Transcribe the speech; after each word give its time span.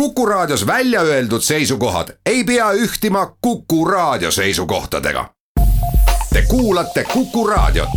Kuku 0.00 0.26
Raadios 0.26 0.66
välja 0.66 1.00
öeldud 1.00 1.40
seisukohad 1.40 2.08
ei 2.26 2.44
pea 2.44 2.72
ühtima 2.72 3.36
Kuku 3.40 3.84
Raadio 3.84 4.30
seisukohtadega. 4.30 5.30
Te 6.32 6.42
kuulate 6.42 7.04
Kuku 7.04 7.46
Raadiot. 7.46 7.88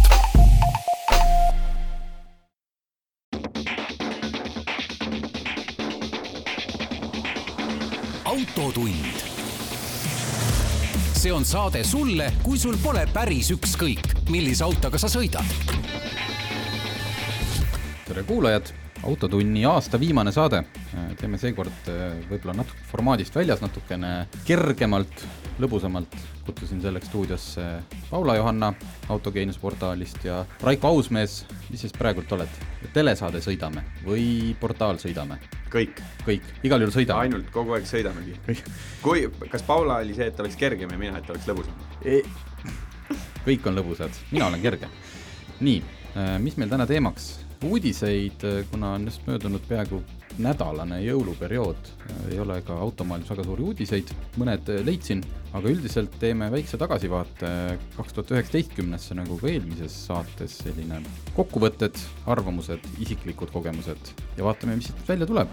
autotund. 8.26 9.06
see 11.14 11.34
on 11.34 11.46
saade 11.46 11.84
sulle, 11.84 12.34
kui 12.44 12.58
sul 12.58 12.78
pole 12.84 13.08
päris 13.14 13.52
ükskõik, 13.52 14.30
millise 14.30 14.64
autoga 14.64 14.98
sa 14.98 15.08
sõidad. 15.08 15.46
tere 18.08 18.24
kuulajad, 18.24 18.79
Autotunni 19.04 19.66
aasta 19.66 20.00
viimane 20.00 20.32
saade. 20.32 20.64
teeme 21.20 21.38
seekord 21.40 21.88
äh, 21.88 22.18
võib-olla 22.30 22.58
natuke 22.60 22.84
formaadist 22.92 23.36
väljas, 23.36 23.62
natukene 23.64 24.28
kergemalt, 24.48 25.24
lõbusamalt. 25.60 26.18
kutsusin 26.50 26.82
selleks 26.82 27.08
stuudiosse 27.08 27.64
Paula 28.10 28.36
Johanna 28.36 28.74
Autogeenius 29.10 29.58
portaalist 29.58 30.24
ja 30.26 30.46
Raiko 30.62 30.88
Ausmees, 30.88 31.46
mis 31.70 31.82
siis 31.82 31.94
praegult 31.94 32.32
oled? 32.32 32.60
telesaade 32.94 33.42
Sõidame 33.42 33.84
või 34.06 34.56
portaal 34.60 34.98
Sõidame? 34.98 35.40
kõik. 35.70 36.02
kõik, 36.26 36.44
igal 36.64 36.82
juhul 36.82 36.94
sõidame. 36.94 37.20
ainult 37.20 37.52
kogu 37.54 37.78
aeg 37.78 37.86
sõidamegi. 37.86 38.36
kui, 39.02 39.28
kas 39.50 39.64
Paula 39.64 40.02
oli 40.04 40.16
see, 40.18 40.28
et 40.28 40.40
oleks 40.40 40.56
kergem 40.56 40.90
ja 40.92 40.98
mina, 40.98 41.18
et 41.18 41.30
oleks 41.30 41.48
lõbusam 41.48 41.76
e? 42.04 42.22
kõik 43.46 43.68
on 43.68 43.80
lõbusad, 43.80 44.26
mina 44.32 44.48
olen 44.48 44.62
kerge. 44.62 44.90
nii, 45.60 45.84
äh, 46.16 46.40
mis 46.40 46.58
meil 46.58 46.70
täna 46.70 46.88
teemaks? 46.90 47.49
Uudiseid, 47.64 48.44
kuna 48.72 48.94
on 48.96 49.06
just 49.10 49.26
möödunud 49.28 49.64
peaaegu 49.68 50.00
nädalane 50.40 51.02
jõuluperiood, 51.04 51.90
ei 52.32 52.40
ole 52.40 52.62
ka 52.64 52.78
automaailmas 52.80 53.32
väga 53.34 53.44
suuri 53.44 53.66
uudiseid, 53.68 54.14
mõned 54.40 54.70
leidsin, 54.88 55.24
aga 55.54 55.72
üldiselt 55.72 56.14
teeme 56.22 56.48
väikse 56.54 56.80
tagasivaate 56.80 57.50
kaks 57.98 58.16
tuhat 58.16 58.32
üheksateistkümnesse, 58.38 59.18
nagu 59.20 59.36
ka 59.42 59.50
eelmises 59.52 59.98
saates, 60.08 60.60
selline 60.64 61.02
kokkuvõtted, 61.36 62.00
arvamused, 62.32 62.88
isiklikud 63.04 63.52
kogemused 63.52 64.14
ja 64.38 64.48
vaatame, 64.48 64.78
mis 64.80 64.92
siit 64.92 65.04
välja 65.10 65.28
tuleb. 65.28 65.52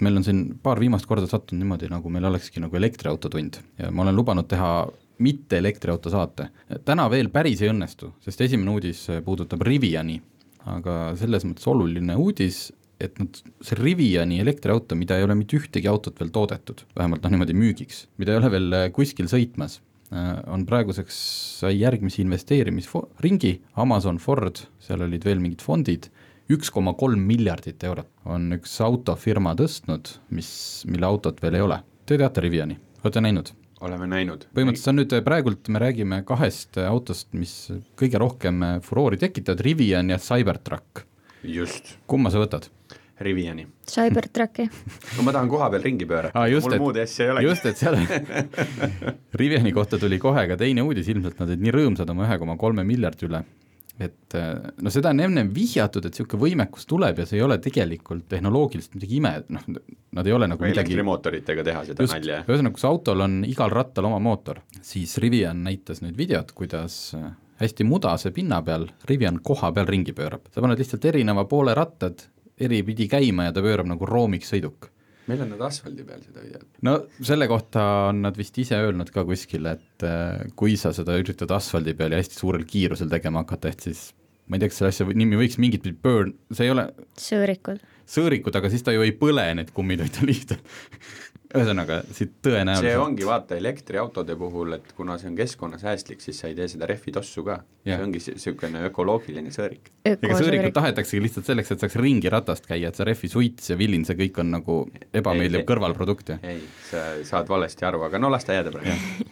Meil 0.00 0.16
on 0.16 0.24
siin 0.24 0.42
paar 0.64 0.80
viimast 0.80 1.04
korda 1.04 1.28
sattunud 1.28 1.60
niimoodi, 1.60 1.90
nagu 1.92 2.08
meil 2.08 2.24
olekski 2.30 2.62
nagu 2.64 2.76
elektriautotund 2.80 3.60
ja 3.82 3.90
ma 3.92 4.06
olen 4.06 4.16
lubanud 4.16 4.48
teha 4.48 4.72
mitte 5.20 5.60
elektriauto 5.60 6.10
saate. 6.12 6.50
täna 6.84 7.08
veel 7.12 7.30
päris 7.32 7.62
ei 7.62 7.70
õnnestu, 7.72 8.14
sest 8.24 8.40
esimene 8.46 8.72
uudis 8.74 9.06
puudutab 9.24 9.62
Riviani, 9.66 10.20
aga 10.70 11.14
selles 11.20 11.46
mõttes 11.48 11.68
oluline 11.70 12.16
uudis, 12.16 12.70
et 13.00 13.16
nad, 13.20 13.36
see 13.64 13.78
Riviani 13.78 14.40
elektriauto, 14.42 14.96
mida 14.98 15.18
ei 15.18 15.24
ole 15.24 15.36
mitte 15.38 15.56
ühtegi 15.60 15.88
autot 15.88 16.18
veel 16.20 16.32
toodetud, 16.34 16.84
vähemalt 16.96 17.24
noh, 17.24 17.34
niimoodi 17.34 17.56
müügiks, 17.56 18.06
mida 18.20 18.34
ei 18.34 18.42
ole 18.42 18.50
veel 18.52 18.80
kuskil 18.96 19.30
sõitmas, 19.30 19.80
on 20.50 20.64
praeguseks, 20.66 21.18
sai 21.60 21.76
järgmise 21.78 22.22
investeerimisringi, 22.24 23.54
Amazon, 23.78 24.18
Ford, 24.18 24.64
seal 24.82 25.06
olid 25.06 25.24
veel 25.26 25.40
mingid 25.42 25.62
fondid, 25.64 26.10
üks 26.50 26.72
koma 26.74 26.96
kolm 26.98 27.22
miljardit 27.28 27.82
eurot 27.86 28.10
on 28.26 28.50
üks 28.58 28.74
autofirma 28.82 29.54
tõstnud, 29.58 30.10
mis, 30.34 30.50
mille 30.90 31.06
autot 31.06 31.38
veel 31.42 31.60
ei 31.60 31.66
ole. 31.66 31.78
Te 32.06 32.18
teate 32.18 32.42
Riviani, 32.42 32.78
olete 33.04 33.22
näinud? 33.22 33.54
Oleme 33.80 34.08
näinud. 34.10 34.48
põhimõtteliselt 34.56 34.92
on 34.92 35.00
nüüd 35.00 35.14
praegult, 35.26 35.70
me 35.72 35.82
räägime 35.82 36.22
kahest 36.28 36.80
autost, 36.84 37.30
mis 37.32 37.54
kõige 38.00 38.20
rohkem 38.20 38.62
furoori 38.84 39.20
tekitavad, 39.20 39.62
Rivian 39.64 40.12
ja 40.12 40.18
Cybertruck. 40.20 41.06
just. 41.42 41.96
kumma 42.06 42.32
sa 42.32 42.42
võtad? 42.42 42.68
Riviani. 43.20 43.66
Cybertrucki 43.90 44.64
no 45.16 45.24
ma 45.26 45.32
tahan 45.34 45.48
koha 45.52 45.68
peal 45.74 45.82
ringi 45.84 46.06
pöörata 46.08 46.40
ah,, 46.40 46.48
mul 46.48 46.76
et, 46.76 46.80
muud 46.80 47.00
asja 47.02 47.26
ei 47.26 47.32
olegi. 47.34 47.48
just, 47.50 47.66
et 47.68 47.80
seal 47.80 47.98
Riviani 49.40 49.72
kohta 49.76 49.98
tuli 50.00 50.18
kohe 50.22 50.46
ka 50.48 50.56
teine 50.60 50.84
uudis, 50.86 51.10
ilmselt 51.12 51.40
nad 51.40 51.52
olid 51.52 51.64
nii 51.66 51.74
rõõmsad 51.76 52.12
oma 52.14 52.24
ühe 52.28 52.38
koma 52.40 52.56
kolme 52.60 52.84
miljardi 52.88 53.28
üle, 53.28 53.42
et 54.00 54.34
äh, 54.38 54.72
no 54.80 54.92
seda 54.92 55.12
on 55.12 55.20
ennem 55.20 55.50
vihjatud, 55.54 56.06
et 56.06 56.16
niisugune 56.16 56.40
võimekus 56.44 56.86
tuleb 56.88 57.20
ja 57.20 57.26
see 57.28 57.38
ei 57.38 57.44
ole 57.44 57.58
tegelikult 57.62 58.26
tehnoloogiliselt 58.32 58.96
midagi 58.96 59.18
ime, 59.18 59.32
noh, 59.52 59.66
nad 60.16 60.30
ei 60.30 60.36
ole 60.36 60.48
nagu 60.50 60.62
või 60.62 60.72
midagi 60.72 60.94
elektrimootoritega 60.94 61.66
teha 61.66 61.84
seda 61.90 62.06
just, 62.06 62.16
nalja. 62.16 62.40
ühesõnaga, 62.48 62.76
kus 62.78 62.86
autol 62.88 63.26
on 63.26 63.40
igal 63.48 63.72
rattal 63.74 64.08
oma 64.08 64.20
mootor, 64.24 64.62
siis 64.80 65.18
Rivian 65.22 65.64
näitas 65.66 66.00
nüüd 66.04 66.16
videot, 66.18 66.54
kuidas 66.56 67.00
äh, 67.18 67.28
hästi 67.60 67.86
mudase 67.88 68.32
pinna 68.36 68.62
peal 68.64 68.88
Rivian 69.10 69.42
koha 69.44 69.72
peal 69.76 69.90
ringi 69.90 70.16
pöörab. 70.16 70.48
sa 70.54 70.64
paned 70.64 70.80
lihtsalt 70.80 71.04
erineva 71.12 71.44
poole 71.50 71.76
rattad 71.76 72.24
eri 72.60 72.82
pidi 72.86 73.08
käima 73.08 73.48
ja 73.48 73.52
ta 73.52 73.64
pöörab 73.64 73.88
nagu 73.90 74.08
roomiksõiduk 74.08 74.90
meil 75.30 75.44
on 75.46 75.52
nad 75.54 75.66
asfaldi 75.70 76.06
peal 76.06 76.22
seda 76.24 76.44
videot. 76.44 76.68
no 76.86 76.96
selle 77.18 77.48
kohta 77.50 77.84
on 78.10 78.24
nad 78.26 78.38
vist 78.38 78.58
ise 78.62 78.78
öelnud 78.78 79.12
ka 79.14 79.24
kuskil, 79.28 79.68
et 79.70 80.06
äh, 80.06 80.48
kui 80.58 80.76
sa 80.80 80.94
seda 80.96 81.18
üritad 81.20 81.52
asfaldi 81.56 81.94
peal 81.98 82.14
ja 82.14 82.20
hästi 82.22 82.40
suurel 82.40 82.66
kiirusel 82.68 83.12
tegema 83.12 83.44
hakata, 83.44 83.72
et 83.72 83.88
siis 83.88 84.10
ma 84.50 84.58
ei 84.58 84.64
tea, 84.64 84.72
kas 84.72 84.80
selle 84.80 84.92
asja 84.94 85.08
nimi 85.14 85.38
võiks 85.38 85.60
mingit 85.62 85.84
pidi 85.86 85.96
burn, 86.02 86.34
see 86.50 86.66
ei 86.66 86.74
ole 86.74 86.88
sõõrikud. 87.20 87.82
sõõrikud, 88.10 88.56
aga 88.58 88.70
siis 88.72 88.82
ta 88.86 88.94
ju 88.94 89.06
ei 89.06 89.14
põle, 89.16 89.46
need 89.58 89.70
kummid, 89.76 90.02
vaid 90.02 90.16
ta 90.16 90.26
lihtsalt 90.26 90.74
ühesõnaga, 91.50 92.00
siit 92.14 92.36
tõenäoliselt 92.44 92.86
see 92.86 92.98
ongi 93.00 93.26
vaata 93.26 93.56
elektriautode 93.58 94.36
puhul, 94.38 94.76
et 94.78 94.92
kuna 94.96 95.16
see 95.20 95.30
on 95.30 95.38
keskkonnasäästlik, 95.38 96.22
siis 96.22 96.38
sa 96.42 96.50
ei 96.50 96.56
tee 96.58 96.68
seda 96.70 96.86
rehvi 96.90 97.14
tossu 97.14 97.44
ka. 97.46 97.60
see 97.86 97.98
ongi 97.98 98.22
niisugune 98.22 98.84
ökoloogiline 98.90 99.54
sõõrik. 99.54 99.90
ega 100.06 100.36
sõõrikut 100.38 100.76
tahetaksegi 100.76 101.22
lihtsalt 101.24 101.50
selleks, 101.50 101.72
et 101.74 101.86
saaks 101.86 101.98
ringi 102.00 102.30
ratast 102.32 102.68
käia, 102.70 102.92
et 102.92 103.00
see 103.00 103.08
rehvi 103.08 103.32
suits 103.32 103.72
ja 103.72 103.78
villin, 103.80 104.04
see 104.06 104.18
kõik 104.20 104.42
on 104.44 104.54
nagu 104.58 104.76
ebameeldiv 105.22 105.66
kõrvalprodukt, 105.68 106.36
jah? 106.36 106.44
ei, 106.46 106.62
sa 106.90 107.08
saad 107.26 107.50
valesti 107.50 107.88
aru, 107.88 108.04
aga 108.06 108.22
no 108.22 108.30
las 108.32 108.46
ta 108.46 108.58
jääda 108.58 108.74
praegu. 108.76 109.26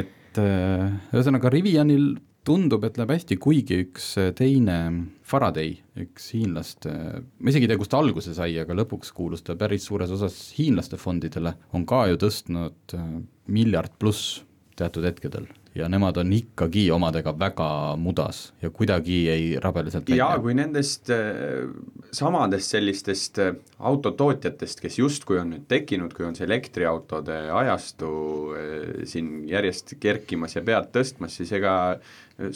et 0.00 0.42
äh, 0.42 0.90
ühesõnaga 1.14 1.54
Rivianil 1.54 2.12
tundub, 2.46 2.84
et 2.86 2.98
läheb 2.98 3.12
hästi, 3.14 3.38
kuigi 3.42 3.82
üks 3.84 4.12
äh, 4.20 4.30
teine 4.36 4.78
Faraday, 5.26 5.76
üks 6.00 6.30
hiinlaste, 6.34 6.92
ma 7.38 7.52
isegi 7.52 7.68
ei 7.68 7.72
tea, 7.72 7.80
kust 7.80 7.92
ta 7.92 8.00
alguse 8.02 8.34
sai, 8.36 8.54
aga 8.62 8.76
lõpuks 8.78 9.12
kuulus 9.16 9.44
ta 9.46 9.58
päris 9.60 9.86
suures 9.88 10.12
osas 10.16 10.38
hiinlaste 10.56 10.98
fondidele, 11.00 11.54
on 11.76 11.86
ka 11.88 12.06
ju 12.10 12.20
tõstnud 12.24 12.96
äh, 12.96 13.08
miljard 13.50 13.96
pluss 14.00 14.40
teatud 14.80 15.04
hetkedel 15.04 15.50
ja 15.74 15.88
nemad 15.88 16.16
on 16.18 16.32
ikkagi 16.34 16.88
omadega 16.90 17.32
väga 17.38 17.68
mudas 17.96 18.50
ja 18.62 18.70
kuidagi 18.74 19.18
ei 19.30 19.44
rabele 19.62 19.90
sealt 19.90 20.08
välja. 20.08 20.24
jaa, 20.24 20.38
kui 20.42 20.54
nendest 20.58 21.10
äh, 21.14 21.68
samadest 22.12 22.74
sellistest 22.74 23.38
äh, 23.38 23.52
autotootjatest, 23.78 24.82
kes 24.82 24.98
justkui 24.98 25.38
on 25.38 25.54
nüüd 25.54 25.68
tekkinud, 25.70 26.14
kui 26.16 26.26
on 26.26 26.34
see 26.34 26.48
elektriautode 26.48 27.36
ajastu 27.62 28.08
äh, 28.56 29.04
siin 29.06 29.44
järjest 29.50 29.94
kerkimas 30.02 30.58
ja 30.58 30.64
pead 30.66 30.90
tõstmas, 30.96 31.38
siis 31.38 31.54
ega 31.60 31.76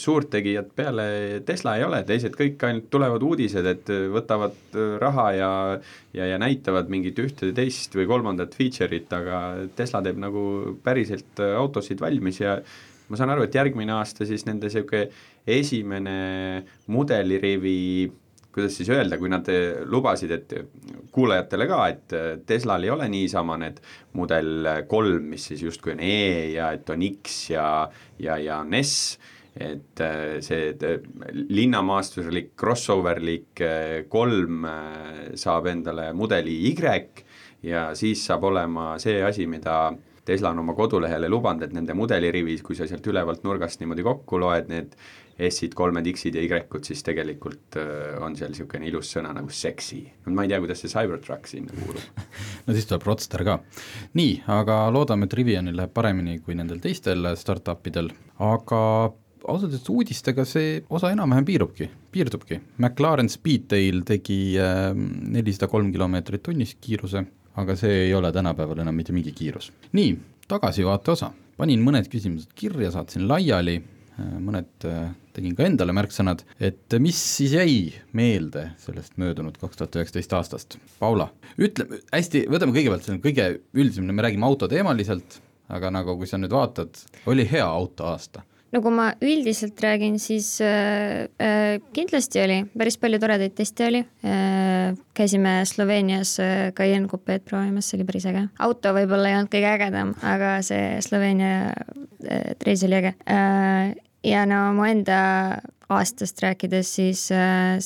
suurt 0.01 0.31
tegijat 0.33 0.71
peale 0.75 1.43
Tesla 1.45 1.75
ei 1.77 1.85
ole, 1.85 1.99
teised 2.09 2.33
kõik 2.35 2.63
ainult 2.65 2.87
tulevad 2.91 3.23
uudised, 3.23 3.67
et 3.69 3.91
võtavad 4.15 4.79
raha 4.99 5.27
ja 5.37 5.51
ja, 6.17 6.29
ja 6.31 6.39
näitavad 6.41 6.89
mingit 6.89 7.19
ühte, 7.21 7.51
teist 7.53 7.95
või 7.95 8.09
kolmandat 8.09 8.57
feature'it, 8.57 9.13
aga 9.13 9.69
Tesla 9.77 10.01
teeb 10.07 10.19
nagu 10.23 10.45
päriselt 10.87 11.43
autosid 11.45 12.01
valmis 12.01 12.41
ja 12.41 12.57
ma 13.09 13.21
saan 13.21 13.35
aru, 13.35 13.47
et 13.47 13.55
järgmine 13.55 13.93
aasta 13.99 14.27
siis 14.29 14.47
nende 14.49 14.71
niisugune 14.71 15.09
esimene 15.47 16.19
mudelirivi 16.89 17.81
kuidas 18.55 18.77
siis 18.79 18.91
öelda, 18.95 19.19
kui 19.19 19.31
nad 19.33 19.49
eh, 19.51 19.83
lubasid, 19.91 20.31
et 20.35 20.53
kuulajatele 21.15 21.67
ka, 21.71 21.81
et 21.91 22.15
eh, 22.15 22.27
Teslal 22.47 22.87
ei 22.87 22.93
ole 22.95 23.09
niisama 23.11 23.59
need 23.61 23.81
mudel 24.15 24.69
kolm, 24.91 25.31
mis 25.35 25.49
siis 25.51 25.65
justkui 25.67 25.97
on 25.97 26.03
E 26.05 26.19
ja 26.55 26.71
et 26.77 26.91
on 26.95 27.03
X 27.09 27.39
ja, 27.51 27.67
ja, 28.23 28.39
ja 28.39 28.61
on 28.63 28.77
S, 28.79 29.19
et 29.55 30.03
eh, 30.07 30.39
see 30.45 30.95
linnamaasturlik 31.35 32.55
crossoverlik 32.59 33.63
kolm 34.11 34.67
saab 35.39 35.71
endale 35.71 36.13
mudeli 36.15 36.61
Y 36.71 36.75
ja 37.65 37.89
siis 37.99 38.23
saab 38.27 38.47
olema 38.51 38.95
see 39.03 39.23
asi, 39.25 39.49
mida 39.51 39.89
Tesla 40.25 40.55
on 40.55 40.63
oma 40.63 40.75
kodulehele 40.77 41.29
lubanud, 41.29 41.67
et 41.67 41.75
nende 41.77 41.95
mudelirivis, 41.97 42.63
kui 42.65 42.77
sa 42.79 42.89
sealt 42.89 43.07
ülevalt 43.11 43.45
nurgast 43.45 43.83
niimoodi 43.83 44.05
kokku 44.07 44.41
loed, 44.41 44.71
need 44.73 44.95
S-id, 45.35 45.75
kolmed 45.75 46.07
X-id 46.13 46.37
ja 46.39 46.45
Y-kud, 46.47 46.85
siis 46.87 47.03
tegelikult 47.05 47.77
äh, 47.81 48.15
on 48.23 48.37
seal 48.39 48.53
niisugune 48.53 48.87
ilus 48.87 49.11
sõna 49.17 49.33
nagu 49.35 49.51
sexy. 49.51 50.05
ma 50.31 50.47
ei 50.47 50.53
tea, 50.53 50.61
kuidas 50.63 50.81
see 50.85 50.93
Cybertruck 50.93 51.51
sinna 51.51 51.75
kuulub 51.75 52.23
no 52.67 52.77
siis 52.77 52.87
tuleb 52.89 53.05
Roadster 53.09 53.45
ka. 53.47 53.59
nii, 54.15 54.39
aga 54.55 54.79
loodame, 54.95 55.27
et 55.29 55.37
Rivianil 55.41 55.77
läheb 55.77 55.93
paremini 55.95 56.39
kui 56.39 56.57
nendel 56.57 56.81
teistel 56.85 57.35
startup 57.41 57.85
idel, 57.91 58.13
aga 58.39 58.81
ausalt 59.45 59.73
öeldes 59.73 59.91
uudistega 59.93 60.47
see 60.49 60.79
osa 60.89 61.11
enam-vähem 61.13 61.45
piirubki, 61.45 61.91
piirdubki. 62.15 62.61
McLaren 62.79 63.29
Speedtail 63.29 64.05
tegi 64.09 64.55
äh, 64.57 64.93
nelisada 64.95 65.69
kolm 65.73 65.93
kilomeetrit 65.93 66.47
tunnis 66.47 66.79
kiiruse 66.81 67.27
aga 67.61 67.77
see 67.79 68.07
ei 68.09 68.15
ole 68.15 68.33
tänapäeval 68.33 68.83
enam 68.85 68.97
mitte 68.99 69.15
mingi 69.15 69.33
kiirus. 69.33 69.73
nii, 69.93 70.15
tagasivaate 70.49 71.13
osa, 71.15 71.33
panin 71.57 71.83
mõned 71.85 72.09
küsimused 72.13 72.55
kirja, 72.59 72.91
saatsin 72.95 73.29
laiali, 73.29 73.81
mõned 74.19 74.87
äh, 74.87 75.09
tegin 75.35 75.57
ka 75.59 75.67
endale 75.67 75.95
märksõnad, 75.97 76.45
et 76.63 76.99
mis 77.03 77.19
siis 77.19 77.55
jäi 77.57 77.77
meelde 78.15 78.69
sellest 78.83 79.17
möödunud 79.19 79.59
kaks 79.59 79.81
tuhat 79.81 79.99
üheksateist 79.99 80.37
aastast? 80.39 80.79
Paula, 81.01 81.29
ütle 81.59 82.03
hästi, 82.13 82.47
võtame 82.51 82.77
kõigepealt 82.77 83.07
selle 83.09 83.23
kõige 83.25 83.49
üldisem, 83.75 84.07
me 84.11 84.27
räägime 84.27 84.47
autoteemaliselt, 84.47 85.41
aga 85.75 85.91
nagu 85.95 86.19
kui 86.21 86.31
sa 86.31 86.39
nüüd 86.39 86.55
vaatad, 86.55 87.01
oli 87.31 87.47
hea 87.51 87.67
autoaasta 87.67 88.45
no 88.75 88.83
kui 88.83 88.95
ma 88.95 89.09
üldiselt 89.23 89.79
räägin, 89.83 90.19
siis 90.23 90.57
äh, 90.65 91.29
äh, 91.39 91.79
kindlasti 91.95 92.43
oli, 92.43 92.59
päris 92.75 92.99
palju 93.01 93.21
toredaid 93.23 93.55
teste 93.57 93.87
oli 93.89 94.03
äh,. 94.27 94.97
käisime 95.15 95.61
Sloveenias 95.69 96.37
äh, 96.43 96.73
Cayenne 96.75 97.09
Coupe'd 97.11 97.45
proovimas, 97.47 97.89
see 97.91 98.01
oli 98.01 98.09
päris 98.09 98.27
äge. 98.31 98.49
auto 98.59 98.95
võib-olla 98.97 99.31
ei 99.31 99.39
olnud 99.39 99.53
kõige 99.53 99.71
ägedam, 99.71 100.15
aga 100.27 100.57
see 100.67 100.99
Sloveenia 101.07 101.55
äh, 101.71 102.51
reis 102.67 102.83
oli 102.87 102.99
äge 102.99 103.15
äh,. 103.31 103.95
ja 104.27 104.45
no 104.51 104.67
mu 104.77 104.89
enda 104.89 105.21
aastast 105.93 106.43
rääkides, 106.43 106.95
siis 106.99 107.29
äh, 107.35 107.79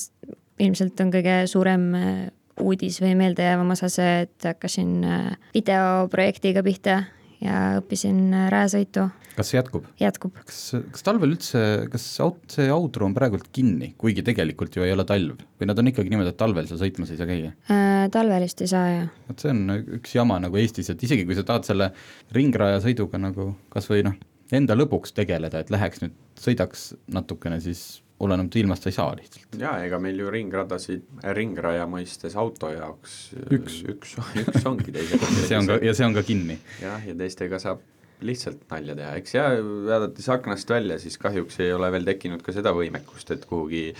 ilmselt 0.62 1.00
on 1.04 1.12
kõige 1.14 1.42
suurem 1.50 1.88
äh, 1.98 2.16
uudis 2.58 2.98
või 3.02 3.14
meeldejäävam 3.18 3.76
osa 3.76 3.90
see, 3.92 4.24
et 4.24 4.50
hakkasin 4.50 4.98
äh, 5.04 5.30
videoprojektiga 5.54 6.64
pihta 6.66 7.02
ja 7.44 7.78
õppisin 7.80 8.28
äh, 8.34 8.48
rääsõitu 8.52 9.08
kas 9.38 9.52
see 9.52 9.58
jätkub? 9.58 9.86
jätkub. 10.00 10.38
kas, 10.46 10.60
kas 10.92 11.06
talvel 11.06 11.34
üldse, 11.34 11.60
kas 11.92 12.06
aut-, 12.24 12.46
see 12.52 12.66
autru 12.72 13.06
on 13.06 13.14
praegult 13.16 13.50
kinni, 13.54 13.92
kuigi 14.00 14.24
tegelikult 14.26 14.78
ju 14.78 14.86
ei 14.86 14.94
ole 14.94 15.06
talv 15.08 15.38
või 15.60 15.70
nad 15.70 15.78
on 15.78 15.92
ikkagi 15.92 16.12
niimoodi, 16.12 16.32
et 16.34 16.40
talvel 16.40 16.66
seal 16.70 16.80
sõitmas 16.82 17.12
ei 17.14 17.20
saa 17.20 17.28
käia 17.30 17.52
äh,? 17.70 18.08
talvel 18.14 18.46
vist 18.46 18.64
ei 18.64 18.72
saa, 18.72 18.88
jah. 18.94 19.06
vot 19.28 19.44
see 19.44 19.54
on 19.54 19.76
üks 20.00 20.16
jama 20.18 20.40
nagu 20.42 20.58
Eestis, 20.60 20.90
et 20.94 21.06
isegi 21.06 21.26
kui 21.28 21.38
sa 21.38 21.46
tahad 21.46 21.68
selle 21.68 21.92
ringrajasõiduga 22.36 23.22
nagu 23.22 23.52
kas 23.72 23.88
või 23.92 24.04
noh, 24.08 24.18
enda 24.54 24.76
lõbuks 24.78 25.14
tegeleda, 25.16 25.62
et 25.62 25.72
läheks 25.74 26.02
nüüd, 26.02 26.18
sõidaks 26.40 26.90
natukene, 27.12 27.60
siis 27.62 28.00
olenemata 28.24 28.58
ilmast 28.58 28.86
sa 28.86 28.90
ei 28.90 28.96
saa 28.96 29.12
lihtsalt. 29.18 29.58
jaa, 29.60 29.76
ega 29.86 30.00
meil 30.02 30.18
ju 30.18 30.30
ringradasid 30.32 31.22
ringraja 31.38 31.86
mõistes 31.90 32.34
auto 32.38 32.70
jaoks 32.72 33.18
üks, 33.54 33.82
üks, 33.94 34.16
üks 34.42 34.66
ongi 34.68 34.94
teisega 34.94 35.30
see 35.50 35.60
on 35.60 35.70
ka, 35.70 35.78
ja 35.84 35.94
see 35.94 36.08
on 36.08 36.16
ka 36.16 36.24
kinni. 36.26 36.58
jah, 36.82 37.04
ja 37.06 37.16
teistega 37.18 37.60
saab 37.62 37.84
lihtsalt 38.26 38.64
nalja 38.70 38.96
teha, 38.98 39.12
eks 39.20 39.36
ja 39.36 39.44
vaadates 39.62 40.26
aknast 40.34 40.70
välja, 40.70 40.98
siis 40.98 41.18
kahjuks 41.22 41.60
ei 41.62 41.70
ole 41.72 41.90
veel 41.94 42.08
tekkinud 42.08 42.42
ka 42.42 42.54
seda 42.54 42.72
võimekust, 42.74 43.30
et 43.34 43.46
kuhugi 43.46 43.92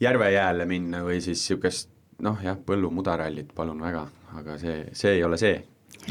järvejääle 0.00 0.64
minna 0.68 1.04
või 1.04 1.20
siis 1.20 1.42
niisugust 1.42 1.92
noh 2.24 2.40
jah, 2.44 2.58
põllumudarallit 2.66 3.52
palun 3.56 3.80
väga, 3.82 4.06
aga 4.38 4.58
see, 4.60 4.84
see 4.96 5.16
ei 5.18 5.24
ole 5.26 5.38
see. 5.40 5.58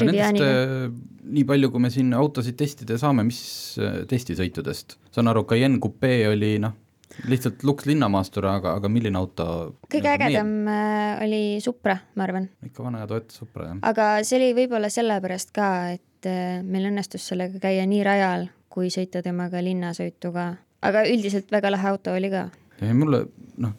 Nendest 0.00 0.40
äh, 0.42 0.86
nii 1.34 1.44
palju, 1.48 1.70
kui 1.70 1.82
me 1.82 1.90
siin 1.92 2.14
autosid 2.16 2.56
testida 2.58 2.96
saame, 3.00 3.24
mis 3.26 3.40
äh, 3.80 4.02
testisõitudest, 4.10 4.98
saan 5.14 5.30
aru, 5.30 5.44
Cayenne 5.48 5.80
Coupe 5.82 6.12
oli 6.28 6.56
noh, 6.62 6.74
lihtsalt 7.28 7.62
Lux 7.62 7.86
linnamaastur, 7.88 8.46
aga, 8.48 8.74
aga 8.78 8.90
milline 8.92 9.18
auto 9.18 9.46
kõige 9.92 10.10
ägedam 10.14 10.50
meie... 10.66 11.14
oli 11.26 11.42
Supra, 11.64 11.96
ma 12.18 12.26
arvan. 12.26 12.48
ikka 12.66 12.84
vana 12.86 13.04
ja 13.04 13.10
Toyota 13.10 13.36
Supra, 13.36 13.68
jah. 13.70 13.80
aga 13.90 14.08
see 14.26 14.40
oli 14.40 14.50
võib-olla 14.58 14.90
sellepärast 14.92 15.54
ka, 15.54 15.70
et 15.96 16.28
äh, 16.30 16.60
meil 16.62 16.90
õnnestus 16.90 17.26
sellega 17.30 17.62
käia 17.62 17.86
nii 17.90 18.02
rajal, 18.06 18.48
kui 18.72 18.90
sõita 18.94 19.22
temaga 19.24 19.62
linnasõitu 19.64 20.32
ka, 20.34 20.50
aga 20.84 21.06
üldiselt 21.10 21.52
väga 21.54 21.72
lahe 21.74 21.92
auto 21.94 22.16
oli 22.16 22.32
ka. 22.32 22.48
mulle 22.92 23.24
noh, 23.62 23.76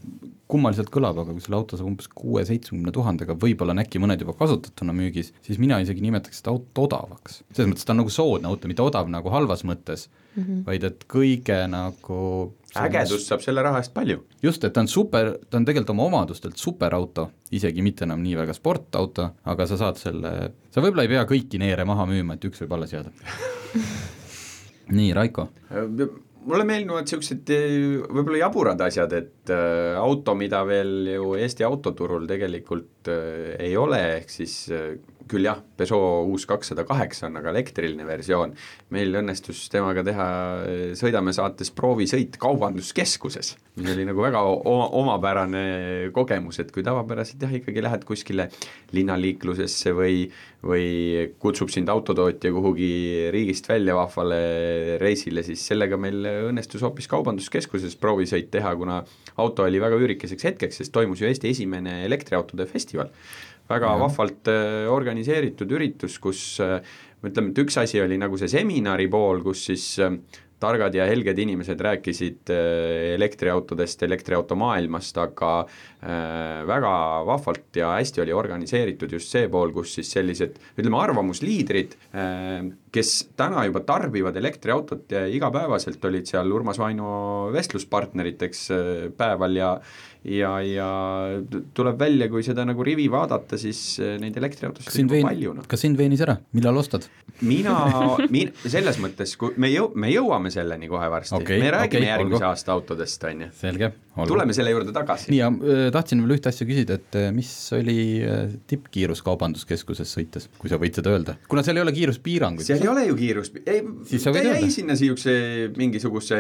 kummaliselt 0.51 0.91
kõlab, 0.93 1.17
aga 1.21 1.33
kui 1.33 1.41
selle 1.41 1.57
auto 1.57 1.77
saab 1.77 1.89
umbes 1.89 2.09
kuue-seitsmekümne 2.13 2.93
tuhandega, 2.93 3.35
võib-olla 3.41 3.73
on 3.73 3.81
äkki 3.81 4.01
mõned 4.01 4.21
juba 4.21 4.35
kasutatuna 4.37 4.93
müügis, 4.95 5.31
siis 5.45 5.57
mina 5.61 5.79
isegi 5.81 6.03
nimetaks 6.05 6.41
seda 6.41 6.53
autot 6.53 6.83
odavaks. 6.85 7.41
selles 7.51 7.71
mõttes 7.71 7.87
ta 7.87 7.95
on 7.95 8.03
nagu 8.03 8.13
soodne 8.13 8.51
auto, 8.51 8.69
mitte 8.69 8.85
odav 8.85 9.09
nagu 9.09 9.33
halvas 9.33 9.65
mõttes 9.65 10.05
mm, 10.07 10.43
-hmm. 10.43 10.59
vaid 10.67 10.83
et 10.83 11.05
kõige 11.09 11.57
nagu 11.71 12.19
ägedust 12.75 13.31
saab 13.31 13.41
selle 13.41 13.63
raha 13.65 13.81
eest 13.81 13.93
palju. 13.93 14.21
just, 14.43 14.63
et 14.63 14.73
ta 14.73 14.83
on 14.83 14.87
super, 14.87 15.33
ta 15.49 15.57
on 15.57 15.65
tegelikult 15.65 15.95
oma 15.95 16.09
omadustelt 16.11 16.57
superauto, 16.57 17.29
isegi 17.51 17.81
mitte 17.81 18.05
enam 18.05 18.21
nii 18.21 18.37
väga 18.37 18.53
sportauto, 18.53 19.29
aga 19.43 19.67
sa 19.67 19.77
saad 19.77 19.97
selle, 19.97 20.51
sa 20.69 20.81
võib-olla 20.81 21.07
ei 21.07 21.13
pea 21.15 21.25
kõiki 21.25 21.61
neere 21.61 21.85
maha 21.85 22.05
müüma, 22.05 22.37
et 22.37 22.45
üks 22.45 22.61
võib 22.61 22.77
alles 22.77 22.93
jääda 22.93 23.11
nii, 24.99 25.13
Raiko? 25.13 25.49
Mulle 26.45 26.65
meeldivad 26.67 27.05
niisugused 27.05 27.51
võib-olla 28.13 28.41
jaburad 28.43 28.81
asjad, 28.85 29.13
et 29.17 29.53
äh, 29.53 29.95
auto, 29.99 30.35
mida 30.37 30.61
veel 30.67 31.09
ju 31.15 31.33
Eesti 31.39 31.65
autoturul 31.67 32.27
tegelikult 32.29 33.09
äh, 33.11 33.55
ei 33.67 33.75
ole, 33.79 34.01
ehk 34.19 34.33
siis 34.33 34.55
äh, 34.73 34.95
küll 35.29 35.47
jah, 35.47 35.61
Peugeot 35.75 36.29
uus 36.31 36.45
kakssada 36.47 36.85
kaheksa 36.87 37.27
on 37.27 37.39
aga 37.41 37.51
elektriline 37.51 38.05
versioon, 38.07 38.53
meil 38.95 39.19
õnnestus 39.19 39.65
temaga 39.73 40.03
teha 40.05 40.27
Sõidame 40.95 41.33
saates 41.35 41.71
proovisõit 41.75 42.37
kaubanduskeskuses, 42.41 43.53
mis 43.81 43.91
oli 43.93 44.05
nagu 44.07 44.23
väga 44.23 44.41
oma, 44.45 44.87
omapärane 45.01 45.63
kogemus, 46.15 46.61
et 46.63 46.71
kui 46.75 46.85
tavapäraselt 46.85 47.43
jah, 47.43 47.55
ikkagi 47.59 47.83
lähed 47.83 48.05
kuskile 48.07 48.49
linnaliiklusesse 48.95 49.95
või 49.95 50.27
või 50.65 51.27
kutsub 51.41 51.69
sind 51.69 51.89
autotootja 51.93 52.49
kuhugi 52.53 52.89
riigist 53.33 53.67
välja 53.69 53.95
vahvale 53.97 54.97
reisile, 55.01 55.43
siis 55.45 55.61
sellega 55.69 55.97
meil 56.01 56.25
õnnestus 56.49 56.83
hoopis 56.85 57.09
kaubanduskeskuses 57.11 57.97
proovisõit 58.01 58.49
teha, 58.53 58.73
kuna 58.79 59.01
auto 59.41 59.65
oli 59.67 59.81
väga 59.81 59.99
üürikeseks 60.01 60.49
hetkeks, 60.49 60.81
sest 60.81 60.93
toimus 60.95 61.21
ju 61.21 61.29
Eesti 61.29 61.51
esimene 61.53 61.99
elektriautode 62.07 62.65
festival 62.69 63.13
väga 63.69 63.91
ja. 63.91 63.99
vahvalt 64.01 64.49
äh, 64.51 64.85
organiseeritud 64.91 65.71
üritus, 65.77 66.19
kus 66.21 66.41
äh, 66.63 66.79
ütleme, 67.25 67.51
et 67.51 67.61
üks 67.65 67.79
asi 67.81 68.01
oli 68.03 68.19
nagu 68.21 68.37
see 68.39 68.51
seminari 68.51 69.07
pool, 69.11 69.41
kus 69.45 69.65
siis 69.71 69.87
äh, 70.03 70.17
targad 70.61 70.95
ja 70.95 71.07
helged 71.09 71.37
inimesed 71.41 71.81
rääkisid 71.83 72.49
elektriautodest, 73.17 74.05
elektriauto 74.07 74.55
maailmast, 74.57 75.17
aga 75.19 75.49
väga 76.05 76.89
vahvalt 77.25 77.79
ja 77.79 77.95
hästi 77.95 78.21
oli 78.21 78.33
organiseeritud 78.35 79.15
just 79.17 79.31
see 79.33 79.47
pool, 79.49 79.71
kus 79.73 79.95
siis 79.97 80.11
sellised 80.13 80.59
ütleme, 80.77 80.99
arvamusliidrid, 81.01 81.95
kes 82.93 83.13
täna 83.33 83.63
juba 83.65 83.81
tarbivad 83.87 84.37
elektriautot 84.37 85.15
igapäevaselt, 85.33 86.03
olid 86.05 86.29
seal 86.29 86.51
Urmas 86.53 86.77
Vaino 86.77 87.07
vestluspartneriteks 87.55 88.67
päeval 89.17 89.57
ja 89.57 89.71
ja, 90.25 90.51
ja 90.61 90.87
tuleb 91.75 91.99
välja, 91.99 92.27
kui 92.31 92.43
seda 92.45 92.65
nagu 92.67 92.83
rivi 92.85 93.05
vaadata, 93.11 93.57
siis 93.61 93.81
äh, 94.01 94.15
neid 94.21 94.37
elektriautosid 94.39 95.03
on 95.03 95.11
vein, 95.11 95.27
palju 95.27 95.53
no.. 95.59 95.65
kas 95.69 95.85
sind 95.85 95.99
veenis 95.99 96.23
ära, 96.25 96.37
millal 96.57 96.81
ostad? 96.81 97.05
mina 97.45 97.75
min,, 98.35 98.51
selles 98.63 98.99
mõttes, 99.03 99.35
kui 99.39 99.53
me 99.61 99.69
jõu-, 99.71 99.91
me 99.99 100.09
jõuame 100.11 100.51
selleni 100.53 100.89
kohe 100.91 101.09
varsti 101.11 101.37
okay,, 101.37 101.59
me 101.61 101.73
räägime 101.75 102.01
okay, 102.01 102.09
järgmise 102.09 102.39
olgu. 102.39 102.49
aasta 102.49 102.73
autodest, 102.75 103.27
on 103.29 103.45
ju. 103.45 103.91
tuleme 104.25 104.57
selle 104.57 104.73
juurde 104.73 104.95
tagasi. 104.95 105.29
nii, 105.33 105.41
ja 105.41 105.51
äh, 105.51 105.85
tahtsin 105.95 106.21
veel 106.23 106.35
ühte 106.37 106.51
asja 106.51 106.67
küsida, 106.67 106.99
et 106.99 107.17
äh, 107.19 107.29
mis 107.35 107.51
oli 107.75 107.97
tippkiirus 108.69 109.23
kaubanduskeskuses 109.25 110.11
sõites, 110.17 110.49
kui 110.61 110.71
sa 110.71 110.79
võid 110.81 110.99
seda 110.99 111.15
öelda, 111.15 111.37
kuna 111.51 111.65
seal 111.65 111.79
ei 111.79 111.85
ole 111.85 111.95
kiiruspiiranguid. 111.95 112.67
seal 112.67 112.83
ei 112.83 112.91
ole 112.91 113.07
ju 113.09 113.17
kiirus, 113.19 113.51
ei, 113.63 113.81
ta 114.11 114.35
jäi 114.37 114.71
sinna 114.73 114.95
niisuguse 114.95 115.35
mingisuguse 115.77 116.39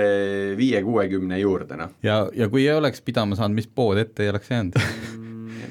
viie-kuuekümne 0.59 1.39
juurde, 1.41 1.79
noh. 1.79 1.95
ja, 2.05 2.23
ja 2.35 2.49
kui 2.51 2.67
ei 2.67 2.75
oleks 2.77 3.03
pidama 3.05 3.37
saanud, 3.39 3.57
mis 3.57 3.69
pood 3.69 4.01
ette 4.01 4.25
ei 4.25 4.33
oleks 4.33 4.51
jäänud 4.51 4.79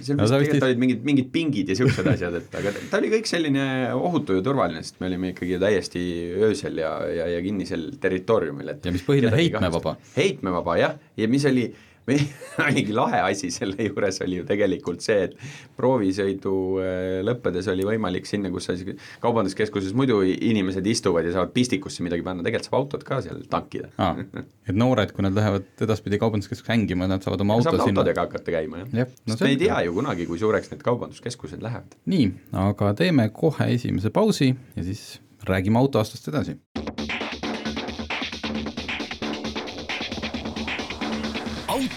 seal 0.05 0.19
vist 0.21 0.21
no, 0.21 0.27
tegelikult 0.29 0.55
vist... 0.55 0.67
olid 0.69 0.83
mingid, 0.83 1.01
mingid 1.07 1.31
pingid 1.35 1.71
ja 1.71 1.77
niisugused 1.77 2.11
asjad, 2.13 2.37
et 2.41 2.59
aga 2.61 2.73
ta 2.91 3.01
oli 3.01 3.11
kõik 3.15 3.31
selline 3.31 3.65
ohutu 3.97 4.39
ja 4.39 4.45
turvaline, 4.45 4.83
sest 4.85 5.01
me 5.03 5.09
olime 5.11 5.33
ikkagi 5.33 5.59
täiesti 5.63 6.05
öösel 6.49 6.81
ja, 6.83 6.93
ja, 7.09 7.29
ja 7.37 7.41
kinnisel 7.45 7.89
territooriumil, 8.03 8.75
et 8.75 8.87
ja 8.89 8.95
mis 8.95 9.05
põhiline, 9.07 9.35
heitmevaba. 9.39 9.97
heitmevaba 10.17 10.79
jah, 10.81 10.97
ja 11.21 11.31
mis 11.31 11.47
oli 11.51 11.69
oligi 12.67 12.95
lahe 12.97 13.21
asi 13.25 13.51
selle 13.55 13.87
juures 13.89 14.21
oli 14.25 14.41
ju 14.41 14.47
tegelikult 14.49 15.05
see, 15.05 15.29
et 15.29 15.37
proovisõidu 15.79 16.55
äh, 16.83 17.21
lõppedes 17.27 17.69
oli 17.73 17.87
võimalik 17.89 18.29
sinna, 18.29 18.51
kus 18.53 18.69
sa 18.69 18.77
kaubanduskeskuses 19.25 19.95
muidu 19.97 20.21
inimesed 20.25 20.87
istuvad 20.91 21.29
ja 21.29 21.35
saavad 21.37 21.55
pistikusse 21.57 22.05
midagi 22.07 22.27
panna, 22.27 22.45
tegelikult 22.45 22.71
saab 22.71 22.79
autot 22.83 23.07
ka 23.09 23.21
seal 23.25 23.43
tankida 23.51 23.91
ah,. 24.03 24.21
et 24.69 24.77
noored, 24.77 25.15
kui 25.17 25.27
nad 25.27 25.37
lähevad 25.37 25.85
edaspidi 25.87 26.21
kaubanduskeskusse 26.23 26.73
hängima, 26.73 27.09
nad 27.11 27.25
saavad 27.25 27.45
oma 27.47 27.59
auto 27.59 27.73
saab 27.73 27.87
sinna 27.87 28.05
autodega 28.05 28.29
hakata 28.29 28.57
käima, 28.59 28.85
jah 28.85 29.05
ja,. 29.05 29.11
No, 29.25 29.35
sest 29.35 29.47
me 29.47 29.55
ei 29.55 29.61
tea 29.61 29.81
ju 29.87 29.97
kunagi, 29.97 30.29
kui 30.29 30.41
suureks 30.41 30.73
need 30.73 30.85
kaubanduskeskused 30.85 31.65
lähevad. 31.65 31.97
nii, 32.11 32.31
aga 32.67 32.93
teeme 32.99 33.31
kohe 33.35 33.73
esimese 33.79 34.13
pausi 34.15 34.53
ja 34.53 34.85
siis 34.87 35.07
räägime 35.49 35.81
autoaastast 35.81 36.29
edasi 36.33 36.59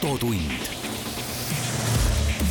autotund. 0.08 0.52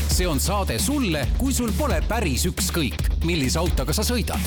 see 0.08 0.26
on 0.26 0.40
saade 0.40 0.78
sulle, 0.78 1.26
kui 1.38 1.52
sul 1.52 1.70
pole 1.78 2.02
päris 2.08 2.46
ükskõik, 2.48 3.25
millise 3.25 3.58
autoga 3.58 3.92
sa 3.96 4.04
sõidad. 4.04 4.40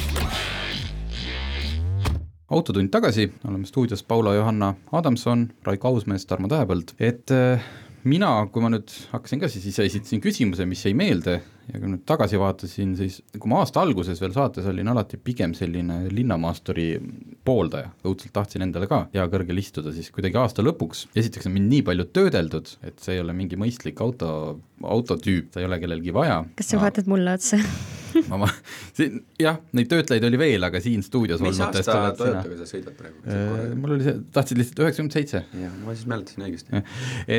autotund 2.49 2.89
tagasi, 2.89 3.31
oleme 3.47 3.65
stuudios 3.65 4.03
Paula 4.03 4.33
Johanna 4.33 4.73
Adamson, 4.91 5.47
Raiko 5.63 5.87
Ausmees, 5.87 6.25
Tarmo 6.25 6.47
Tähepõld, 6.47 6.93
et 6.99 7.31
äh, 7.31 7.65
mina, 8.07 8.31
kui 8.51 8.63
ma 8.63 8.71
nüüd 8.71 8.91
hakkasin 9.11 9.41
ka 9.41 9.49
siis 9.51 9.65
ise 9.71 9.85
esitasin 9.87 10.21
küsimuse, 10.23 10.67
mis 10.69 10.83
jäi 10.85 10.93
meelde 10.97 11.39
ja 11.69 11.79
kui 11.79 11.91
nüüd 11.91 12.03
tagasi 12.07 12.39
vaatasin, 12.41 12.95
siis 12.97 13.19
kui 13.35 13.51
ma 13.51 13.61
aasta 13.63 13.83
alguses 13.83 14.21
veel 14.21 14.33
saates 14.35 14.67
olin 14.69 14.89
alati 14.91 15.19
pigem 15.21 15.53
selline 15.57 16.01
linnamaasturi 16.13 16.87
pooldaja, 17.45 17.91
õudselt 18.07 18.33
tahtsin 18.35 18.65
endale 18.65 18.89
ka 18.89 19.03
hea 19.13 19.25
kõrgel 19.31 19.61
istuda, 19.61 19.93
siis 19.95 20.11
kuidagi 20.15 20.39
aasta 20.41 20.65
lõpuks, 20.65 21.07
esiteks 21.19 21.49
on 21.49 21.57
mind 21.57 21.73
nii 21.73 21.85
palju 21.91 22.09
töödeldud, 22.15 22.73
et 22.87 22.99
see 23.03 23.17
ei 23.17 23.23
ole 23.23 23.35
mingi 23.37 23.59
mõistlik 23.59 24.01
auto, 24.05 24.31
autotüüp, 24.83 25.51
seda 25.53 25.65
ei 25.65 25.69
ole 25.69 25.81
kellelgi 25.83 26.15
vaja. 26.15 26.43
kas 26.57 26.73
sa 26.73 26.81
vaatad 26.81 27.09
mulle 27.11 27.37
otsa 27.37 27.61
ma, 28.27 28.41
ma, 28.43 28.49
siin 28.97 29.21
jah, 29.39 29.59
neid 29.77 29.89
töötlejaid 29.91 30.27
oli 30.29 30.41
veel, 30.41 30.67
aga 30.67 30.81
siin 30.83 31.03
stuudios 31.05 31.43
mis 31.45 31.59
aasta. 31.63 31.83
Toyotaga 32.19 32.59
sa 32.59 32.67
sõidad 32.69 32.97
praegu? 32.99 33.23
Äh, 33.25 33.71
mul 33.79 33.95
oli 33.97 34.07
see, 34.07 34.19
tahtsid 34.35 34.61
lihtsalt 34.61 34.83
üheksakümmend 34.85 35.17
seitse. 35.17 35.43
jah, 35.63 35.79
ma 35.85 35.95
siis 35.97 36.09
mäletasin 36.11 36.47
õigesti. 36.47 36.83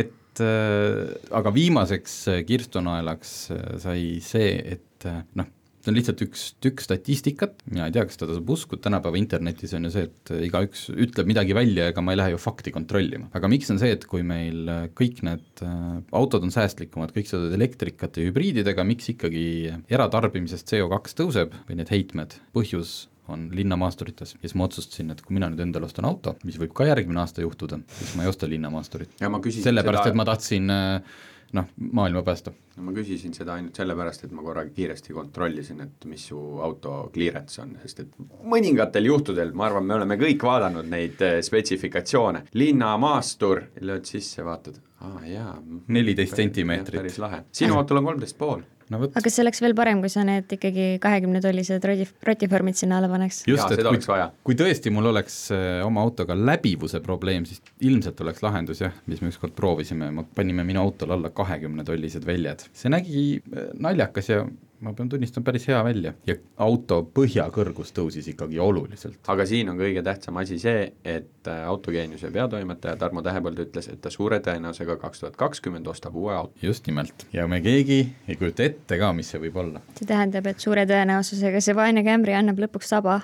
et 0.01 0.45
äh, 0.45 1.15
aga 1.41 1.55
viimaseks 1.55 2.19
äh, 2.33 2.43
kirstunaelaks 2.49 3.35
äh, 3.55 3.65
sai 3.83 4.05
see, 4.25 4.53
et 4.77 5.09
äh, 5.11 5.23
noh, 5.39 5.51
see 5.81 5.93
on 5.93 5.97
lihtsalt 5.97 6.23
üks 6.27 6.43
tükk 6.61 6.83
statistikat, 6.85 7.63
mina 7.71 7.87
ei 7.89 7.95
tea, 7.95 8.05
kas 8.09 8.19
seda 8.19 8.29
tasub 8.31 8.51
uskuda, 8.53 8.83
tänapäeva 8.85 9.21
internetis 9.21 9.73
on 9.77 9.89
ju 9.89 9.93
see, 9.95 10.09
et 10.11 10.33
igaüks 10.51 10.87
ütleb 10.93 11.31
midagi 11.31 11.57
välja, 11.57 11.89
ega 11.93 12.05
ma 12.05 12.15
ei 12.15 12.21
lähe 12.21 12.35
ju 12.35 12.41
fakti 12.43 12.73
kontrollima. 12.75 13.31
aga 13.37 13.51
miks 13.53 13.73
on 13.73 13.81
see, 13.81 13.93
et 13.97 14.05
kui 14.11 14.25
meil 14.27 14.69
äh, 14.69 14.83
kõik 14.97 15.23
need 15.27 15.65
äh, 15.65 16.03
autod 16.17 16.45
on 16.45 16.53
säästlikumad, 16.55 17.15
kõik 17.17 17.31
sõidavad 17.31 17.57
elektrikate 17.57 18.25
ja 18.25 18.33
hübriididega, 18.33 18.85
miks 18.87 19.09
ikkagi 19.15 19.47
eratarbimisest 19.89 20.69
CO2 20.69 21.17
tõuseb 21.23 21.57
või 21.69 21.81
need 21.81 21.95
heitmed, 21.95 22.37
põhjus 22.57 23.09
on 23.31 23.49
linnamaasturites 23.55 24.35
ja 24.35 24.43
siis 24.43 24.57
ma 24.59 24.67
otsustasin, 24.67 25.13
et 25.15 25.21
kui 25.25 25.37
mina 25.37 25.49
nüüd 25.51 25.63
endale 25.65 25.87
ostan 25.87 26.09
auto, 26.09 26.35
mis 26.45 26.59
võib 26.61 26.75
ka 26.77 26.87
järgmine 26.89 27.23
aasta 27.23 27.45
juhtuda, 27.45 27.81
siis 27.97 28.17
ma 28.19 28.27
ei 28.27 28.33
osta 28.33 28.49
linnamaasturit. 28.51 29.17
sellepärast, 29.21 30.03
seda, 30.05 30.11
et 30.11 30.19
ma 30.19 30.27
tahtsin 30.29 30.75
äh, 30.75 31.21
noh, 31.57 31.69
maailma 31.93 32.23
päästa. 32.27 32.53
ma 32.81 32.93
küsisin 32.97 33.35
seda 33.37 33.55
ainult 33.59 33.77
sellepärast, 33.77 34.25
et 34.25 34.33
ma 34.33 34.43
korra 34.43 34.65
kiiresti 34.65 35.13
kontrollisin, 35.13 35.81
et 35.85 36.05
mis 36.09 36.23
su 36.31 36.39
auto 36.65 37.11
clearance 37.15 37.61
on, 37.63 37.75
sest 37.83 38.05
et 38.05 38.15
mõningatel 38.49 39.11
juhtudel, 39.11 39.53
ma 39.53 39.67
arvan, 39.69 39.87
me 39.87 39.99
oleme 39.99 40.17
kõik 40.21 40.47
vaadanud 40.47 40.89
neid 40.89 41.21
eh, 41.27 41.39
spetsifikatsioone, 41.45 42.47
linnamaastur, 42.57 43.65
lööd 43.85 44.09
sisse, 44.09 44.45
vaatad, 44.47 44.81
aa 45.05 45.25
jaa. 45.29 45.55
14 45.89 46.43
sentimeetrit. 46.43 47.03
päris 47.03 47.19
lahe, 47.21 47.45
sinu 47.53 47.77
autol 47.81 48.01
on 48.01 48.13
kolmteist 48.13 48.39
pool 48.39 48.65
no 48.91 49.01
vot, 49.03 49.17
aga 49.19 49.33
see 49.33 49.45
oleks 49.45 49.63
veel 49.65 49.75
parem, 49.79 50.03
kui 50.03 50.13
sa 50.13 50.25
need 50.27 50.51
ikkagi 50.57 50.87
kahekümne 51.03 51.43
tollised 51.45 51.85
roti, 51.91 52.07
rotiformid 52.27 52.79
sinna 52.79 53.01
alla 53.01 53.11
paneks. 53.13 53.43
just, 53.49 53.75
et 53.75 53.85
kui, 53.87 54.19
kui 54.47 54.59
tõesti 54.59 54.93
mul 54.95 55.11
oleks 55.13 55.39
äh, 55.57 55.81
oma 55.87 56.05
autoga 56.07 56.37
läbivuse 56.39 57.03
probleem, 57.05 57.47
siis 57.49 57.63
ilmselt 57.87 58.21
oleks 58.25 58.43
lahendus 58.47 58.83
jah, 58.85 58.97
mis 59.11 59.23
me 59.23 59.31
ükskord 59.33 59.55
proovisime, 59.59 60.11
panime 60.37 60.67
minu 60.67 60.83
autole 60.83 61.17
alla 61.19 61.33
kahekümne 61.35 61.87
tollised 61.87 62.27
väljad. 62.27 62.67
see 62.73 62.93
nägi 62.93 63.25
äh, 63.39 63.71
naljakas 63.79 64.33
ja 64.33 64.45
ma 64.81 64.93
pean 64.97 65.09
tunnistama, 65.09 65.45
päris 65.45 65.67
hea 65.69 65.79
välja 65.85 66.13
ja 66.27 66.35
auto 66.65 67.01
põhjakõrgus 67.17 67.93
tõusis 67.97 68.31
ikkagi 68.33 68.59
oluliselt. 68.59 69.19
aga 69.29 69.47
siin 69.47 69.69
on 69.73 69.79
kõige 69.81 70.03
tähtsam 70.05 70.41
asi 70.41 70.59
see, 70.63 70.87
et 71.05 71.49
äh, 71.51 71.63
autogeeniuse 71.69 72.31
peatoimetaja 72.33 72.97
Tarmo 73.01 73.23
Tähepõld 73.23 73.61
ütles, 73.67 73.91
et 73.93 74.01
ta 74.01 74.13
suure 74.13 74.41
tõenäosusega 74.45 74.97
kaks 75.03 75.25
tuhat 75.25 75.37
kakskümmend 75.41 75.87
ostab 75.93 76.17
uue 76.17 76.35
auto. 76.35 76.55
just 76.63 76.87
nimelt, 76.89 77.27
ja 77.33 77.47
me 77.49 77.61
keegi 77.65 78.01
ei 78.29 78.37
kujuta 78.41 78.65
ette 78.65 78.99
ka, 79.01 79.13
mis 79.17 79.33
see 79.33 79.43
võib 79.45 79.61
olla. 79.61 79.85
see 79.99 80.09
tähendab, 80.09 80.49
et 80.49 80.61
suure 80.65 80.87
tõenäosusega 80.89 81.61
see 81.61 81.77
vaene 81.77 82.05
Camry 82.07 82.37
annab 82.39 82.65
lõpuks 82.65 82.95
saba. 82.95 83.21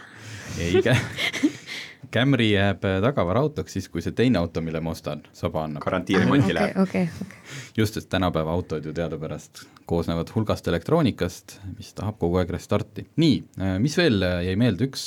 ei 0.60 0.82
kä-, 0.84 0.98
Camry 2.12 2.50
jääb 2.52 2.84
äh, 2.86 2.98
tagavaraautoks 3.04 3.76
siis, 3.76 3.88
kui 3.92 4.04
see 4.04 4.14
teine 4.16 4.40
auto, 4.40 4.62
mille 4.64 4.80
ma 4.84 4.92
ostan, 4.94 5.24
saba 5.36 5.64
annab. 5.66 5.84
garantiiremonti 5.84 6.50
okei, 6.50 6.56
läheb. 6.58 6.78
okei, 6.82 7.08
okei. 7.26 7.58
just, 7.76 7.98
et 8.00 8.08
tänapäeva 8.12 8.54
autod 8.54 8.86
ju 8.86 8.94
teadupärast 8.96 9.64
koosnevad 9.86 10.30
hulgast 10.34 10.66
elektroonikast, 10.70 11.58
mis 11.76 11.92
tahab 11.96 12.18
kogu 12.22 12.40
aeg 12.40 12.50
restarti. 12.56 13.06
nii, 13.22 13.36
mis 13.82 13.98
veel 13.98 14.24
jäi 14.48 14.56
meelde, 14.58 14.88
üks, 14.90 15.04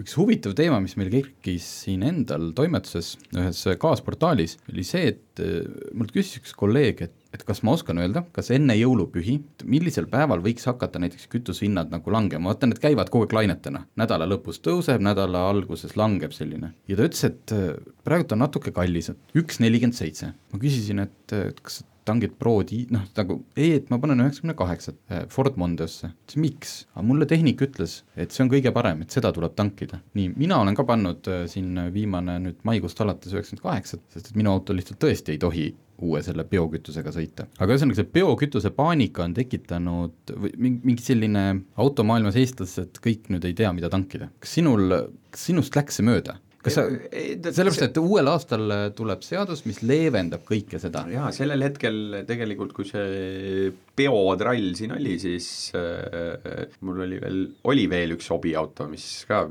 üks 0.00 0.16
huvitav 0.20 0.56
teema, 0.58 0.80
mis 0.84 0.96
meil 1.00 1.12
kerkis 1.12 1.66
siin 1.84 2.06
endal 2.06 2.52
toimetuses 2.56 3.14
ühes 3.36 3.64
kaasportaalis, 3.80 4.58
oli 4.72 4.86
see, 4.86 5.12
et 5.12 5.44
mult 5.92 6.14
küsis 6.14 6.40
üks 6.40 6.56
kolleeg, 6.56 7.04
et 7.08 7.18
et 7.34 7.44
kas 7.46 7.62
ma 7.66 7.74
oskan 7.74 7.98
öelda, 8.02 8.24
kas 8.34 8.50
enne 8.54 8.76
jõulupühi, 8.78 9.38
millisel 9.68 10.06
päeval 10.10 10.42
võiks 10.44 10.68
hakata 10.70 11.02
näiteks 11.02 11.26
kütusehinnad 11.32 11.90
nagu 11.92 12.14
langema, 12.14 12.52
vaata 12.52 12.70
need 12.70 12.82
käivad 12.82 13.10
kogu 13.12 13.26
aeg 13.26 13.34
lainetena, 13.38 13.84
nädala 14.00 14.28
lõpus 14.30 14.60
tõuseb, 14.64 15.02
nädala 15.04 15.46
alguses 15.50 15.96
langeb 16.00 16.34
selline. 16.36 16.74
ja 16.88 16.98
ta 16.98 17.08
ütles, 17.08 17.24
et 17.28 17.56
praegu 18.06 18.30
on 18.36 18.44
natuke 18.46 18.72
kallis, 18.74 19.10
et 19.12 19.40
üks 19.42 19.60
nelikümmend 19.60 19.98
seitse. 19.98 20.32
ma 20.52 20.62
küsisin, 20.62 21.02
et, 21.04 21.34
et 21.34 21.60
kas 21.60 21.82
tangid 22.08 22.34
Pro 22.38 22.56
di-, 22.66 22.84
noh 22.92 23.04
nagu 23.16 23.38
ei, 23.56 23.74
et 23.78 23.90
ma 23.92 23.98
panen 24.02 24.24
üheksakümne 24.24 24.56
kaheksat 24.58 24.98
Ford 25.32 25.58
Mondeosse. 25.60 26.12
ütles 26.24 26.40
miks? 26.40 26.74
aga 26.94 27.06
mulle 27.06 27.28
tehnik 27.30 27.62
ütles, 27.64 28.02
et 28.16 28.34
see 28.34 28.44
on 28.44 28.52
kõige 28.52 28.72
parem, 28.74 29.04
et 29.04 29.14
seda 29.14 29.32
tuleb 29.34 29.56
tankida. 29.58 30.00
nii, 30.18 30.34
mina 30.36 30.60
olen 30.62 30.76
ka 30.76 30.86
pannud 30.88 31.30
äh, 31.30 31.46
siin 31.50 31.78
viimane 31.94 32.38
nüüd 32.44 32.60
maikuust 32.68 33.00
alates 33.04 33.32
üheksakümmend 33.34 33.64
kaheksat, 33.64 34.04
sest 34.12 34.30
et 34.30 34.38
minu 34.38 34.52
auto 34.52 34.76
lihtsalt 34.76 35.00
tõesti 35.02 35.34
ei 35.34 35.42
tohi 35.42 35.70
uue 36.04 36.20
selle 36.26 36.44
biokütusega 36.48 37.12
sõita. 37.14 37.46
aga 37.58 37.74
ühesõnaga, 37.74 37.98
see 38.00 38.12
biokütuse 38.16 38.72
paanika 38.74 39.24
on 39.26 39.36
tekitanud 39.36 40.34
või 40.44 40.54
mingi 40.60 41.02
selline 41.04 41.44
automaailmas 41.80 42.38
eestlased 42.40 42.98
kõik 43.04 43.30
nüüd 43.32 43.46
ei 43.48 43.54
tea, 43.56 43.72
mida 43.76 43.90
tankida. 43.92 44.30
kas 44.40 44.56
sinul, 44.58 44.90
kas 45.30 45.48
sinust 45.50 45.76
läks 45.78 46.00
see 46.00 46.06
mööda? 46.06 46.38
Kas 46.64 46.78
sa, 46.78 46.84
sellepärast, 46.88 47.82
et 47.88 47.98
uuel 48.00 48.30
aastal 48.32 48.76
tuleb 48.96 49.24
seadus, 49.26 49.64
mis 49.68 49.82
leevendab 49.84 50.46
kõike 50.48 50.80
seda. 50.82 51.04
jaa, 51.12 51.30
sellel 51.36 51.66
hetkel 51.66 52.22
tegelikult, 52.28 52.72
kui 52.76 52.88
see 52.88 53.72
peotrall 53.96 54.72
siin 54.74 54.94
oli, 54.96 55.14
siis 55.22 55.48
äh, 55.78 56.66
mul 56.84 57.04
oli 57.06 57.18
veel, 57.22 57.40
oli 57.70 57.84
veel 57.90 58.14
üks 58.16 58.28
hobiauto, 58.32 58.86
mis 58.90 59.06
ka 59.28 59.44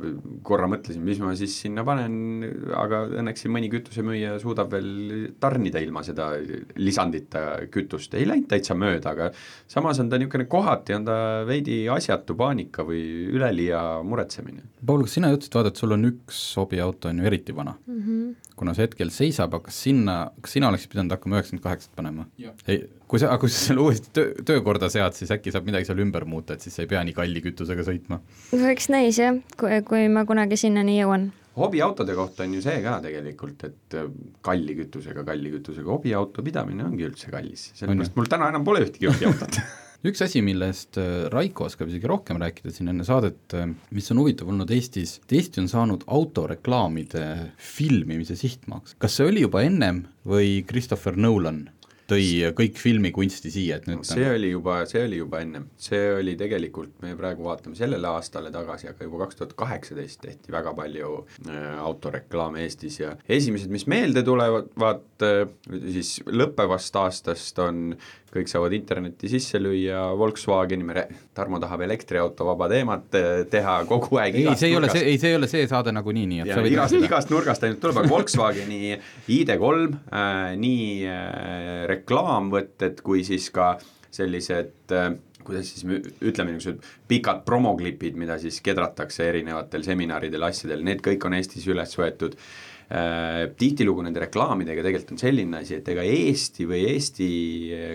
korra 0.45 0.67
mõtlesin, 0.71 1.03
mis 1.05 1.21
ma 1.23 1.33
siis 1.39 1.55
sinna 1.63 1.85
panen, 1.87 2.43
aga 2.77 3.03
õnneks 3.21 3.45
siin 3.45 3.53
mõni 3.55 3.71
kütusemüüja 3.71 4.35
suudab 4.43 4.73
veel 4.75 5.33
tarnida 5.41 5.81
ilma 5.83 6.03
seda 6.05 6.31
lisandita 6.79 7.45
kütust, 7.73 8.15
ei 8.19 8.27
läinud 8.29 8.49
täitsa 8.51 8.75
mööda, 8.77 9.13
aga 9.13 9.29
samas 9.71 10.01
on 10.03 10.11
ta 10.11 10.19
niisugune 10.19 10.47
kohati, 10.51 10.97
on 10.97 11.07
ta 11.07 11.17
veidi 11.47 11.83
asjatu 11.91 12.35
paanika 12.39 12.85
või 12.87 13.03
üleliia 13.33 13.81
muretsemine. 14.07 14.67
Paul, 14.83 15.05
kas 15.07 15.15
sina 15.17 15.31
ütlesid, 15.33 15.55
vaata, 15.55 15.71
et 15.71 15.79
sul 15.79 15.95
on 15.95 16.09
üks 16.09 16.41
hobiauto, 16.59 17.11
on 17.11 17.21
ju 17.21 17.29
eriti 17.29 17.55
vana 17.55 17.77
mm. 17.85 18.01
-hmm. 18.01 18.51
kuna 18.59 18.73
see 18.75 18.87
hetkel 18.87 19.11
seisab, 19.13 19.55
aga 19.55 19.69
kas 19.69 19.79
sinna, 19.87 20.17
kas 20.41 20.57
sina 20.57 20.69
oleksid 20.71 20.91
pidanud 20.91 21.15
hakkama 21.15 21.39
üheksakümmend 21.39 21.63
kaheksat 21.63 21.95
panema? 21.95 22.27
ei, 22.67 22.83
kui 23.07 23.21
sa, 23.21 23.29
aga 23.29 23.39
kui 23.43 23.51
sa 23.53 23.67
selle 23.67 23.83
uuesti 23.85 24.09
töö, 24.17 24.32
töökorda 24.47 24.89
sead, 24.93 25.15
siis 25.17 25.31
äkki 25.33 25.53
saab 25.53 25.67
midagi 25.67 25.87
seal 25.89 26.01
ümber 26.03 26.25
muuta, 26.29 26.57
et 26.57 26.65
siis 26.65 26.75
ei 26.81 26.89
pea 26.89 27.03
nii 27.05 27.15
kalli 27.17 27.43
kütusega 27.45 27.85
sõitma? 27.87 28.19
no 28.53 28.73
eks 28.73 28.89
näis 28.93 29.21
jah, 29.21 29.37
kui, 29.59 29.79
kui 29.87 30.09
ma 30.13 30.25
kunagi 30.29 30.59
sinnani 30.59 30.97
jõuan. 30.99 31.29
hobiautode 31.59 32.15
kohta 32.17 32.47
on 32.47 32.57
ju 32.57 32.65
see 32.65 32.81
ka 32.85 32.97
tegelikult, 33.03 33.65
et 33.69 33.97
äh, 33.99 34.11
kalli 34.45 34.77
kütusega, 34.81 35.25
kalli 35.27 35.53
kütusega, 35.53 35.89
hobiauto 35.91 36.45
pidamine 36.45 36.87
ongi 36.87 37.07
üldse 37.09 37.33
kallis, 37.33 37.71
sellepärast 37.77 38.19
mul 38.19 38.29
täna 38.31 38.51
enam 38.53 38.65
pole 38.67 38.85
ühtegi 38.87 39.11
hobiautot 39.11 39.61
üks 40.09 40.23
asi, 40.25 40.41
millest 40.43 40.97
äh, 40.99 41.27
Raiko 41.31 41.67
oskab 41.69 41.91
isegi 41.91 42.09
rohkem 42.09 42.41
rääkida 42.41 42.73
siin 42.73 42.91
enne 42.91 43.05
saadet, 43.07 43.55
mis 43.95 44.09
on 44.11 44.19
huvitav 44.23 44.49
olnud 44.51 44.71
Eestis, 44.75 45.19
et 45.23 45.37
Eesti 45.39 45.63
on 45.63 45.69
saanud 45.71 46.03
autoreklaamide 46.11 47.27
filmimise 47.57 48.35
sihtmaaks. 48.39 48.97
kas 48.99 49.19
see 49.19 49.29
oli 49.29 49.45
juba 49.45 49.63
ennem 49.63 50.03
või 50.27 50.59
Christopher 50.67 51.15
Nolan 51.19 51.67
tõi 52.09 52.51
kõik 52.57 52.79
filmikunsti 52.81 53.51
siia, 53.53 53.77
et 53.79 53.87
nüüd 53.89 54.03
see 54.07 54.25
oli 54.27 54.51
juba, 54.53 54.81
see 54.89 55.03
oli 55.05 55.19
juba 55.21 55.41
ennem, 55.43 55.67
see 55.79 56.01
oli 56.17 56.35
tegelikult, 56.39 56.95
me 57.03 57.13
praegu 57.19 57.45
vaatame 57.47 57.77
sellele 57.79 58.09
aastale 58.11 58.51
tagasi, 58.53 58.89
aga 58.91 59.07
juba 59.07 59.23
kaks 59.23 59.39
tuhat 59.39 59.55
kaheksateist 59.59 60.21
tehti 60.23 60.53
väga 60.53 60.75
palju 60.77 61.13
äh, 61.47 61.61
autoreklaame 61.83 62.65
Eestis 62.65 62.99
ja 63.01 63.15
esimesed, 63.27 63.71
mis 63.73 63.87
meelde 63.91 64.25
tulevad, 64.27 64.69
vaat 64.79 65.27
äh, 65.27 65.45
siis 65.95 66.17
lõppevast 66.27 66.99
aastast 67.03 67.59
on 67.63 67.95
kõik 68.33 68.49
saavad 68.49 68.73
internetti 68.75 69.29
sisse 69.31 69.59
lüüa, 69.61 70.01
Volkswageni, 70.17 70.85
me, 70.87 71.05
Tarmo 71.35 71.59
tahab 71.61 71.83
elektriauto 71.85 72.47
vaba 72.47 72.69
teemat 72.71 73.17
teha 73.51 73.75
kogu 73.89 74.19
aeg 74.21 74.37
ei, 74.41 74.47
see 74.59 74.71
ei 74.71 74.77
ole 74.79 74.89
see, 74.93 75.03
ei, 75.13 75.19
see 75.21 75.33
ei 75.33 75.39
ole 75.39 75.49
see 75.51 75.67
saade 75.69 75.93
nagunii, 75.95 76.25
nii 76.29 76.43
et 76.45 76.53
ja, 76.53 76.61
igast, 76.69 76.97
igast 76.97 77.33
nurgast 77.33 77.65
ainult 77.67 77.81
tuleb, 77.83 78.01
aga 78.01 78.13
Volkswageni 78.13 78.95
ID3 78.95 79.83
äh,, 79.83 80.55
nii 80.59 80.87
äh, 81.09 81.83
reklaamvõtted 81.91 83.03
kui 83.05 83.25
siis 83.27 83.49
ka 83.53 83.75
sellised 84.13 84.93
äh, 84.93 85.13
kuidas 85.43 85.73
siis 85.73 85.83
ütleme, 86.23 86.53
niisugused 86.53 86.85
pikad 87.11 87.41
promoklipid, 87.43 88.15
mida 88.15 88.37
siis 88.39 88.61
kedratakse 88.63 89.25
erinevatel 89.27 89.83
seminaridel, 89.83 90.45
asjadel, 90.47 90.85
need 90.87 91.03
kõik 91.03 91.25
on 91.27 91.35
Eestis 91.35 91.67
üles 91.67 91.97
võetud 91.99 92.37
äh,. 92.37 92.72
Tihtilugu 93.57 94.03
nende 94.05 94.21
reklaamidega 94.25 94.83
tegelikult 94.85 95.15
on 95.15 95.21
selline 95.21 95.61
asi, 95.63 95.79
et 95.79 95.87
ega 95.89 96.03
Eesti 96.05 96.67
või 96.69 96.83
Eesti 96.91 97.29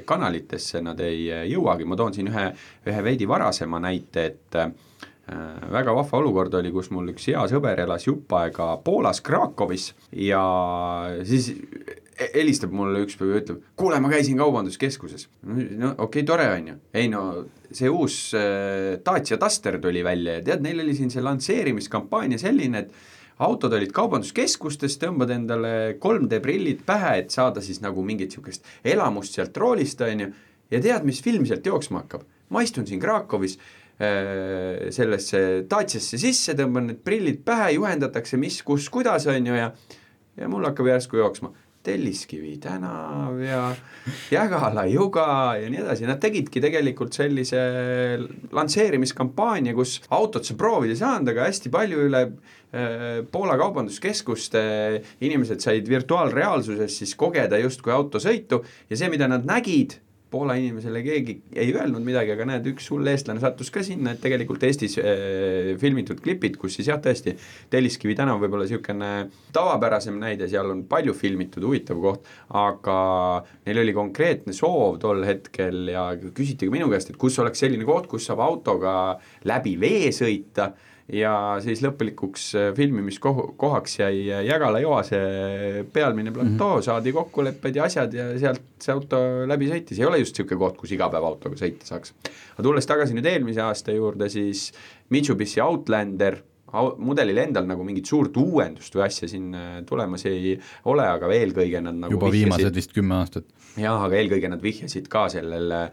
kanalitesse 0.09 0.83
nad 0.83 1.01
ei 1.05 1.29
jõuagi, 1.53 1.87
ma 1.87 1.99
toon 1.99 2.17
siin 2.17 2.31
ühe, 2.33 2.47
ühe 2.89 3.05
veidi 3.05 3.29
varasema 3.29 3.79
näite, 3.85 4.25
et 4.33 4.59
äh, 4.59 4.73
väga 5.73 5.93
vahva 5.97 6.19
olukord 6.23 6.55
oli, 6.59 6.73
kus 6.73 6.91
mul 6.95 7.13
üks 7.13 7.29
hea 7.29 7.43
sõber 7.51 7.83
elas 7.85 8.07
jupp 8.09 8.33
aega 8.39 8.71
Poolas 8.85 9.21
Krakowis 9.25 9.91
ja 10.17 10.41
siis 11.29 11.51
he- 12.19 12.31
helistab 12.35 12.73
mulle 12.75 13.03
üks 13.05 13.19
päev 13.19 13.35
ja 13.35 13.43
ütleb, 13.43 13.61
kuule, 13.79 14.01
ma 14.01 14.11
käisin 14.13 14.41
kaubanduskeskuses. 14.41 15.29
no 15.45 15.93
okei 15.93 16.05
okay,, 16.07 16.25
tore 16.27 16.49
on 16.55 16.73
ju, 16.73 16.79
ei 16.95 17.13
no 17.13 17.27
see 17.71 17.91
uus 17.93 18.33
äh, 18.39 18.97
Dacia 19.05 19.39
Duster 19.41 19.79
tuli 19.83 20.03
välja 20.05 20.39
ja 20.39 20.47
tead, 20.51 20.65
neil 20.65 20.81
oli 20.85 20.97
siin 20.97 21.13
see 21.13 21.25
lansseerimiskampaania 21.25 22.41
selline, 22.41 22.87
et 22.87 23.18
autod 23.45 23.75
olid 23.77 23.93
kaubanduskeskustes, 23.95 24.99
tõmbad 25.03 25.33
endale 25.35 25.73
3D 26.03 26.41
prillid 26.45 26.85
pähe, 26.87 27.19
et 27.23 27.35
saada 27.35 27.63
siis 27.65 27.83
nagu 27.85 28.03
mingit 28.07 28.33
niisugust 28.35 28.67
elamust 28.85 29.39
sealt 29.39 29.57
roolist, 29.57 30.03
on 30.07 30.25
ju, 30.25 30.33
ja 30.75 30.83
tead, 30.85 31.07
mis 31.09 31.23
film 31.25 31.47
sealt 31.49 31.67
jooksma 31.67 32.05
hakkab? 32.05 32.27
ma 32.49 32.63
istun 32.65 32.87
siin 32.89 33.01
Krakowis 33.01 33.59
äh, 33.59 34.89
sellesse 34.95 35.65
Daciasse 35.69 36.21
sisse, 36.21 36.55
tõmban 36.57 36.89
need 36.89 37.03
prillid 37.05 37.43
pähe, 37.45 37.75
juhendatakse, 37.77 38.41
mis, 38.41 38.63
kus, 38.65 38.89
kuidas, 38.93 39.29
on 39.29 39.51
ju, 39.53 39.57
ja 39.59 39.73
ja 40.39 40.47
mul 40.47 40.67
hakkab 40.69 40.87
järsku 40.87 41.19
jooksma 41.19 41.51
Telliskivi 41.89 42.57
tänav 42.61 43.39
ja 43.41 43.63
Jägala 44.33 44.85
juga 44.89 45.27
ja 45.61 45.69
nii 45.73 45.83
edasi, 45.83 46.07
nad 46.09 46.21
tegidki 46.21 46.61
tegelikult 46.65 47.17
sellise 47.17 47.61
lansseerimiskampaania, 48.55 49.75
kus 49.77 49.99
autot 50.15 50.47
saab 50.49 50.61
proovida 50.61 50.97
ei 50.97 51.01
saanud, 51.01 51.33
aga 51.33 51.47
hästi 51.49 51.73
palju 51.73 52.03
üle 52.09 52.25
äh, 52.25 53.23
Poola 53.33 53.57
kaubanduskeskuste 53.61 54.63
inimesed 55.25 55.65
said 55.65 55.89
virtuaalreaalsuses 55.89 57.01
siis 57.03 57.15
kogeda 57.19 57.61
justkui 57.63 57.95
autosõitu. 57.95 58.63
Ja 58.91 59.01
see, 59.01 59.11
mida 59.13 59.31
nad 59.31 59.49
nägid, 59.49 59.99
Poola 60.29 60.59
inimesele 60.61 61.01
keegi 61.05 61.39
ei 61.57 61.71
öelnud 61.73 62.05
midagi, 62.05 62.35
aga 62.35 62.45
näed, 62.51 62.67
üks 62.75 62.91
hull 62.93 63.09
eestlane 63.09 63.41
sattus 63.41 63.71
ka 63.73 63.81
sinna, 63.87 64.13
et 64.13 64.21
tegelikult 64.21 64.65
Eestis 64.69 64.99
äh, 65.01 65.73
filmitud 65.81 66.21
klipid, 66.25 66.59
kus 66.61 66.77
siis 66.79 66.91
jah, 66.91 67.01
tõesti, 67.05 67.33
Telliskivi 67.73 68.17
tänav 68.19 68.43
võib-olla 68.43 68.67
niisugune 68.67 69.13
tavapärasem 69.57 70.19
näide, 70.21 70.51
seal 70.53 70.69
on 70.75 70.85
palju 70.91 71.17
filmitud, 71.17 71.65
huvitav 71.65 72.03
koht, 72.03 72.29
aga 72.61 72.99
neil 73.65 73.83
oli 73.85 73.97
konkreetne 73.97 74.57
soov 74.57 75.01
tol 75.01 75.25
hetkel 75.29 75.89
ja 75.95 76.11
küsiti 76.19 76.69
ka 76.69 76.77
minu 76.77 76.91
käest, 76.93 77.15
et 77.15 77.21
kus 77.21 77.41
oleks 77.41 77.65
selline 77.65 77.89
koht, 77.89 78.11
kus 78.13 78.29
saab 78.29 78.45
autoga 78.45 78.93
läbi 79.49 79.79
vee 79.81 80.13
sõita 80.15 80.73
ja 81.13 81.33
siis 81.65 81.81
lõpulikuks 81.85 82.49
äh, 82.59 82.67
filmimiskohaks 82.77 83.99
jäi 84.03 84.27
äh, 84.29 84.43
Jägala 84.45 84.81
joase 84.83 85.21
pealmine 85.93 86.33
platoo 86.33 86.51
mm, 86.53 86.59
-hmm. 86.59 86.85
saadi 86.85 87.13
kokkulepped 87.13 87.77
ja 87.77 87.85
asjad 87.85 88.13
ja 88.15 88.29
sealt 88.39 88.63
see 88.83 88.93
auto 88.93 89.21
läbi 89.49 89.71
sõitis, 89.71 89.99
ei 89.99 90.07
ole 90.07 90.21
just 90.21 90.37
niisugune 90.37 90.61
koht, 90.61 90.77
kus 90.77 90.93
iga 90.93 91.09
päev 91.09 91.25
autoga 91.25 91.57
sõita 91.57 91.89
saaks. 91.89 92.13
aga 92.53 92.63
tulles 92.63 92.87
tagasi 92.87 93.17
nüüd 93.17 93.27
eelmise 93.27 93.65
aasta 93.65 93.93
juurde, 93.93 94.29
siis 94.29 94.73
Mitsubishi 95.09 95.61
Outlander 95.65 96.43
mudelil 97.01 97.39
endal 97.41 97.65
nagu 97.65 97.85
mingit 97.85 98.07
suurt 98.07 98.37
uuendust 98.37 98.95
või 98.95 99.07
asja 99.07 99.29
siin 99.29 99.55
äh, 99.57 99.81
tulemas 99.89 100.27
ei 100.29 100.59
ole, 100.85 101.09
aga 101.09 101.33
eelkõige 101.33 101.81
nad 101.81 101.97
nagu 101.97 102.19
juba 102.19 102.31
viimased 102.31 102.75
vist 102.77 102.93
kümme 102.93 103.17
aastat. 103.23 103.49
jah, 103.81 103.97
aga 103.97 104.21
eelkõige 104.21 104.53
nad 104.53 104.63
vihjasid 104.63 105.09
ka 105.09 105.29
sellele 105.33 105.89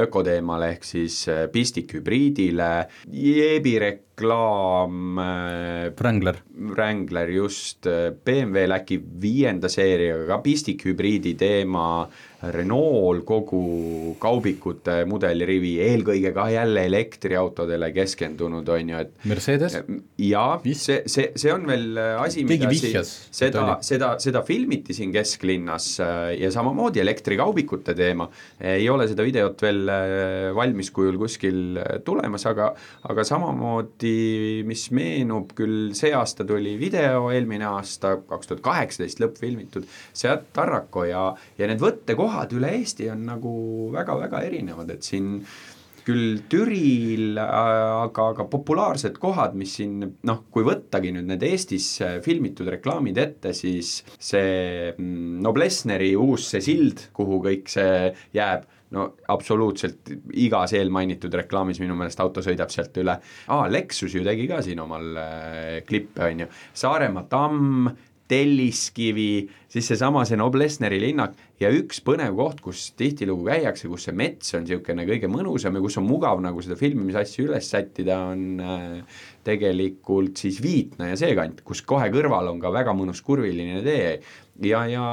ökoteemale 0.00 0.70
ehk 0.72 0.84
siis 0.88 1.26
pistikhübriidile, 1.52 2.88
Jeebi 3.12 3.74
reklaam 4.16 5.18
äh,, 5.18 5.92
Wrangler. 5.98 6.36
Wrangler 6.56 7.28
just, 7.28 7.86
BMW-l 8.24 8.72
äkki 8.72 8.98
viienda 9.20 9.68
seeriaga 9.68 10.26
ka 10.26 10.38
pistikhübriidi 10.44 11.34
teema, 11.36 12.08
Renault 12.52 13.24
kogu 13.26 14.14
kaubikute 14.20 14.98
mudelirivi, 15.08 15.76
eelkõige 15.80 16.32
ka 16.36 16.46
jälle 16.52 16.84
elektriautodele 16.88 17.88
keskendunud, 17.96 18.68
on 18.68 18.90
ju, 18.92 18.98
et 19.06 19.14
Mercedes? 19.24 19.78
jaa, 20.20 20.58
Vist? 20.64 20.84
see, 20.84 20.98
see, 21.10 21.30
see 21.36 21.52
on 21.52 21.64
veel 21.68 21.96
asi, 22.20 22.44
mida 22.48 22.68
vihjas, 22.68 23.12
siin, 23.30 23.38
seda 23.40 23.78
seda, 23.84 24.10
seda 24.22 24.42
filmiti 24.46 24.94
siin 24.96 25.14
kesklinnas 25.14 25.88
äh, 26.04 26.26
ja 26.42 26.50
samamoodi 26.52 27.00
elektrikaubikute 27.02 27.96
teema, 27.96 28.28
ei 28.60 28.84
ole 28.92 29.08
seda 29.10 29.24
videot 29.26 29.64
veel 29.64 29.82
äh, 29.92 30.50
valmis 30.56 30.92
kujul 30.94 31.16
kuskil 31.20 31.80
äh, 31.80 31.98
tulemas, 32.04 32.44
aga 32.52 32.68
aga 33.08 33.24
samamoodi, 33.26 34.05
mis 34.66 34.86
meenub 34.96 35.52
küll, 35.58 35.92
see 35.98 36.12
aasta 36.16 36.46
tuli 36.48 36.76
video, 36.80 37.28
eelmine 37.34 37.68
aasta, 37.68 38.16
kaks 38.28 38.50
tuhat 38.50 38.64
kaheksateist 38.64 39.22
lõppfilmitud, 39.22 39.86
Seat 40.16 40.50
Tarraco 40.56 41.06
ja, 41.08 41.28
ja 41.58 41.70
need 41.70 41.82
võttekohad 41.82 42.54
üle 42.56 42.74
Eesti 42.80 43.10
on 43.12 43.24
nagu 43.28 43.56
väga-väga 43.94 44.44
erinevad, 44.48 44.92
et 44.96 45.06
siin 45.06 45.40
küll 46.06 46.38
Türil, 46.50 47.34
aga, 47.40 48.28
aga 48.30 48.46
populaarsed 48.50 49.18
kohad, 49.22 49.56
mis 49.58 49.74
siin 49.80 49.98
noh, 50.28 50.44
kui 50.54 50.66
võttagi 50.66 51.10
nüüd 51.14 51.26
need 51.32 51.42
Eestis 51.48 51.88
äh, 52.04 52.18
filmitud 52.24 52.70
reklaamid 52.70 53.18
ette, 53.18 53.52
siis 53.56 53.98
see 54.14 54.92
mm, 54.92 55.40
Noblessneri 55.42 56.12
uus 56.18 56.46
see 56.52 56.62
sild, 56.62 57.08
kuhu 57.16 57.40
kõik 57.48 57.70
see 57.72 58.12
jääb, 58.36 58.68
no 58.94 59.06
absoluutselt 59.32 60.12
igas 60.38 60.76
eelmainitud 60.78 61.34
reklaamis 61.42 61.80
minu 61.82 61.96
meelest 61.98 62.20
auto 62.22 62.44
sõidab 62.44 62.70
sealt 62.72 62.96
üle. 63.02 63.16
aa, 63.48 63.70
Lexus 63.72 64.14
ju 64.14 64.24
tegi 64.26 64.46
ka 64.50 64.62
siin 64.64 64.82
omal 64.84 65.16
äh, 65.22 65.70
klippe, 65.86 66.28
on 66.28 66.44
ju, 66.44 66.52
Saaremaa 66.76 67.26
tamm, 67.30 67.88
Telliskivi, 68.26 69.46
siis 69.70 69.86
seesama 69.86 70.24
see 70.26 70.34
Noblessneri 70.38 70.96
linnak 70.98 71.36
ja 71.62 71.68
üks 71.70 72.00
põnev 72.02 72.34
koht, 72.34 72.58
kus 72.64 72.88
tihtilugu 72.98 73.46
käiakse, 73.46 73.86
kus 73.86 74.08
see 74.08 74.16
mets 74.18 74.50
on 74.58 74.64
niisugune 74.64 75.04
kõige 75.06 75.30
mõnusam 75.30 75.78
ja 75.78 75.82
kus 75.84 75.98
on 76.00 76.08
mugav 76.08 76.42
nagu 76.42 76.64
seda 76.64 76.74
filmimisasja 76.80 77.44
üles 77.46 77.70
sättida, 77.70 78.18
on 78.32 78.58
äh, 78.58 79.20
tegelikult 79.46 80.42
siis 80.42 80.58
Viitna 80.62 81.12
ja 81.12 81.20
see 81.20 81.36
kant, 81.38 81.62
kus 81.66 81.84
kohe 81.86 82.10
kõrval 82.14 82.50
on 82.50 82.58
ka 82.62 82.74
väga 82.74 82.96
mõnus 82.98 83.22
kurviline 83.26 83.78
tee 83.86 84.16
ja, 84.64 84.82
ja 84.88 85.06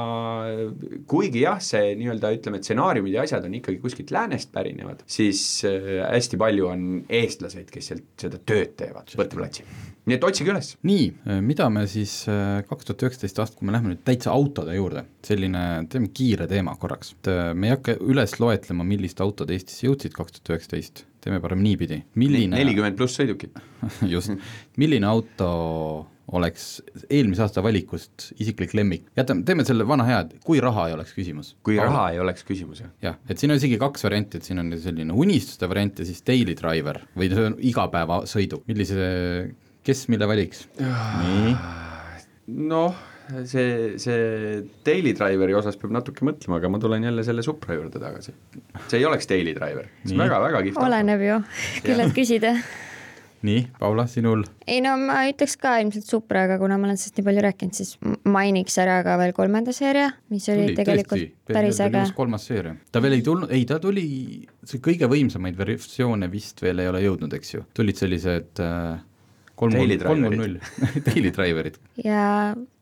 kuigi 1.10 1.42
jah, 1.44 1.58
see 1.62 1.94
nii-öelda 1.98 2.30
ütleme, 2.36 2.60
et 2.60 2.68
stsenaariumid 2.68 3.16
ja 3.16 3.24
asjad 3.26 3.46
on 3.46 3.56
ikkagi 3.58 3.80
kuskilt 3.82 4.12
läänest 4.14 4.52
pärinevad, 4.54 5.02
siis 5.10 5.40
äh, 5.68 6.04
hästi 6.06 6.38
palju 6.40 6.68
on 6.70 6.86
eestlaseid, 7.08 7.68
kes 7.72 7.90
sealt 7.90 8.06
seda 8.20 8.40
tööd 8.46 8.74
teevad, 8.78 9.12
võtteplatsil. 9.18 9.68
nii 10.08 10.18
et 10.18 10.26
otsige 10.26 10.52
üles. 10.52 10.74
nii, 10.86 11.08
mida 11.44 11.68
me 11.72 11.84
siis 11.90 12.16
äh, 12.32 12.62
kaks 12.68 12.88
tuhat 12.88 13.06
üheksateist 13.06 13.42
aastal, 13.42 13.60
kui 13.60 13.68
me 13.68 13.76
läheme 13.76 13.94
nüüd 13.94 14.04
täitsa 14.06 14.32
autode 14.34 14.76
juurde, 14.76 15.04
selline, 15.26 15.64
teeme 15.92 16.12
kiire 16.14 16.48
teema 16.50 16.76
korraks, 16.80 17.14
et 17.18 17.32
äh, 17.32 17.50
me 17.56 17.70
ei 17.70 17.76
hakka 17.76 17.98
üles 18.04 18.38
loetlema, 18.40 18.86
millised 18.88 19.20
autod 19.24 19.52
Eestisse 19.54 19.88
jõudsid 19.88 20.16
kaks 20.16 20.38
tuhat 20.38 20.56
üheksateist, 20.56 21.04
teeme 21.24 21.42
parem 21.44 21.62
niipidi, 21.64 22.02
milline 22.20 22.56
nelikümmend 22.56 22.98
pluss 22.98 23.20
sõidukit. 23.20 23.56
just, 24.14 24.34
milline 24.80 25.08
auto 25.08 25.52
oleks 26.32 26.66
eelmise 27.10 27.44
aasta 27.44 27.62
valikust 27.64 28.30
isiklik 28.40 28.72
lemmik, 28.76 29.06
jätame, 29.18 29.44
teeme 29.44 29.66
selle 29.68 29.86
vana 29.88 30.06
hea, 30.08 30.20
et 30.24 30.36
kui 30.44 30.60
raha 30.62 30.88
ei 30.88 30.96
oleks 30.96 31.12
küsimus. 31.16 31.54
kui 31.66 31.76
raha 31.80 32.06
ei 32.14 32.20
oleks 32.22 32.46
küsimus, 32.48 32.80
jah. 32.84 32.92
jah, 33.04 33.18
et 33.28 33.40
siin 33.40 33.52
on 33.52 33.60
isegi 33.60 33.78
kaks 33.80 34.06
varianti, 34.06 34.40
et 34.40 34.48
siin 34.48 34.62
on 34.62 34.72
selline 34.80 35.16
unistuste 35.24 35.68
variant 35.70 36.00
ja 36.00 36.08
siis 36.08 36.24
daily 36.26 36.56
driver 36.58 37.02
või 37.18 37.30
see 37.32 37.48
on 37.50 37.58
igapäevasõiduk, 37.72 38.64
millise, 38.70 39.08
kes 39.84 40.06
mille 40.12 40.28
valiks? 40.30 40.64
nii, 40.80 41.56
noh, 42.72 42.96
see, 43.44 43.98
see 44.00 44.62
Daily 44.86 45.12
Driveri 45.16 45.56
osas 45.56 45.76
peab 45.80 45.92
natuke 45.96 46.24
mõtlema, 46.26 46.58
aga 46.60 46.72
ma 46.72 46.80
tulen 46.82 47.04
jälle 47.06 47.24
selle 47.26 47.44
Supra 47.44 47.76
juurde 47.76 48.00
tagasi. 48.00 48.34
see 48.88 49.00
ei 49.00 49.06
oleks 49.08 49.28
Daily 49.30 49.54
Driver, 49.56 49.88
see 50.04 50.16
on 50.16 50.24
väga-väga 50.24 50.64
kihvt 50.68 50.82
oleneb 50.88 51.28
ju, 51.28 51.38
kellelt 51.84 52.16
küsida. 52.16 52.56
Nii, 53.44 53.62
Paula, 53.78 54.06
sinul? 54.10 54.44
Ei 54.70 54.80
no 54.84 54.94
ma 55.00 55.22
ütleks 55.28 55.56
ka 55.60 55.76
ilmselt 55.82 56.08
Supra, 56.08 56.44
aga 56.48 56.58
kuna 56.60 56.78
ma 56.80 56.88
olen 56.88 56.98
sellest 57.00 57.18
nii 57.18 57.26
palju 57.28 57.44
rääkinud, 57.44 57.76
siis 57.76 57.94
mainiks 58.28 58.76
ära 58.82 58.98
ka 59.06 59.16
veel 59.20 59.34
kolmanda 59.36 59.74
seeria, 59.76 60.10
mis 60.32 60.46
oli 60.52 60.68
tuli 60.70 60.78
tegelikult 60.78 61.20
tõesti, 61.20 61.52
päris 61.52 61.80
äge. 61.84 62.04
Kolmas 62.16 62.46
seeria, 62.48 62.74
ta 62.94 63.02
veel 63.04 63.18
ei 63.18 63.24
tulnud, 63.26 63.52
ei 63.54 63.66
ta 63.68 63.80
tuli, 63.82 64.06
see 64.66 64.82
kõige 64.84 65.08
võimsamaid 65.12 65.58
versioone 65.58 66.30
vist 66.32 66.62
veel 66.64 66.84
ei 66.84 66.92
ole 66.92 67.04
jõudnud, 67.04 67.36
eks 67.38 67.56
ju, 67.56 67.64
tulid 67.76 68.00
sellised 68.00 68.62
äh, 68.64 69.02
kolm 69.60 69.76
kolm 70.04 70.28
null 70.30 70.58
Daily 71.04 71.32
driverid, 71.36 71.80
ja 72.04 72.22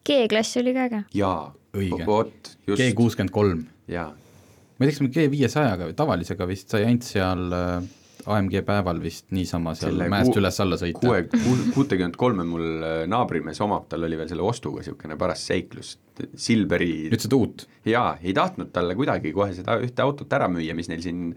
G-klass 0.07 0.59
oli 0.63 0.77
ka 0.77 0.89
äge. 0.91 1.05
jaa, 1.19 1.49
Õige. 1.77 2.05
vot, 2.07 2.55
G 2.67 2.75
just, 2.75 2.87
kuuskümmend 2.99 3.35
kolm. 3.35 3.67
Jaa. 3.91 4.11
ma 4.13 4.87
ei 4.87 4.89
tea, 4.89 4.95
kas 4.95 5.03
me 5.05 5.11
G 5.15 5.27
viiesajaga 5.33 5.91
või 5.91 5.99
tavalisega 5.99 6.47
vist 6.49 6.71
sai 6.71 6.87
ainult 6.87 7.07
seal 7.07 7.51
äh, 7.57 7.91
AMG 8.31 8.61
päeval 8.67 9.01
vist 9.03 9.33
niisama 9.35 9.73
seal 9.79 9.93
Selle 9.93 10.07
mäest 10.13 10.37
üles-alla 10.39 10.79
sõita 10.79 11.01
kuue, 11.03 11.23
kuutekümmet 11.75 12.17
kolme 12.21 12.45
mul 12.47 12.67
äh, 12.87 13.03
naabrimees 13.11 13.59
omab, 13.65 13.89
tal 13.91 14.07
oli 14.07 14.19
veel 14.21 14.31
selle 14.31 14.45
ostuga 14.47 14.83
niisugune 14.83 15.17
paras 15.19 15.45
seiklus, 15.51 15.97
Silveri 16.39 17.09
nüüd 17.11 17.25
seda 17.25 17.39
uut, 17.39 17.65
jaa, 17.89 18.13
ei 18.23 18.35
tahtnud 18.37 18.71
talle 18.75 18.95
kuidagi 18.99 19.33
kohe 19.35 19.55
seda 19.57 19.79
ühte 19.83 20.05
autot 20.05 20.35
ära 20.37 20.47
müüa, 20.53 20.77
mis 20.79 20.91
neil 20.93 21.03
siin 21.03 21.33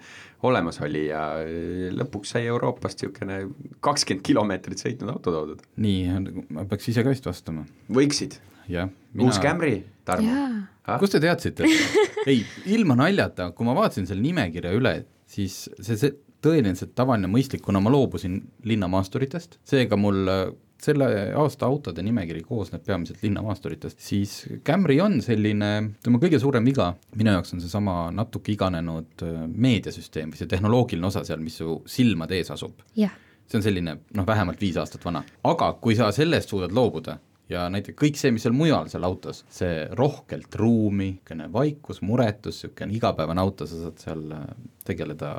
olemas 0.45 0.82
oli 0.86 1.08
ja 1.08 1.24
äh, 1.41 1.88
lõpuks 1.95 2.36
sai 2.36 2.45
Euroopast 2.52 3.02
niisugune 3.02 3.39
kakskümmend 3.86 4.26
kilomeetrit 4.28 4.84
sõitnud 4.86 5.15
auto 5.15 5.34
toodud. 5.34 5.65
nii, 5.82 6.43
ma 6.54 6.67
peaks 6.69 6.91
ise 6.91 7.06
ka 7.06 7.15
vist 7.15 7.26
vastama, 7.26 7.65
võiksid, 7.98 8.38
jah. 8.71 8.91
uus 9.17 9.41
Camry, 9.41 9.80
Tarmo. 10.06 10.38
jaa, 10.38 11.00
kust 11.02 11.17
te 11.17 11.24
teadsite? 11.24 11.65
ei, 12.30 12.43
ilma 12.78 13.00
naljata, 13.00 13.50
kui 13.58 13.65
ma 13.65 13.74
vaatasin 13.78 14.06
selle 14.10 14.21
nimekirja 14.26 14.76
üle, 14.78 15.00
siis 15.30 15.63
see, 15.80 15.98
see 15.98 16.13
tõeliselt 16.45 16.93
tavaline 16.97 17.29
mõistlik, 17.31 17.63
kuna 17.65 17.81
ma 17.84 17.91
loobusin 17.93 18.38
linnamaasturitest, 18.69 19.60
seega 19.67 19.97
mul 19.99 20.31
äh, 20.31 20.45
selle 20.86 21.08
aasta 21.39 21.65
autode 21.65 22.03
nimekiri 22.05 22.43
koosneb 22.45 22.84
peamiselt 22.86 23.23
linnamaasturitest, 23.23 23.99
siis 24.01 24.36
Camry 24.65 24.99
on 25.01 25.19
selline, 25.25 25.71
tema 26.03 26.19
kõige 26.21 26.39
suurem 26.41 26.65
viga. 26.67 26.91
Minu 27.15 27.34
jaoks 27.34 27.55
on 27.55 27.63
seesama 27.63 28.10
natuke 28.15 28.53
iganenud 28.53 29.25
äh, 29.25 29.45
meediasüsteem 29.51 30.34
või 30.34 30.41
see 30.41 30.51
tehnoloogiline 30.51 31.10
osa 31.10 31.25
seal, 31.27 31.41
mis 31.43 31.60
su 31.62 31.79
silmade 31.89 32.38
ees 32.39 32.51
asub. 32.53 32.84
jah, 32.99 33.13
see 33.45 33.60
on 33.60 33.65
selline 33.65 33.99
noh, 34.17 34.27
vähemalt 34.27 34.62
viis 34.62 34.77
aastat 34.81 35.05
vana, 35.05 35.23
aga 35.45 35.73
kui 35.81 35.97
sa 35.97 36.12
sellest 36.15 36.53
suudad 36.53 36.73
loobuda 36.75 37.19
ja 37.49 37.65
näiteks 37.69 37.97
kõik 37.99 38.19
see, 38.19 38.34
mis 38.34 38.45
seal 38.45 38.55
mujal 38.58 38.89
seal 38.91 39.05
autos, 39.08 39.43
see 39.51 39.86
rohkelt 39.97 40.55
ruumi, 40.60 41.12
niisugune 41.15 41.49
vaikus, 41.53 42.01
muretus, 42.05 42.63
niisugune 42.63 42.97
igapäevane 42.97 43.43
auto, 43.43 43.67
sa 43.69 43.81
saad 43.84 44.01
seal 44.01 44.23
äh, 44.36 44.47
tegeleda 44.86 45.34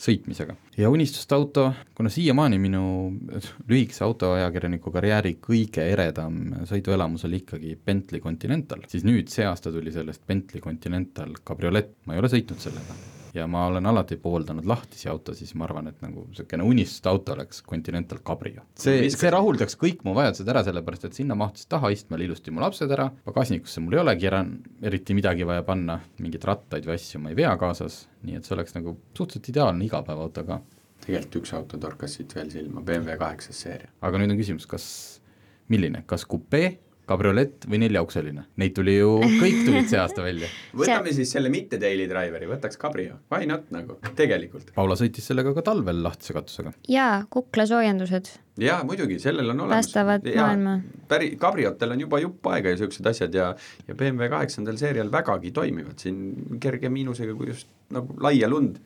sõitmisega. 0.00 0.56
ja 0.78 0.90
unistuste 0.92 1.34
auto, 1.34 1.66
kuna 1.96 2.12
siiamaani 2.12 2.60
minu 2.62 2.84
lühikese 3.68 4.04
autoajakirjaniku 4.06 4.92
karjääri 4.94 5.36
kõige 5.42 5.84
eredam 5.92 6.40
sõiduelamus 6.68 7.26
oli 7.28 7.42
ikkagi 7.42 7.76
Bentley 7.76 8.22
Continental, 8.24 8.86
siis 8.88 9.04
nüüd 9.08 9.32
see 9.32 9.48
aasta 9.48 9.72
tuli 9.74 9.92
sellest 9.92 10.24
Bentley 10.26 10.64
Continental 10.64 11.36
kabriolett, 11.44 11.98
ma 12.06 12.16
ei 12.16 12.24
ole 12.24 12.32
sõitnud 12.32 12.62
sellega 12.62 13.15
ja 13.36 13.46
ma 13.50 13.66
olen 13.66 13.86
alati 13.86 14.16
pooldanud 14.20 14.66
lahtisi 14.68 15.08
autosid, 15.08 15.44
siis 15.44 15.54
ma 15.58 15.66
arvan, 15.66 15.90
et 15.90 16.00
nagu 16.04 16.24
niisugune 16.28 16.64
unistuste 16.66 17.10
auto 17.10 17.34
oleks 17.36 17.62
Continental 17.66 18.20
Cabrio. 18.26 18.64
see, 18.80 19.10
see 19.12 19.32
rahuldaks 19.32 19.76
kõik 19.80 20.04
mu 20.06 20.14
vajadused 20.16 20.48
ära, 20.52 20.62
sellepärast 20.66 21.08
et 21.08 21.18
sinna 21.18 21.36
mahtusid 21.38 21.70
tahaistmele 21.74 22.26
ilusti 22.28 22.54
mu 22.54 22.64
lapsed 22.64 22.92
ära, 22.96 23.10
pagasnikusse 23.26 23.82
mul 23.84 23.98
ei 23.98 24.02
olegi 24.04 24.30
ära 24.30 24.42
eriti 24.82 25.16
midagi 25.18 25.46
vaja 25.48 25.66
panna, 25.66 25.98
mingeid 26.22 26.48
rattaid 26.48 26.88
või 26.88 26.96
asju 26.96 27.22
ma 27.22 27.32
ei 27.32 27.38
vea 27.38 27.52
kaasas, 27.60 28.04
nii 28.26 28.40
et 28.40 28.48
see 28.48 28.56
oleks 28.56 28.76
nagu 28.78 28.96
suhteliselt 29.12 29.52
ideaalne 29.52 29.86
igapäevaauto 29.88 30.46
ka. 30.48 30.60
tegelikult 31.04 31.42
üks 31.42 31.54
auto 31.58 31.78
torkas 31.82 32.16
siit 32.18 32.34
veel 32.36 32.50
silma, 32.50 32.82
BMW 32.82 33.18
kaheksas 33.20 33.62
seeria. 33.66 33.92
aga 34.00 34.22
nüüd 34.22 34.34
on 34.34 34.40
küsimus, 34.40 34.66
kas, 34.70 34.88
milline, 35.68 36.04
kas 36.06 36.24
kupee 36.24 36.76
kabriolett 37.06 37.68
või 37.70 37.80
neljaukseline, 37.84 38.46
neid 38.60 38.74
tuli 38.76 38.96
ju, 38.96 39.12
kõik 39.22 39.60
tulid 39.66 39.90
see 39.90 40.00
aasta 40.00 40.24
välja. 40.24 40.48
võtame 40.80 41.12
siis 41.16 41.30
selle 41.36 41.52
mitte 41.52 41.80
daily 41.82 42.08
driver'i, 42.10 42.48
võtaks 42.50 42.80
Cabrio, 42.80 43.20
why 43.32 43.48
not 43.48 43.70
nagu, 43.74 44.00
tegelikult. 44.18 44.72
Paula 44.76 44.98
sõitis 44.98 45.28
sellega 45.30 45.54
ka 45.56 45.64
talvel 45.70 46.02
lahtise 46.06 46.36
katusega. 46.36 46.74
jaa, 46.90 47.20
kuklasoojendused 47.30 48.32
jaa, 48.60 48.80
muidugi, 48.88 49.18
sellel 49.22 49.52
on 49.52 49.60
olemas. 49.66 49.84
päästavad 49.84 50.26
maailma. 50.32 50.74
päri-, 51.08 51.34
Cabriotel 51.40 51.92
on 51.92 52.02
juba 52.06 52.20
jupp 52.22 52.50
aega 52.52 52.72
ja 52.72 52.78
niisugused 52.78 53.06
asjad 53.12 53.34
ja 53.36 53.52
ja 53.86 53.94
BMW 53.94 54.30
kaheksandal 54.32 54.78
seerial 54.80 55.12
vägagi 55.12 55.52
toimivad 55.54 56.00
siin 56.02 56.58
kerge 56.60 56.88
miinusega, 56.92 57.36
kui 57.36 57.52
just 57.52 57.68
nagu 57.92 58.16
laia 58.22 58.48
lund 58.50 58.80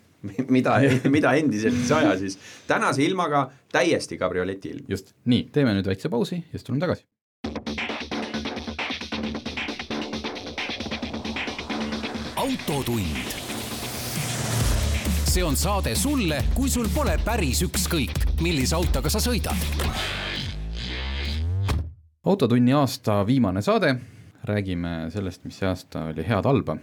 mida, 0.48 0.76
mida 1.16 1.32
endiselt 1.38 1.78
ei 1.78 1.88
saja, 1.88 2.16
siis 2.18 2.38
tänase 2.68 3.04
ilmaga 3.04 3.46
täiesti 3.72 4.18
kabrioleti 4.20 4.74
ilm. 4.74 4.84
just, 4.88 5.14
nii, 5.30 5.48
teeme 5.52 5.74
nüüd 5.76 5.88
väikse 5.88 6.12
pausi 6.12 6.40
ja 6.40 6.58
siis 6.58 6.66
tuleme 6.66 6.84
tagasi. 6.84 7.06
Autotund. 12.80 13.16
see 15.30 15.44
on 15.44 15.56
saade 15.56 15.92
sulle, 15.94 16.40
kui 16.54 16.70
sul 16.72 16.88
pole 16.94 17.18
päris 17.24 17.60
ükskõik, 17.62 18.40
millise 18.40 18.74
autoga 18.74 19.10
sa 19.12 19.20
sõidad. 19.20 19.66
autotunni 22.24 22.72
aasta 22.72 23.20
viimane 23.26 23.60
saade, 23.62 23.92
räägime 24.48 25.10
sellest, 25.12 25.44
mis 25.44 25.60
see 25.60 25.68
aasta 25.68 26.06
oli 26.14 26.24
head-halba 26.24 26.78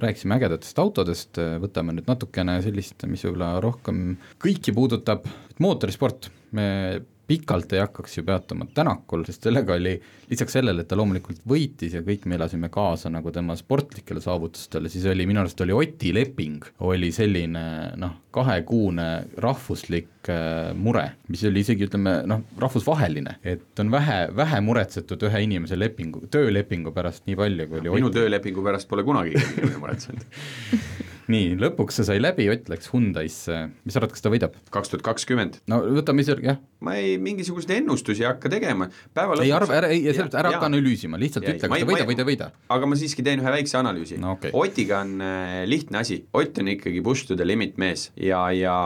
rääkisime 0.00 0.38
ägedatest 0.38 0.78
autodest, 0.78 1.40
võtame 1.60 1.96
nüüd 1.96 2.06
natukene 2.06 2.60
sellist, 2.62 3.02
mis 3.10 3.26
võib-olla 3.26 3.56
rohkem 3.60 4.14
kõiki 4.40 4.72
puudutab, 4.72 5.26
mootorisport, 5.58 6.30
me 6.52 7.02
pikalt 7.30 7.72
ei 7.76 7.82
hakkaks 7.84 8.18
ju 8.18 8.24
peatuma 8.26 8.66
Tänakul, 8.74 9.22
sest 9.28 9.46
sellega 9.46 9.76
oli, 9.78 9.92
lisaks 10.30 10.56
sellele, 10.56 10.82
et 10.82 10.88
ta 10.90 10.98
loomulikult 10.98 11.44
võitis 11.48 11.94
ja 11.94 12.02
kõik 12.06 12.26
me 12.30 12.36
elasime 12.38 12.70
kaasa 12.72 13.10
nagu 13.12 13.30
tema 13.34 13.54
sportlikele 13.58 14.22
saavutustele, 14.24 14.90
siis 14.90 15.06
oli 15.10 15.26
minu 15.30 15.42
arust 15.42 15.62
oli 15.62 15.76
Oti 15.76 16.12
leping, 16.14 16.66
oli 16.86 17.12
selline 17.14 17.64
noh, 18.00 18.16
kahekuune 18.34 19.06
rahvuslik 19.42 20.30
äh, 20.30 20.72
mure, 20.74 21.06
mis 21.30 21.44
oli 21.46 21.62
isegi 21.62 21.86
ütleme 21.86 22.20
noh, 22.30 22.42
rahvusvaheline, 22.58 23.38
et 23.46 23.82
on 23.82 23.92
vähe, 23.94 24.20
vähe 24.36 24.60
muretsetud 24.66 25.22
ühe 25.30 25.44
inimese 25.46 25.78
lepingu, 25.78 26.26
töölepingu 26.30 26.94
pärast 26.96 27.26
nii 27.30 27.38
palju, 27.38 27.70
kui 27.70 27.84
oli 27.84 27.94
minu 28.00 28.10
Oti. 28.10 28.18
töölepingu 28.18 28.66
pärast 28.66 28.90
pole 28.90 29.06
kunagi 29.06 29.38
keegi 29.38 29.78
muretsenud 29.78 30.26
nii, 31.30 31.54
lõpuks 31.60 32.00
see 32.00 32.06
sai 32.08 32.20
läbi, 32.20 32.48
Ott 32.52 32.70
läks 32.72 32.90
Hyundai'sse, 32.92 33.58
mis 33.84 33.94
sa 33.94 34.00
arvad, 34.00 34.14
kas 34.14 34.24
ta 34.24 34.32
võidab? 34.32 34.56
kaks 34.74 34.92
tuhat 34.92 35.04
kakskümmend. 35.06 35.60
no 35.70 35.80
võtame 35.98 36.24
ise, 36.24 36.36
jah. 36.44 36.58
ma 36.84 36.96
ei, 36.98 37.16
mingisuguseid 37.22 37.76
ennustusi 37.78 38.24
ei 38.24 38.28
hakka 38.30 38.52
tegema, 38.52 38.90
päeva 39.16 39.38
lõpuks 39.38 39.46
ei 39.46 39.54
arva, 39.56 39.76
ära, 39.78 39.92
ei, 39.94 40.02
sellepärast 40.08 40.38
ära 40.42 40.52
hakka 40.54 40.70
analüüsima, 40.70 41.20
lihtsalt 41.20 41.46
ja, 41.46 41.54
ütle, 41.54 41.70
kas 41.70 41.84
ta 41.84 41.90
võidab 41.90 42.10
või 42.10 42.18
ta 42.18 42.24
ei 42.24 42.30
võida. 42.32 42.50
aga 42.76 42.90
ma 42.90 42.98
siiski 43.00 43.24
teen 43.26 43.44
ühe 43.44 43.54
väikse 43.56 43.78
analüüsi 43.80 44.20
no,. 44.20 44.36
Okay. 44.40 44.52
Otiga 44.56 45.00
on 45.04 45.16
äh, 45.24 45.56
lihtne 45.68 46.02
asi, 46.02 46.20
Ott 46.36 46.58
on 46.62 46.70
ikkagi 46.74 47.02
push 47.04 47.28
to 47.28 47.38
the 47.38 47.46
limit 47.46 47.78
mees 47.80 48.08
ja, 48.16 48.42
ja 48.56 48.76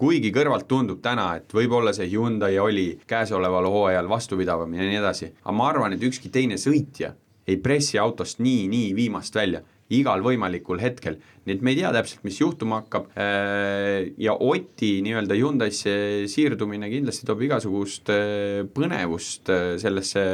kuigi 0.00 0.30
kõrvalt 0.34 0.68
tundub 0.70 1.02
täna, 1.04 1.32
et 1.40 1.52
võib-olla 1.54 1.92
see 1.96 2.08
Hyundai 2.12 2.58
oli 2.62 2.86
käesoleval 3.10 3.68
hooajal 3.70 4.08
vastupidavam 4.10 4.78
ja 4.78 4.86
nii 4.86 5.00
edasi, 5.02 5.32
aga 5.42 5.56
ma 5.56 5.68
arvan, 5.72 5.96
et 5.96 6.06
ükski 6.06 6.32
teine 6.32 6.58
sõitja 6.60 7.14
ei 7.50 7.58
pressi 7.60 7.98
autost 7.98 8.40
nii, 8.40 8.66
nii 8.70 8.94
viimast 8.96 9.34
välja 9.36 9.62
igal 9.90 10.22
võimalikul 10.22 10.80
hetkel, 10.82 11.18
nii 11.44 11.56
et 11.56 11.64
me 11.64 11.72
ei 11.72 11.80
tea 11.80 11.90
täpselt, 11.94 12.22
mis 12.26 12.38
juhtuma 12.40 12.80
hakkab. 12.82 13.08
Äh, 13.18 14.12
ja 14.20 14.34
Oti 14.34 14.92
nii-öelda 15.04 15.36
Hyundai'sse 15.38 15.94
siirdumine 16.30 16.90
kindlasti 16.92 17.26
toob 17.28 17.42
igasugust 17.46 18.12
äh, 18.14 18.62
põnevust 18.74 19.50
äh, 19.52 19.74
sellesse 19.82 20.24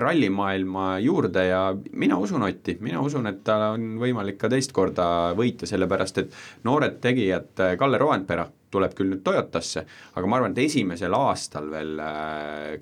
rallimaailma 0.00 0.88
juurde 1.04 1.48
ja 1.50 1.62
mina 1.92 2.18
usun 2.20 2.46
Otti, 2.48 2.78
mina 2.84 3.02
usun, 3.04 3.28
et 3.30 3.44
tal 3.46 3.74
on 3.74 3.94
võimalik 4.00 4.40
ka 4.40 4.50
teist 4.52 4.74
korda 4.76 5.06
võita, 5.36 5.68
sellepärast 5.68 6.24
et 6.24 6.36
noored 6.64 7.00
tegijad, 7.04 7.52
Kalle 7.80 8.00
Roandpera, 8.00 8.46
tuleb 8.74 8.94
küll 8.98 9.14
nüüd 9.14 9.24
Toyotasse, 9.24 9.86
aga 10.14 10.30
ma 10.30 10.40
arvan, 10.40 10.54
et 10.56 10.64
esimesel 10.66 11.14
aastal 11.16 11.70
veel 11.72 11.98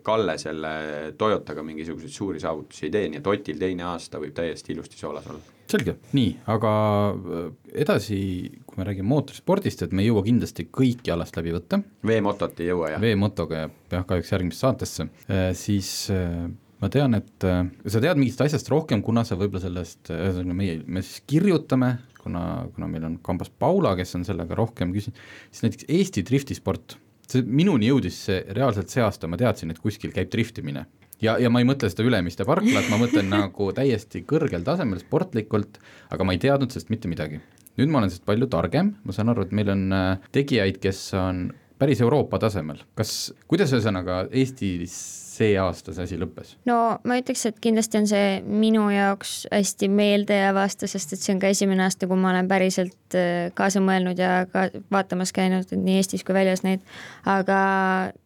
Kalle 0.02 0.38
selle 0.40 0.74
Toyotaga 1.18 1.64
mingisuguseid 1.66 2.12
suuri 2.12 2.42
saavutusi 2.42 2.88
ei 2.88 2.94
tee, 2.94 3.09
nii 3.12 3.22
et 3.22 3.33
Otil 3.33 3.61
teine 3.61 3.90
aasta 3.92 4.20
võib 4.22 4.35
täiesti 4.37 4.74
ilusti 4.74 5.00
soolas 5.00 5.28
olla 5.31 5.52
selge, 5.72 5.96
nii, 6.16 6.33
aga 6.52 6.72
äh, 7.12 7.44
edasi, 7.85 8.18
kui 8.66 8.81
me 8.81 8.87
räägime 8.88 9.09
mootorispordist, 9.12 9.87
et 9.87 9.94
me 9.94 10.05
ei 10.05 10.11
jõua 10.11 10.24
kindlasti 10.26 10.66
kõiki 10.68 11.12
alast 11.14 11.38
läbi 11.38 11.55
võtta. 11.55 11.81
veemotot 12.07 12.61
ei 12.61 12.70
jõua, 12.72 12.94
jah? 12.94 13.02
veemotoga 13.02 13.62
jääb 13.64 13.96
jah, 13.96 14.05
kahjuks 14.09 14.35
järgmisse 14.35 14.66
saatesse, 14.66 15.09
äh, 15.28 15.48
siis 15.59 15.92
äh, 16.12 16.44
ma 16.83 16.90
tean, 16.92 17.14
et 17.18 17.46
sa 17.46 18.02
tead 18.02 18.18
mingist 18.18 18.42
asjast 18.42 18.68
rohkem, 18.72 19.05
kuna 19.07 19.24
sa 19.26 19.38
võib-olla 19.38 19.62
sellest, 19.62 20.11
ühesõnaga 20.11 20.59
meie, 20.59 20.81
me 20.87 21.05
siis 21.07 21.22
kirjutame, 21.31 21.94
kuna, 22.22 22.66
kuna 22.74 22.88
meil 22.90 23.06
on 23.08 23.18
kambas 23.24 23.50
Paula, 23.50 23.94
kes 23.98 24.16
on 24.18 24.26
sellega 24.28 24.56
rohkem 24.58 24.94
küsinud, 24.94 25.20
siis 25.50 25.66
näiteks 25.66 25.88
Eesti 25.88 26.24
driftisport, 26.28 26.96
see 27.30 27.44
minuni 27.46 27.90
jõudis 27.90 28.18
see 28.28 28.42
reaalselt 28.56 28.92
see 28.92 29.04
aasta, 29.04 29.30
ma 29.30 29.40
teadsin, 29.40 29.72
et 29.72 29.80
kuskil 29.82 30.14
käib 30.14 30.32
driftimine 30.32 30.87
ja, 31.22 31.37
ja 31.40 31.50
ma 31.52 31.62
ei 31.62 31.68
mõtle 31.68 31.90
seda 31.90 32.04
Ülemiste 32.06 32.46
parklat, 32.48 32.90
ma 32.90 33.00
mõtlen 33.00 33.30
nagu 33.37 33.70
täiesti 33.76 34.24
kõrgel 34.28 34.66
tasemel 34.66 35.02
sportlikult, 35.02 35.80
aga 36.12 36.26
ma 36.26 36.37
ei 36.37 36.42
teadnud 36.42 36.74
sellest 36.74 36.92
mitte 36.92 37.11
midagi. 37.11 37.40
nüüd 37.80 37.88
ma 37.88 38.02
olen 38.02 38.12
sellest 38.12 38.28
palju 38.28 38.50
targem, 38.52 38.94
ma 39.04 39.16
saan 39.16 39.32
aru, 39.32 39.46
et 39.46 39.56
meil 39.56 39.72
on 39.72 39.87
äh, 39.96 40.30
tegijaid, 40.35 40.80
kes 40.82 41.06
on 41.16 41.46
päris 41.80 42.02
Euroopa 42.04 42.38
tasemel, 42.42 42.82
kas, 42.98 43.32
kuidas 43.50 43.72
ühesõnaga 43.74 44.26
Eestis 44.30 44.94
see 45.42 45.59
aasta 45.61 45.94
see 45.94 46.07
asi 46.07 46.18
lõppes? 46.20 46.55
no 46.68 46.78
ma 47.09 47.18
ütleks, 47.20 47.44
et 47.48 47.59
kindlasti 47.62 48.00
on 48.00 48.09
see 48.11 48.26
minu 48.46 48.87
jaoks 48.92 49.35
hästi 49.52 49.88
meeldejääv 49.92 50.61
aasta, 50.62 50.88
sest 50.90 51.16
et 51.16 51.22
see 51.22 51.35
on 51.35 51.42
ka 51.42 51.50
esimene 51.52 51.87
aasta, 51.87 52.09
kui 52.11 52.20
ma 52.20 52.33
olen 52.33 52.50
päriselt 52.50 53.16
äh, 53.18 53.50
kaasa 53.59 53.83
mõelnud 53.85 54.20
ja 54.20 54.44
ka 54.52 54.68
vaatamas 54.92 55.35
käinud 55.37 55.72
nii 55.72 55.98
Eestis 56.00 56.24
kui 56.26 56.37
väljas 56.37 56.64
neid. 56.66 56.85
aga 57.28 57.61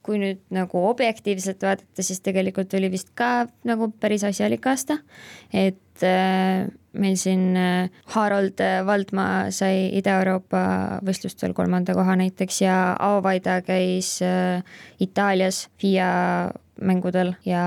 kui 0.07 0.21
nüüd 0.23 0.43
nagu 0.55 0.87
objektiivselt 0.89 1.63
vaadata, 1.67 2.03
siis 2.03 2.23
tegelikult 2.25 2.75
oli 2.79 2.91
vist 2.93 3.13
ka 3.19 3.47
nagu 3.67 3.91
päris 4.01 4.25
asjalik 4.27 4.67
aasta, 4.71 4.99
et 5.53 6.05
äh, 6.07 6.67
meil 6.97 7.17
siin 7.21 7.57
äh, 7.61 8.05
Harold 8.15 8.61
Valdmaa 8.87 9.51
sai 9.55 9.89
Ida-Euroopa 9.99 11.01
võistlustel 11.07 11.57
kolmanda 11.57 11.97
koha 11.97 12.17
näiteks 12.21 12.63
ja 12.65 12.77
Aovaida 13.09 13.61
käis 13.67 14.17
Itaalias 15.03 15.67
FIA 15.81 16.13
mängudel 16.83 17.35
ja 17.45 17.65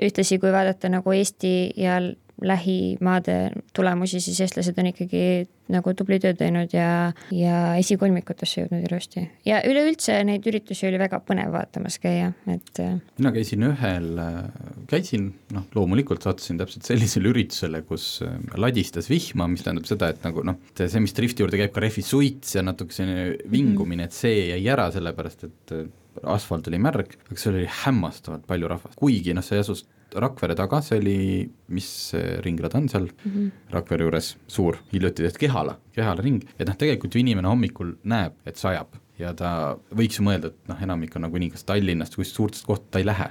ühtlasi, 0.00 0.38
kui 0.40 0.52
vaadata 0.52 0.88
nagu 0.92 1.12
Eesti 1.12 1.54
ja 1.76 2.00
lähimaade 2.40 3.50
tulemusi, 3.76 4.20
siis 4.20 4.40
eestlased 4.40 4.78
on 4.80 4.88
ikkagi 4.90 5.48
nagu 5.70 5.92
tubli 5.94 6.18
töö 6.22 6.32
teinud 6.34 6.72
ja, 6.74 7.12
ja 7.34 7.56
esikolmikutesse 7.78 8.62
jõudnud 8.62 8.86
ilusti. 8.88 9.26
ja 9.46 9.60
üleüldse 9.68 10.16
neid 10.26 10.46
üritusi 10.48 10.88
oli 10.88 10.98
väga 10.98 11.20
põnev 11.26 11.52
vaatamas 11.54 12.00
käia, 12.02 12.32
et 12.50 12.80
äh, 12.82 12.96
mina 13.20 13.32
käisin 13.34 13.66
ühel, 13.68 14.08
käisin, 14.90 15.28
noh, 15.54 15.68
loomulikult 15.76 16.24
sattusin 16.26 16.58
täpselt 16.60 16.88
sellisele 16.88 17.30
üritusele, 17.34 17.84
kus 17.86 18.08
äh, 18.26 18.40
ladistas 18.58 19.10
vihma, 19.12 19.50
mis 19.52 19.66
tähendab 19.66 19.88
seda, 19.90 20.10
et 20.14 20.24
nagu 20.26 20.44
noh, 20.46 20.58
see, 20.80 21.04
mis 21.04 21.14
drifti 21.16 21.44
juurde 21.44 21.60
käib, 21.60 21.74
ka 21.76 21.84
rehvi 21.84 22.04
suits 22.06 22.56
ja 22.56 22.64
natuke 22.66 22.96
selline 22.96 23.50
vingumine, 23.52 24.08
et 24.08 24.16
see 24.16 24.48
jäi 24.54 24.62
ära, 24.72 24.88
sellepärast 24.96 25.46
et 25.50 25.76
äh, 25.76 25.88
asfalt 26.34 26.68
oli 26.68 26.78
märg, 26.82 27.16
aga 27.28 27.40
seal 27.40 27.56
oli 27.58 27.68
hämmastavalt 27.84 28.46
palju 28.48 28.70
rahvast, 28.70 28.98
kuigi 29.00 29.34
noh, 29.36 29.46
see 29.46 29.62
asus 29.62 29.86
Rakvere 30.10 30.56
taga, 30.58 30.80
see 30.82 30.98
oli, 30.98 31.44
mis 31.70 31.86
see 32.08 32.40
ringrada 32.42 32.80
on 32.80 32.88
seal 32.90 33.04
mm 33.06 33.30
-hmm. 33.30 33.50
Rakvere 33.70 34.08
juures, 34.08 34.36
suur, 34.50 34.80
hiljuti 34.92 35.22
tehtud 35.22 35.38
Kehala, 35.38 35.76
Kehala 35.94 36.20
ring, 36.20 36.42
et 36.58 36.66
noh, 36.66 36.74
tegelikult 36.74 37.14
ju 37.14 37.20
inimene 37.20 37.48
hommikul 37.48 37.94
näeb, 38.02 38.32
et 38.44 38.56
sajab 38.56 38.98
ja 39.20 39.32
ta 39.36 39.76
võiks 39.94 40.18
ju 40.18 40.26
mõelda, 40.26 40.50
et 40.50 40.68
noh, 40.68 40.82
enamik 40.82 41.16
on 41.16 41.26
nagunii 41.28 41.52
kas 41.54 41.64
Tallinnast 41.68 42.16
või 42.18 42.28
suurtest 42.28 42.66
kohtadest 42.66 42.90
ta 42.90 43.02
ei 43.02 43.08
lähe. 43.08 43.30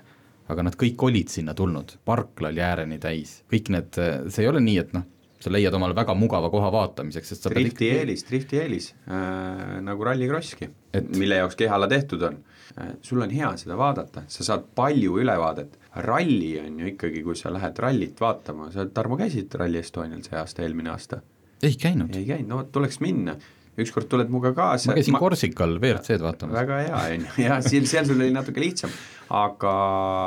Aga 0.49 0.63
nad 0.65 0.75
kõik 0.81 1.03
olid 1.05 1.29
sinna 1.29 1.53
tulnud, 1.53 1.91
parkla 2.05 2.49
oli 2.49 2.61
ääreni 2.65 2.97
täis, 3.01 3.43
kõik 3.51 3.69
need, 3.69 3.99
see 4.33 4.43
ei 4.43 4.49
ole 4.49 4.61
nii, 4.65 4.77
et 4.81 4.95
noh, 4.97 5.03
sa 5.39 5.51
leiad 5.51 5.75
omale 5.75 5.95
väga 5.95 6.15
mugava 6.17 6.49
koha 6.51 6.71
vaatamiseks, 6.73 7.33
sest 7.33 7.45
sa 7.45 7.51
drifti 7.53 7.87
ikkagi... 7.87 7.99
eelis, 8.01 8.25
drifti 8.27 8.59
eelis 8.59 8.89
äh,, 9.07 9.77
nagu 9.85 10.07
rallikrosski 10.07 10.67
et..., 10.67 11.11
mille 11.15 11.39
jaoks 11.39 11.55
Kehala 11.59 11.87
tehtud 11.91 12.25
on 12.27 12.39
äh,. 12.75 12.95
sul 13.01 13.23
on 13.23 13.31
hea 13.31 13.51
seda 13.61 13.77
vaadata, 13.79 14.25
sa 14.27 14.47
saad 14.51 14.67
palju 14.75 15.19
ülevaadet, 15.23 15.79
ralli 16.05 16.57
on 16.63 16.81
ju 16.83 16.91
ikkagi, 16.93 17.23
kui 17.23 17.37
sa 17.39 17.53
lähed 17.55 17.79
rallit 17.79 18.19
vaatama, 18.21 18.71
sa, 18.75 18.87
Tarmo, 18.93 19.19
käisid 19.19 19.55
Rally 19.59 19.79
Estonial 19.83 20.25
see 20.27 20.39
aasta, 20.39 20.65
eelmine 20.67 20.91
aasta? 20.95 21.23
ei 21.63 21.79
käinud. 21.79 22.15
ei 22.15 22.27
käinud, 22.27 22.51
no 22.51 22.61
tuleks 22.71 22.99
minna 23.03 23.37
ükskord 23.79 24.09
tuled 24.11 24.27
minuga 24.27 24.51
kaasa. 24.57 24.91
ma 24.91 24.99
käisin 24.99 25.15
ma... 25.15 25.23
Korsikal 25.23 25.79
WRC-d 25.79 26.23
vaatamas. 26.23 26.55
väga 26.59 26.83
hea, 26.83 27.01
on 27.15 27.27
ju, 27.27 27.43
ja 27.45 27.59
seal, 27.63 27.87
seal 27.87 28.07
sul 28.09 28.19
oli 28.19 28.33
natuke 28.35 28.63
lihtsam, 28.63 28.91
aga 29.39 29.75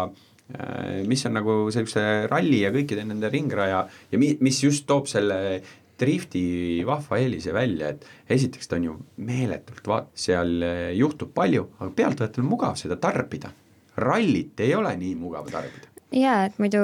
äh, 0.08 0.31
mis 1.08 1.22
on 1.24 1.32
nagu 1.38 1.52
sellise 1.72 2.26
ralli 2.28 2.58
ja 2.64 2.72
kõikide 2.74 3.06
nende 3.08 3.30
ringraja 3.32 3.86
ja 4.12 4.18
mi-, 4.20 4.34
mis 4.44 4.58
just 4.60 4.84
toob 4.90 5.06
selle 5.08 5.62
drifti 6.02 6.82
vahva 6.86 7.20
eelise 7.22 7.54
välja, 7.54 7.92
et 7.92 8.34
esiteks 8.36 8.68
ta 8.68 8.78
on 8.78 8.88
ju 8.88 8.98
meeletult 9.22 9.86
va-, 9.88 10.04
seal 10.14 10.58
äh, 10.66 10.90
juhtub 10.98 11.32
palju, 11.36 11.68
aga 11.78 11.94
pealtvaatajal 12.02 12.44
on 12.44 12.52
mugav 12.52 12.76
seda 12.80 12.98
tarbida. 13.00 13.52
rallit 13.96 14.60
ei 14.64 14.74
ole 14.74 14.94
nii 14.96 15.14
mugav 15.20 15.50
tarbida 15.52 15.90
jaa, 16.16 16.46
et 16.48 16.56
muidu 16.60 16.80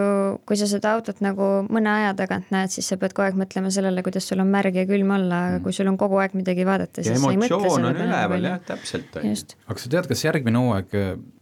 kui 0.49 0.57
sa 0.61 0.67
seda 0.69 0.93
autot 0.97 1.21
nagu 1.25 1.47
mõne 1.73 1.91
aja 1.93 2.13
tagant 2.17 2.51
näed, 2.53 2.73
siis 2.73 2.89
sa 2.89 2.99
pead 3.01 3.15
kogu 3.17 3.27
aeg 3.27 3.39
mõtlema 3.41 3.73
sellele, 3.73 4.05
kuidas 4.05 4.29
sul 4.29 4.41
on 4.45 4.51
märg 4.53 4.77
ja 4.77 4.85
külm 4.89 5.13
olla, 5.17 5.41
aga 5.49 5.59
mm. 5.59 5.65
kui 5.65 5.77
sul 5.77 5.91
on 5.91 5.99
kogu 6.01 6.21
aeg 6.23 6.37
midagi 6.39 6.65
vaadata, 6.69 7.05
siis 7.05 7.21
sa 7.21 7.33
ei 7.33 7.41
mõtle 7.41 7.61
selle 7.65 7.93
peale. 7.93 8.07
üleval 8.09 8.49
jah, 8.49 8.63
täpselt. 8.71 9.19
aga 9.19 9.83
sa 9.83 9.93
tead, 9.97 10.09
kas 10.13 10.25
järgmine 10.25 10.65
hooaeg, 10.65 10.97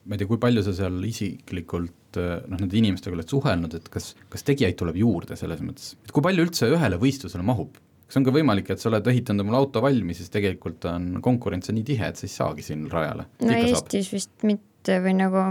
ma 0.06 0.16
ei 0.16 0.22
tea, 0.22 0.30
kui 0.30 0.42
palju 0.42 0.66
sa 0.66 0.74
seal 0.76 0.98
isiklikult 1.10 1.94
noh, 2.20 2.60
nende 2.60 2.78
inimestega 2.78 3.16
oled 3.16 3.32
suhelnud, 3.32 3.74
et 3.78 3.90
kas, 3.92 4.12
kas 4.32 4.46
tegijaid 4.46 4.78
tuleb 4.80 5.00
juurde 5.00 5.38
selles 5.38 5.62
mõttes, 5.64 5.94
et 6.04 6.14
kui 6.14 6.24
palju 6.24 6.46
üldse 6.46 6.70
ühele 6.72 7.00
võistlusele 7.02 7.46
mahub? 7.46 7.76
kas 8.06 8.20
on 8.20 8.26
ka 8.26 8.34
võimalik, 8.34 8.70
et 8.70 8.82
sa 8.82 8.86
oled 8.90 9.08
ehitanud 9.10 9.42
omale 9.42 9.58
auto 9.64 9.82
valmis, 9.82 10.20
siis 10.20 10.30
tegelikult 10.30 10.84
on 10.90 11.16
konkurents 11.24 11.72
on 11.72 11.78
nii 11.80 11.88
tihe, 11.88 12.10
et 12.12 12.20
sa 12.20 12.26
ei 12.28 12.32
saagi 12.32 12.66
siin 12.66 12.86
rajale? 12.92 13.26
no 13.42 13.56
Eestis 13.56 14.06
saab. 14.06 14.14
vist 14.14 14.46
mitte 14.46 15.00
või 15.02 15.16
nagu 15.18 15.42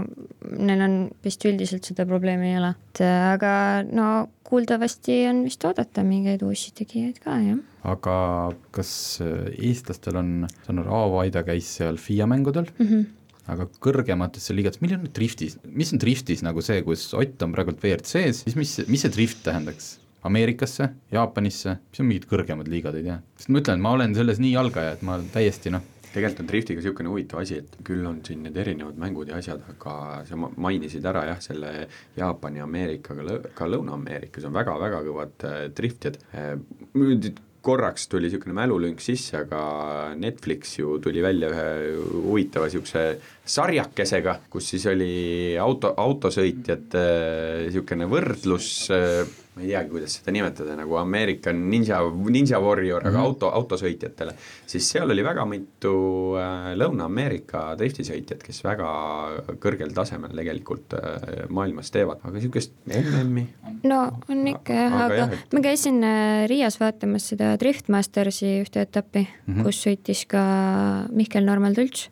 neil 0.64 0.84
on 0.86 0.94
vist 1.24 1.44
üldiselt 1.44 1.84
seda 1.84 2.06
probleemi 2.08 2.54
ei 2.54 2.56
ole, 2.62 2.72
et 2.94 3.02
aga 3.04 3.52
no 3.84 4.06
kuuldavasti 4.48 5.18
on 5.28 5.42
vist 5.44 5.66
oodata 5.68 6.06
mingeid 6.06 6.46
uusi 6.46 6.72
tegijaid 6.78 7.20
ka, 7.20 7.36
jah. 7.44 7.60
aga 7.92 8.16
kas 8.72 8.94
eestlastel 9.20 10.16
on, 10.22 10.32
saan 10.64 10.80
aru, 10.80 10.96
Aavo 10.96 11.20
Aida 11.26 11.44
käis 11.44 11.68
seal 11.76 12.00
FIA 12.00 12.28
mängudel 12.30 12.72
mm, 12.72 12.88
-hmm 12.88 13.06
aga 13.52 13.68
kõrgematesse 13.82 14.56
liigadesse, 14.56 14.82
milline 14.84 15.06
on 15.06 15.12
driftis, 15.16 15.58
mis 15.66 15.92
on 15.94 16.02
driftis 16.02 16.42
nagu 16.46 16.64
see, 16.64 16.82
kus 16.86 17.08
Ott 17.16 17.42
on 17.46 17.54
praegult 17.54 17.82
WRC-s, 17.82 18.44
siis 18.44 18.58
mis, 18.58 18.74
mis 18.90 19.06
see 19.06 19.14
drift 19.14 19.44
tähendaks? 19.46 19.96
Ameerikasse, 20.26 20.88
Jaapanisse, 21.14 21.76
mis 21.92 22.00
on 22.02 22.08
mingid 22.08 22.24
kõrgemad 22.26 22.66
liigad, 22.70 22.96
ei 22.98 23.04
tea. 23.06 23.20
sest 23.38 23.52
ma 23.52 23.60
ütlen, 23.62 23.82
ma 23.84 23.92
olen 23.94 24.16
selles 24.16 24.40
nii 24.42 24.56
algaja, 24.58 24.96
et 24.96 25.04
ma 25.06 25.20
täiesti 25.30 25.70
noh, 25.70 25.84
tegelikult 26.16 26.42
on 26.42 26.50
driftiga 26.50 26.80
niisugune 26.80 27.12
huvitav 27.12 27.42
asi, 27.42 27.60
et 27.60 27.78
küll 27.86 28.04
on 28.08 28.20
siin 28.26 28.42
need 28.46 28.56
erinevad 28.58 28.98
mängud 29.00 29.30
ja 29.30 29.38
asjad, 29.40 29.62
aga 29.74 29.96
sa 30.26 30.38
mainisid 30.38 31.06
ära 31.06 31.26
jah, 31.28 31.42
selle 31.44 31.72
Jaapani, 32.16 32.62
Ameerikaga, 32.64 33.40
ka 33.56 33.68
Lõuna-Ameerikas 33.70 34.48
on 34.48 34.56
väga-väga 34.56 35.02
kõvad 35.06 35.46
äh, 35.48 35.58
driftjad 35.76 36.18
äh,, 36.32 36.54
korraks 37.66 38.06
tuli 38.08 38.28
niisugune 38.28 38.54
mälulünk 38.54 39.00
sisse, 39.02 39.40
aga 39.42 39.60
Netflix 40.18 40.76
ju 40.78 41.00
tuli 41.02 41.22
välja 41.24 41.50
ühe 41.50 41.96
huvitava 42.28 42.68
niisuguse 42.68 43.02
sarjakesega, 43.46 44.40
kus 44.50 44.70
siis 44.74 44.86
oli 44.90 45.56
auto, 45.60 45.94
autosõitjate 46.02 47.02
niisugune 47.66 48.08
võrdlus 48.10 48.70
äh, 48.94 49.24
ma 49.56 49.64
ei 49.64 49.70
teagi, 49.70 49.88
kuidas 49.88 50.14
seda 50.18 50.32
nimetada, 50.36 50.74
nagu 50.76 50.98
American 51.00 51.62
Ninja, 51.70 52.02
Ninja 52.12 52.58
Warrior 52.60 53.00
mm, 53.00 53.06
-hmm. 53.06 53.08
aga 53.08 53.18
mhm. 53.18 53.26
auto, 53.26 53.48
autosõitjatele, 53.48 54.34
siis 54.66 54.88
seal 54.92 55.10
oli 55.10 55.24
väga 55.24 55.46
mitu 55.48 55.92
äh, 56.36 56.74
Lõuna-Ameerika 56.76 57.62
driftisõitjat, 57.80 58.42
kes 58.44 58.60
väga 58.64 58.90
kõrgel 59.62 59.94
tasemel 59.96 60.36
tegelikult 60.36 60.92
äh, 60.98 61.46
maailmas 61.48 61.90
teevad, 61.90 62.20
aga 62.22 62.34
niisugust 62.36 62.76
MM-i 62.86 63.46
no 63.88 64.02
on 64.28 64.44
ikka 64.52 64.76
jah, 64.76 64.92
aga, 64.92 65.06
aga 65.06 65.20
jah, 65.22 65.46
ma 65.56 65.64
käisin 65.64 66.04
äh, 66.04 66.44
Riias 66.52 66.76
vaatamas 66.80 67.30
seda 67.32 67.54
Driftmastersi 67.56 68.58
ühte 68.60 68.84
etappi 68.84 69.24
mm, 69.24 69.54
-hmm. 69.54 69.64
kus 69.64 69.80
sõitis 69.86 70.26
ka 70.28 70.44
Mihkel 71.16 71.48
Normal 71.48 71.74
Tults 71.74 72.10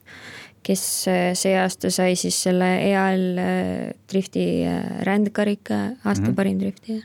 kes 0.64 0.82
äh, 1.10 1.32
see 1.36 1.54
aasta 1.60 1.90
sai 1.92 2.14
siis 2.18 2.36
selle 2.46 2.68
EAL 2.86 3.24
äh, 3.40 3.92
drifti 4.10 4.44
äh, 4.64 5.02
rändkarika 5.06 5.80
aasta 6.04 6.22
mm 6.22 6.30
-hmm. 6.30 6.36
parim 6.38 6.58
drifti. 6.60 7.02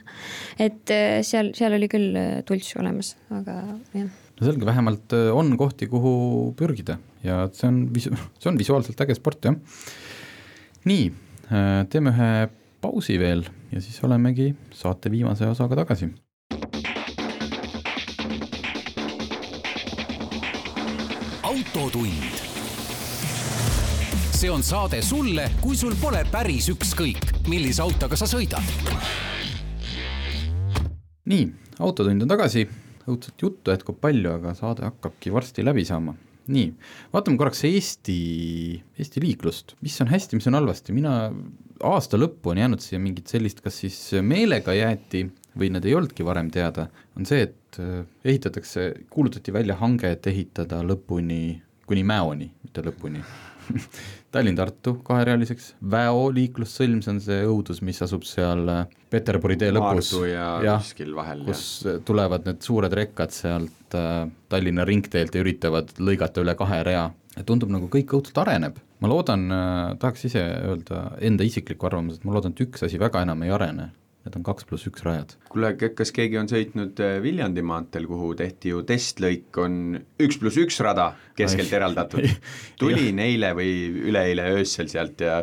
et 0.58 0.92
seal, 1.26 1.52
seal 1.54 1.76
oli 1.76 1.88
küll 1.88 2.16
tults 2.46 2.74
olemas, 2.76 3.16
aga 3.30 3.56
jah. 3.94 4.08
no 4.40 4.46
selge, 4.46 4.66
vähemalt 4.66 5.12
on 5.32 5.56
kohti, 5.56 5.86
kuhu 5.86 6.54
pürgida 6.56 6.98
ja 7.22 7.48
see 7.52 7.68
on 7.68 7.90
visu-, 7.94 8.14
see 8.38 8.50
on 8.50 8.58
visuaalselt 8.58 9.00
äge 9.00 9.14
sport, 9.14 9.44
jah. 9.44 9.54
nii, 10.84 11.12
teeme 11.90 12.10
ühe 12.10 12.48
pausi 12.80 13.18
veel 13.18 13.44
ja 13.72 13.80
siis 13.80 14.00
olemegi 14.04 14.54
saate 14.72 15.10
viimase 15.10 15.46
osaga 15.46 15.76
tagasi 15.84 16.08
see 24.40 24.48
on 24.48 24.62
saade 24.64 25.02
sulle, 25.04 25.42
kui 25.60 25.76
sul 25.76 25.92
pole 26.00 26.22
päris 26.32 26.70
ükskõik, 26.72 27.26
millise 27.52 27.82
autoga 27.84 28.16
sa 28.16 28.24
sõidad. 28.30 28.64
nii, 31.28 31.42
Autotund 31.84 32.24
on 32.24 32.30
tagasi, 32.30 32.62
õudselt 33.04 33.44
juttu 33.44 33.72
jätkub 33.74 33.98
palju, 34.00 34.30
aga 34.38 34.54
saade 34.56 34.86
hakkabki 34.86 35.32
varsti 35.34 35.64
läbi 35.66 35.84
saama. 35.84 36.14
nii, 36.50 36.70
vaatame 37.12 37.36
korraks 37.36 37.66
Eesti, 37.68 38.16
Eesti 38.96 39.20
liiklust, 39.26 39.76
mis 39.84 40.00
on 40.00 40.08
hästi, 40.08 40.40
mis 40.40 40.48
on 40.48 40.56
halvasti, 40.56 40.96
mina 40.96 41.18
aasta 41.84 42.16
lõppu 42.16 42.54
on 42.54 42.62
jäänud 42.62 42.80
siia 42.80 43.02
mingit 43.02 43.28
sellist, 43.28 43.60
kas 43.60 43.82
siis 43.84 44.00
meelega 44.24 44.72
jäeti 44.72 45.26
või 45.52 45.68
need 45.74 45.84
ei 45.84 45.98
olnudki 46.00 46.24
varem 46.24 46.48
teada, 46.48 46.88
on 47.12 47.28
see, 47.28 47.44
et 47.44 47.82
äh, 47.82 48.08
ehitatakse, 48.24 48.88
kuulutati 49.12 49.52
välja 49.52 49.76
hange, 49.84 50.16
et 50.16 50.32
ehitada 50.32 50.80
lõpuni, 50.80 51.60
kuni 51.84 52.08
Mäoni, 52.08 52.48
mitte 52.64 52.88
lõpuni 52.88 53.20
Tallinn-Tartu 54.34 54.96
kaherealiseks, 55.06 55.74
Väo 55.90 56.28
liiklussõlm, 56.34 57.00
see 57.04 57.12
on 57.14 57.20
see 57.24 57.38
õudus, 57.48 57.80
mis 57.86 58.00
asub 58.04 58.26
seal 58.28 58.62
äh, 58.70 58.82
Peterburi 59.10 59.56
tee 59.60 59.72
lõpus. 59.74 60.12
ja, 60.28 60.50
ja 60.64 60.76
vahel. 61.16 61.44
kus 61.48 61.64
jah. 61.86 62.02
tulevad 62.06 62.46
need 62.46 62.62
suured 62.66 62.94
rekkad 62.94 63.34
sealt 63.34 63.98
äh, 63.98 64.26
Tallinna 64.52 64.86
ringteelt 64.88 65.34
ja 65.34 65.42
üritavad 65.44 65.94
lõigata 65.98 66.44
üle 66.44 66.54
kahe 66.58 66.82
rea. 66.86 67.08
tundub 67.46 67.72
nagu 67.72 67.90
kõik 67.90 68.14
õudselt 68.18 68.38
areneb. 68.42 68.78
ma 69.00 69.10
loodan 69.10 69.48
äh,, 69.50 69.96
tahaks 69.98 70.28
ise 70.30 70.44
öelda 70.44 71.10
enda 71.20 71.46
isiklikku 71.46 71.90
arvamust, 71.90 72.20
et 72.20 72.28
ma 72.28 72.36
loodan, 72.36 72.54
et 72.54 72.66
üks 72.68 72.86
asi 72.86 73.00
väga 73.00 73.24
enam 73.26 73.42
ei 73.42 73.54
arene 73.54 73.90
need 74.30 74.38
on 74.38 74.46
kaks 74.46 74.68
pluss 74.68 74.86
üks 74.88 75.04
rajad. 75.06 75.34
kuule, 75.50 75.74
kas 75.98 76.14
keegi 76.14 76.38
on 76.40 76.48
sõitnud 76.50 77.02
äh, 77.02 77.18
Viljandi 77.24 77.64
maanteel, 77.66 78.06
kuhu 78.10 78.32
tehti 78.38 78.74
ju 78.74 78.84
testlõik, 78.86 79.50
on 79.60 79.98
üks 80.22 80.38
pluss 80.40 80.60
üks 80.60 80.80
rada 80.86 81.10
keskelt 81.38 81.72
eraldatud, 81.80 82.30
tulin 82.80 83.20
eile 83.22 83.52
või 83.58 83.74
üleeile 84.10 84.52
öösel 84.54 84.90
sealt 84.92 85.20
ja 85.26 85.42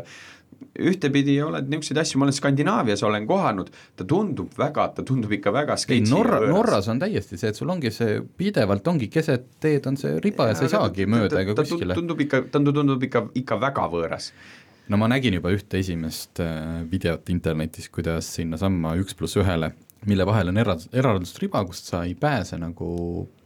ühtepidi 0.78 1.36
oled 1.42 1.68
niisuguseid 1.70 2.00
asju, 2.02 2.20
ma 2.20 2.26
olen 2.26 2.36
Skandinaavias 2.36 3.04
olen 3.06 3.28
kohanud, 3.30 3.70
ta 3.98 4.06
tundub 4.10 4.54
väga, 4.58 4.88
ta 4.96 5.06
tundub 5.06 5.34
ikka 5.38 5.54
väga 5.54 5.76
ei, 5.94 6.02
Norra, 6.10 6.40
Norras 6.50 6.90
on 6.90 7.02
täiesti 7.02 7.38
see, 7.38 7.52
et 7.54 7.60
sul 7.60 7.70
ongi 7.74 7.92
see, 7.94 8.22
pidevalt 8.40 8.88
ongi 8.90 9.10
keset 9.14 9.52
teed 9.62 9.86
on 9.90 10.00
see 10.02 10.18
riba 10.24 10.50
ja, 10.50 10.56
ja 10.56 10.60
sa 10.62 10.66
ei 10.66 10.74
saagi 10.74 11.10
mööda 11.10 11.44
ega 11.44 11.58
kuskile. 11.58 11.98
tundub 11.98 12.22
ikka, 12.26 12.46
ta 12.54 12.62
tundub 12.62 13.06
ikka, 13.06 13.28
ikka 13.38 13.60
väga 13.68 13.86
võõras 13.94 14.32
no 14.88 15.00
ma 15.00 15.10
nägin 15.12 15.38
juba 15.38 15.52
ühte 15.56 15.82
esimest 15.82 16.42
äh, 16.44 16.82
videot 16.92 17.30
internetis, 17.34 17.90
kuidas 17.94 18.30
sinnasamma 18.38 18.96
üks 19.02 19.18
pluss 19.18 19.38
ühele, 19.40 19.74
mille 20.08 20.26
vahel 20.28 20.54
on 20.54 20.62
era-, 20.62 20.78
eraldusriba, 20.94 21.64
kust 21.68 21.92
sa 21.92 22.04
ei 22.08 22.16
pääse 22.20 22.60
nagu 22.62 22.90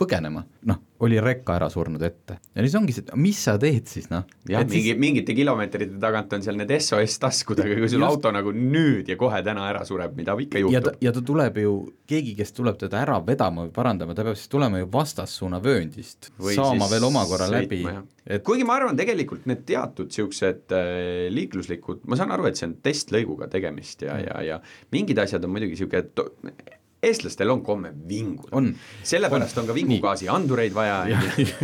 põgenema. 0.02 0.46
noh, 0.70 0.82
oli 1.06 1.20
rekka 1.22 1.56
ära 1.58 1.70
surnud 1.72 2.02
ette 2.06 2.38
ja 2.54 2.64
siis 2.66 2.76
ongi 2.78 2.96
see, 2.96 3.06
et 3.08 3.14
mis 3.20 3.40
sa 3.48 3.56
teed 3.62 3.90
siis 3.90 4.10
noh. 4.12 4.26
jah, 4.50 4.64
mingi 4.68 4.92
siis... 4.92 5.00
mingite 5.02 5.36
kilomeetrite 5.38 6.00
tagant 6.02 6.34
on 6.38 6.46
seal 6.46 6.60
need 6.60 6.74
SOS 6.78 7.18
taskud, 7.22 7.62
aga 7.64 7.78
kui 7.80 7.90
sul 7.90 8.04
Just... 8.04 8.08
auto 8.10 8.34
nagu 8.36 8.54
nüüd 8.56 9.10
ja 9.12 9.18
kohe 9.20 9.42
täna 9.46 9.68
ära 9.72 9.84
sureb, 9.88 10.16
mida 10.18 10.36
ikka 10.46 10.62
juhtub. 10.62 11.00
ja 11.02 11.14
ta, 11.16 11.24
tuleb 11.26 11.62
ju, 11.64 11.76
keegi, 12.10 12.36
kes 12.40 12.56
tuleb 12.58 12.80
teda 12.82 13.02
ära 13.02 13.20
vedama 13.26 13.66
või 13.68 13.74
parandama, 13.76 14.16
ta 14.18 14.26
peab 14.28 14.40
siis 14.40 14.52
tulema 14.52 14.82
ju 14.82 14.90
vastassuuna 14.94 15.62
vööndist, 15.64 16.32
saama 16.56 16.90
veel 16.92 17.08
omakorra 17.10 17.50
läbi. 17.52 17.84
Et... 18.26 18.44
kuigi 18.46 18.66
ma 18.68 18.78
arvan, 18.78 18.98
tegelikult 19.00 19.48
need 19.50 19.64
teatud 19.70 20.12
niisugused 20.12 20.76
äh, 20.78 21.30
liikluslikud, 21.34 22.06
ma 22.12 22.20
saan 22.20 22.34
aru, 22.36 22.46
et 22.50 22.60
see 22.60 22.68
on 22.70 22.78
testlõiguga 22.86 23.50
tegemist 23.52 24.06
ja, 24.06 24.20
ja, 24.22 24.44
ja 24.46 24.62
mingid 24.94 25.20
asjad 25.24 25.48
on 25.48 25.56
muidugi 25.56 25.78
niisugune 25.78 26.80
eestlastel 27.02 27.50
on 27.50 27.64
komme 27.66 27.92
vinguda. 28.08 28.62
sellepärast 29.04 29.58
on, 29.58 29.64
on 29.64 29.70
ka 29.72 29.76
vingugaasi 29.76 30.30
andureid 30.30 30.74
vaja, 30.76 31.00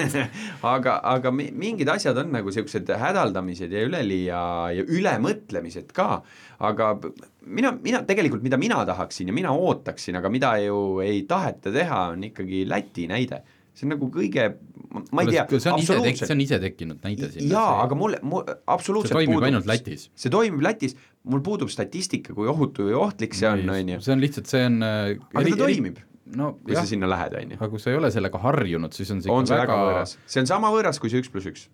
aga, 0.76 0.97
aga 1.13 1.32
mingid 1.32 1.89
asjad 1.93 2.17
on 2.23 2.32
nagu 2.34 2.50
niisugused 2.50 2.89
hädaldamised 3.02 3.73
ja 3.73 3.84
üleliia 3.86 4.41
ja 4.73 4.86
ülemõtlemised 4.86 5.93
ka, 5.97 6.21
aga 6.69 6.93
mina, 7.45 7.76
mina 7.84 8.02
tegelikult, 8.08 8.45
mida 8.45 8.58
mina 8.62 8.82
tahaksin 8.88 9.30
ja 9.30 9.36
mina 9.36 9.54
ootaksin, 9.54 10.17
aga 10.17 10.34
mida 10.34 10.56
ju 10.63 10.82
ei 11.06 11.21
taheta 11.30 11.73
teha, 11.73 12.08
on 12.15 12.26
ikkagi 12.32 12.65
Läti 12.67 13.08
näide 13.12 13.43
see 13.78 13.86
on 13.86 13.93
nagu 13.93 14.10
kõige, 14.13 14.45
ma 15.13 15.23
ei 15.23 15.36
tea, 15.36 15.43
absoluutselt. 15.45 16.23
see 16.23 16.34
on 16.34 16.41
ise 16.41 16.58
tekkinud 16.62 17.04
näide 17.06 17.30
siin. 17.34 17.50
jaa, 17.52 17.84
aga 17.84 17.97
mulle, 18.00 18.19
mul 18.26 18.45
absoluutselt 18.47 19.13
see 19.13 19.19
toimib 19.19 19.36
puudub, 19.36 19.47
ainult 19.52 19.69
Lätis. 19.69 20.08
see 20.17 20.34
toimib 20.34 20.63
Lätis, 20.65 20.97
mul 21.32 21.44
puudub 21.46 21.72
statistika, 21.72 22.36
kui 22.38 22.50
ohutu 22.52 22.90
ja 22.92 23.00
ohtlik 23.02 23.36
see 23.38 23.50
on, 23.50 23.66
on 23.74 23.96
ju. 23.96 24.04
see 24.04 24.16
on 24.16 24.24
lihtsalt, 24.24 24.52
see 24.52 24.68
on 24.68 24.78
äh, 24.86 25.16
aga 25.16 25.44
eri, 25.44 25.56
ta 25.56 25.63
toimib 25.63 26.00
no, 26.38 26.54
kui 26.62 26.76
jah. 26.76 26.84
sa 26.84 26.92
sinna 26.94 27.10
lähed, 27.12 27.36
on 27.40 27.56
ju. 27.56 27.60
aga 27.60 27.72
kui 27.74 27.84
sa 27.84 27.92
ei 27.94 28.00
ole 28.00 28.13
sellega 28.13 28.42
harjunud, 28.44 28.96
siis 28.96 29.12
on 29.16 29.24
see 29.26 29.34
on 29.34 29.50
see 29.50 29.60
väga 29.60 29.82
võõras, 29.82 30.16
see 30.30 30.44
on 30.44 30.50
sama 30.50 30.72
võõras 30.74 31.02
kui 31.04 31.13
see 31.13 31.24
üks 31.24 31.32
pluss 31.34 31.52
üks 31.52 31.68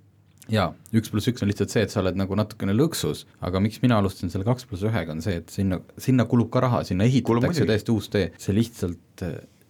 jaa, 0.52 0.72
üks 0.96 1.14
pluss 1.14 1.32
üks 1.32 1.46
on 1.46 1.52
lihtsalt 1.52 1.74
see, 1.74 1.86
et 1.88 1.94
sa 1.94 2.02
oled 2.04 2.18
nagu 2.20 2.36
natukene 2.38 2.76
lõksus, 2.76 3.24
aga 3.46 3.62
miks 3.64 3.80
mina 3.84 4.02
alustasin 4.02 4.34
selle 4.34 4.48
kaks 4.48 4.68
pluss 4.70 4.86
ühega, 4.90 5.16
on 5.16 5.24
see, 5.24 5.38
et 5.40 5.54
sinna, 5.54 5.80
sinna 6.02 6.28
kulub 6.30 6.52
ka 6.54 6.64
raha, 6.66 6.84
sinna 6.88 7.08
ehitatakse 7.08 7.68
täiesti 7.70 7.96
uus 7.96 8.10
tee, 8.14 8.28
see 8.42 8.56
lihtsalt 8.58 9.24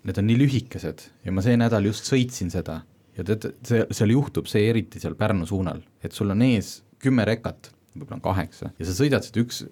need 0.04 0.20
on 0.20 0.28
nii 0.28 0.40
lühikesed 0.42 1.06
ja 1.24 1.36
ma 1.36 1.44
see 1.46 1.60
nädal 1.60 1.86
just 1.88 2.10
sõitsin 2.10 2.52
seda 2.54 2.82
ja 3.18 3.26
tead, 3.28 3.52
see, 3.68 3.86
seal 3.94 4.14
juhtub 4.16 4.50
see 4.50 4.66
eriti 4.70 5.02
seal 5.02 5.16
Pärnu 5.20 5.48
suunal, 5.50 5.84
et 6.04 6.16
sul 6.16 6.34
on 6.34 6.44
ees 6.46 6.80
kümme 7.04 7.26
rekat, 7.28 7.70
võib-olla 8.02 8.20
on 8.20 8.26
kaheksa, 8.26 8.72
ja 8.80 8.88
sa 8.88 8.96
sõidad 8.98 9.26
seda 9.26 9.44
üks, 9.44 9.64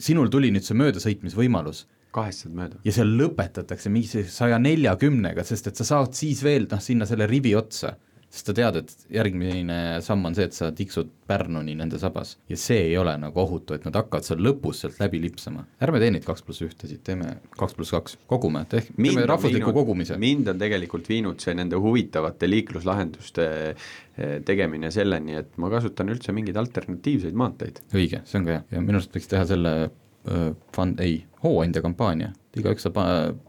sinul 0.00 0.30
tuli 0.32 0.52
nüüd 0.54 0.66
see 0.66 0.78
möödasõitmisvõimalus, 0.80 1.86
kahest 2.14 2.44
saad 2.44 2.54
mööda. 2.58 2.80
ja 2.84 2.94
seal 2.94 3.12
lõpetatakse 3.20 3.92
mingi 3.92 4.24
saja 4.28 4.58
neljakümnega, 4.62 5.44
sest 5.46 5.70
et 5.70 5.80
sa 5.80 5.86
saad 5.86 6.16
siis 6.18 6.42
veel 6.46 6.66
noh, 6.70 6.82
sinna 6.82 7.08
selle 7.08 7.28
rivi 7.30 7.54
otsa 7.58 7.96
sest 8.30 8.46
sa 8.46 8.54
tead, 8.54 8.76
et 8.78 9.06
järgmine 9.10 9.76
samm 10.06 10.28
on 10.28 10.36
see, 10.36 10.46
et 10.46 10.54
sa 10.54 10.70
tiksud 10.74 11.08
Pärnuni 11.30 11.76
nende 11.78 11.98
sabas 12.02 12.36
ja 12.50 12.56
see 12.58 12.78
ei 12.88 12.94
ole 12.98 13.12
nagu 13.18 13.38
ohutu, 13.42 13.74
et 13.74 13.84
nad 13.86 13.96
hakkavad 13.98 14.26
seal 14.26 14.40
lõpus 14.42 14.84
sealt 14.84 15.00
läbi 15.02 15.20
lipsama. 15.22 15.64
ärme 15.82 16.00
tee 16.02 16.12
neid 16.14 16.26
kaks 16.26 16.46
pluss 16.46 16.62
ühtesid, 16.66 17.02
teeme 17.06 17.36
kaks 17.58 17.74
pluss 17.78 17.94
kaks, 17.94 18.16
kogume, 18.30 18.62
tehke, 18.70 18.94
teeme 18.94 19.26
rahvusliku 19.30 19.74
kogumise. 19.74 20.18
mind 20.22 20.50
on 20.54 20.62
tegelikult 20.62 21.10
viinud 21.10 21.42
see 21.42 21.56
nende 21.58 21.78
huvitavate 21.82 22.50
liikluslahenduste 22.50 23.48
eh, 23.50 24.36
tegemine 24.46 24.92
selleni, 24.94 25.38
et 25.42 25.58
ma 25.58 25.70
kasutan 25.74 26.14
üldse 26.14 26.34
mingeid 26.34 26.58
alternatiivseid 26.62 27.34
maanteid. 27.34 27.82
õige, 27.94 28.22
see 28.30 28.42
on 28.42 28.46
ka 28.46 28.58
hea 28.58 28.66
ja 28.70 28.84
minu 28.84 29.02
arust 29.02 29.14
võiks 29.14 29.30
teha 29.30 29.46
selle 29.50 29.76
äh, 29.86 30.50
fund, 30.74 31.02
ei, 31.02 31.24
hooandja 31.42 31.82
kampaania, 31.82 32.30
igaüks 32.58 32.86
saab 32.86 32.98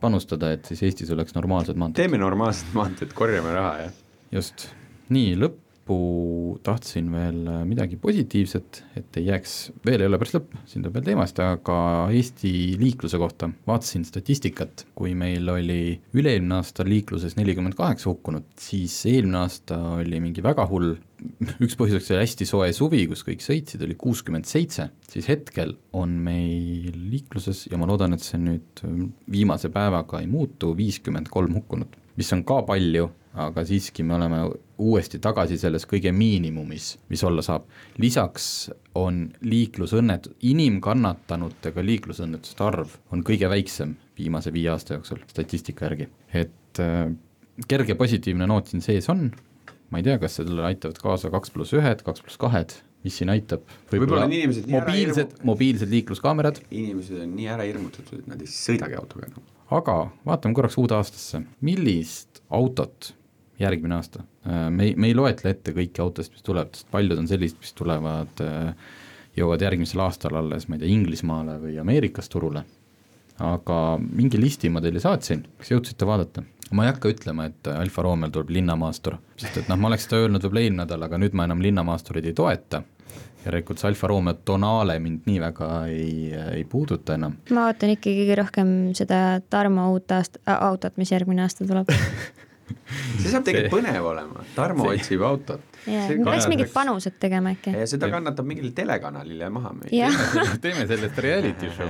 panustada, 0.01 0.55
et 0.57 0.69
siis 0.69 0.81
Eestis 0.89 1.13
oleks 1.13 1.37
normaalsed 1.37 1.77
maanteed. 1.77 2.01
teeme 2.01 2.21
normaalsed 2.21 2.73
maanteed, 2.77 3.13
korjame 3.17 3.53
raha, 3.57 3.75
jah 3.85 4.00
just, 4.31 4.69
nii 5.11 5.35
lõppu 5.39 5.97
tahtsin 6.63 7.09
veel 7.11 7.39
äh, 7.49 7.61
midagi 7.67 7.97
positiivset, 7.99 8.81
et 8.99 9.19
ei 9.19 9.27
jääks, 9.27 9.55
veel 9.85 10.03
ei 10.03 10.07
ole 10.07 10.19
päris 10.21 10.35
lõpp, 10.37 10.55
siin 10.69 10.83
tuleb 10.83 10.97
veel 10.97 11.07
teemast, 11.09 11.41
aga 11.43 11.77
Eesti 12.15 12.51
liikluse 12.79 13.19
kohta. 13.19 13.49
Vaatasin 13.67 14.05
statistikat, 14.07 14.85
kui 14.95 15.13
meil 15.17 15.49
oli 15.51 15.97
üle-eelmine 16.15 16.59
aasta 16.61 16.85
liikluses 16.87 17.35
nelikümmend 17.39 17.75
kaheksa 17.79 18.11
hukkunut, 18.11 18.47
siis 18.61 19.01
eelmine 19.11 19.41
aasta 19.43 19.79
oli 19.97 20.23
mingi 20.23 20.43
väga 20.45 20.67
hull, 20.71 20.95
üks 21.61 21.75
põhjuseks 21.77 22.13
oli 22.13 22.23
hästi 22.23 22.47
soe 22.49 22.71
suvi, 22.77 23.03
kus 23.11 23.25
kõik 23.27 23.43
sõitsid, 23.43 23.83
oli 23.85 23.97
kuuskümmend 23.99 24.47
seitse, 24.49 24.87
siis 25.11 25.27
hetkel 25.29 25.75
on 25.97 26.13
meil 26.23 26.95
liikluses 27.11 27.67
ja 27.71 27.79
ma 27.81 27.89
loodan, 27.89 28.15
et 28.15 28.23
see 28.25 28.39
nüüd 28.41 28.85
viimase 29.31 29.73
päevaga 29.73 30.23
ei 30.23 30.29
muutu, 30.31 30.71
viiskümmend 30.77 31.29
kolm 31.33 31.59
hukkunut, 31.59 31.99
mis 32.15 32.31
on 32.35 32.45
ka 32.47 32.61
palju 32.69 33.09
aga 33.33 33.63
siiski 33.65 34.03
me 34.03 34.15
oleme 34.17 34.41
uuesti 34.81 35.19
tagasi 35.23 35.57
selles 35.59 35.85
kõige 35.87 36.11
miinimumis, 36.15 36.95
mis 37.09 37.23
olla 37.23 37.43
saab. 37.45 37.67
lisaks 37.97 38.71
on 38.95 39.23
liiklusõnnet-, 39.41 40.31
inimkannatanutega 40.41 41.85
liiklusõnnetuste 41.85 42.65
arv 42.65 42.97
on 43.11 43.23
kõige 43.23 43.49
väiksem 43.49 43.95
viimase 44.17 44.53
viie 44.53 44.69
aasta 44.73 44.97
jooksul 44.97 45.23
statistika 45.27 45.87
järgi, 45.87 46.09
et 46.33 46.81
äh, 46.83 47.07
kerge 47.67 47.95
positiivne 47.95 48.47
noot 48.47 48.71
siin 48.71 48.83
sees 48.83 49.07
on, 49.09 49.29
ma 49.91 50.01
ei 50.01 50.07
tea, 50.07 50.17
kas 50.19 50.39
sellele 50.41 50.65
aitavad 50.67 50.99
kaasa 51.01 51.31
kaks 51.31 51.53
pluss 51.55 51.77
ühed, 51.77 52.03
kaks 52.03 52.25
pluss 52.25 52.41
kahed, 52.41 52.75
mis 53.05 53.15
siin 53.17 53.31
aitab 53.33 53.63
võib, 53.91 54.03
võib-olla 54.03 54.27
on 54.27 54.35
inimesed 54.35 54.67
nii 54.67 54.77
mobiilsed, 54.77 55.39
mobiilsed 55.47 55.95
liikluskaamerad. 55.95 56.61
inimesed 56.69 57.23
on 57.23 57.33
nii 57.37 57.49
ära 57.55 57.65
hirmutatud, 57.69 58.19
et 58.19 58.29
nad 58.29 58.43
ei 58.43 58.51
sõidagi 58.51 58.99
autoga 58.99 59.31
enam. 59.31 59.47
aga 59.71 59.97
vaatame 60.27 60.59
korraks 60.59 60.77
uude 60.81 60.99
aastasse, 60.99 61.45
millist 61.63 62.43
autot 62.51 63.13
järgmine 63.61 63.97
aasta. 63.97 64.25
Äh, 64.47 64.67
me 64.73 64.89
ei, 64.89 64.95
me 64.95 65.11
ei 65.11 65.17
loetle 65.17 65.53
ette 65.53 65.73
kõiki 65.75 66.03
autosid, 66.03 66.35
mis 66.35 66.45
tulevad, 66.45 66.75
sest 66.75 66.89
paljud 66.93 67.19
on 67.21 67.29
sellised, 67.29 67.59
mis 67.61 67.73
tulevad, 67.77 68.43
äh, 68.45 68.95
jõuavad 69.37 69.65
järgmisel 69.67 70.03
aastal 70.05 70.37
alles, 70.41 70.67
ma 70.67 70.77
ei 70.77 70.83
tea, 70.83 70.93
Inglismaale 70.93 71.57
või 71.61 71.77
Ameerikas 71.81 72.29
turule. 72.31 72.65
aga 73.41 73.97
mingi 73.97 74.37
listi 74.37 74.69
ma 74.69 74.81
teile 74.83 74.99
saatsin, 75.01 75.39
kas 75.57 75.71
jõudsite 75.71 76.05
vaadata? 76.05 76.43
ma 76.71 76.85
ei 76.85 76.91
hakka 76.91 77.09
ütlema, 77.09 77.47
et 77.49 77.67
Alfa 77.67 78.03
Romeol 78.05 78.31
tuleb 78.31 78.51
linnamaastur, 78.55 79.17
sest 79.35 79.57
et 79.57 79.67
noh, 79.67 79.79
ma 79.81 79.89
oleks 79.89 80.05
seda 80.05 80.21
öelnud 80.21 80.43
võib-olla 80.43 80.61
eelmine 80.61 80.83
nädal, 80.85 81.03
aga 81.03 81.17
nüüd 81.19 81.33
ma 81.35 81.47
enam 81.49 81.63
linnamaastureid 81.63 82.29
ei 82.29 82.35
toeta 82.37 82.83
järelikult 83.45 83.81
see 83.81 83.89
Alfa 83.89 84.07
Romeo 84.11 84.37
Tonale 84.45 84.97
mind 85.01 85.25
nii 85.29 85.41
väga 85.41 85.69
ei, 85.89 86.31
ei 86.57 86.63
puuduta 86.69 87.17
enam. 87.17 87.37
ma 87.49 87.65
ootan 87.69 87.95
ikkagi 87.95 88.35
rohkem 88.37 88.73
seda 88.97 89.41
Tarmo 89.49 89.89
uut 89.95 90.13
aast-, 90.13 90.39
autot, 90.45 90.97
mis 91.01 91.11
järgmine 91.11 91.45
aasta 91.45 91.67
tuleb 91.67 91.89
see 93.19 93.31
saab 93.31 93.45
tegelikult 93.47 93.77
põnev 93.77 94.09
olema, 94.11 94.45
Tarmo 94.55 94.89
see... 94.89 94.99
otsib 95.01 95.25
autot. 95.27 95.79
peaks 95.85 96.49
mingid 96.51 96.73
panused 96.73 97.17
tegema 97.21 97.55
äkki. 97.55 97.75
ja 97.77 97.87
seda 97.89 98.11
kannatab 98.13 98.47
mingile 98.47 98.73
telekanalile 98.77 99.49
maha 99.53 99.73
müüa. 99.77 100.11
teeme 100.63 100.85
sellest 100.89 101.23
reality 101.25 101.71
show. 101.77 101.89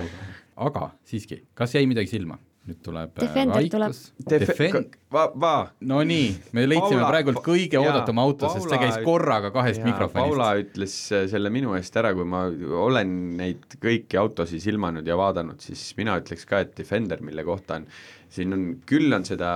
aga 0.68 0.92
siiski, 1.08 1.44
kas 1.58 1.76
jäi 1.78 1.88
midagi 1.90 2.12
silma? 2.16 2.40
Nüüd 2.70 2.80
tuleb 2.86 3.16
äh, 3.18 3.24
Defender 3.24 3.68
tuleb. 3.74 3.96
Defend-, 4.32 4.98
va-, 5.14 5.32
va. 5.44 5.54
Nonii, 5.90 6.28
me 6.54 6.68
leidsime 6.68 7.00
Paula, 7.00 7.10
praegult 7.10 7.42
kõige 7.46 7.82
oodatum 7.82 8.22
auto, 8.22 8.52
sest 8.54 8.70
see 8.70 8.82
käis 8.84 9.00
korraga 9.06 9.50
kahest 9.56 9.82
mikrofonist. 9.86 10.36
Paula 10.36 10.52
ütles 10.62 10.96
äh, 11.16 11.26
selle 11.32 11.52
minu 11.54 11.74
eest 11.80 11.98
ära, 12.02 12.14
kui 12.18 12.28
ma 12.30 12.46
olen 12.86 13.16
neid 13.40 13.80
kõiki 13.82 14.20
autosid 14.22 14.64
silmanud 14.64 15.08
ja 15.08 15.18
vaadanud, 15.20 15.62
siis 15.64 15.90
mina 15.98 16.20
ütleks 16.22 16.46
ka, 16.50 16.62
et 16.66 16.76
Defender, 16.78 17.24
mille 17.26 17.46
kohta 17.48 17.82
on 17.82 17.90
siin 18.32 18.56
on, 18.56 18.66
küll 18.88 19.12
on 19.16 19.26
seda 19.28 19.52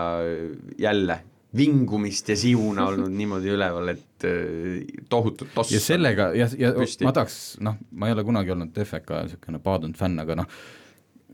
jälle 0.81 1.21
vingumist 1.55 2.29
ja 2.29 2.37
siuna 2.37 2.85
olnud 2.89 3.13
niimoodi 3.15 3.53
üleval, 3.55 3.93
et 3.93 4.25
äh, 4.27 4.81
tohutut 5.09 5.53
tossa. 5.55 5.75
ja 5.75 5.83
sellega 5.83 6.31
ja, 6.35 6.49
ja 6.59 6.73
püsti. 6.75 7.07
ma 7.07 7.13
tahaks, 7.15 7.37
noh, 7.63 7.77
ma 7.91 8.09
ei 8.09 8.17
ole 8.17 8.25
kunagi 8.27 8.55
olnud 8.55 8.81
FK 8.85 9.21
niisugune 9.21 9.61
paadunud 9.63 9.99
fänn, 9.99 10.19
aga 10.25 10.41
noh, 10.41 10.57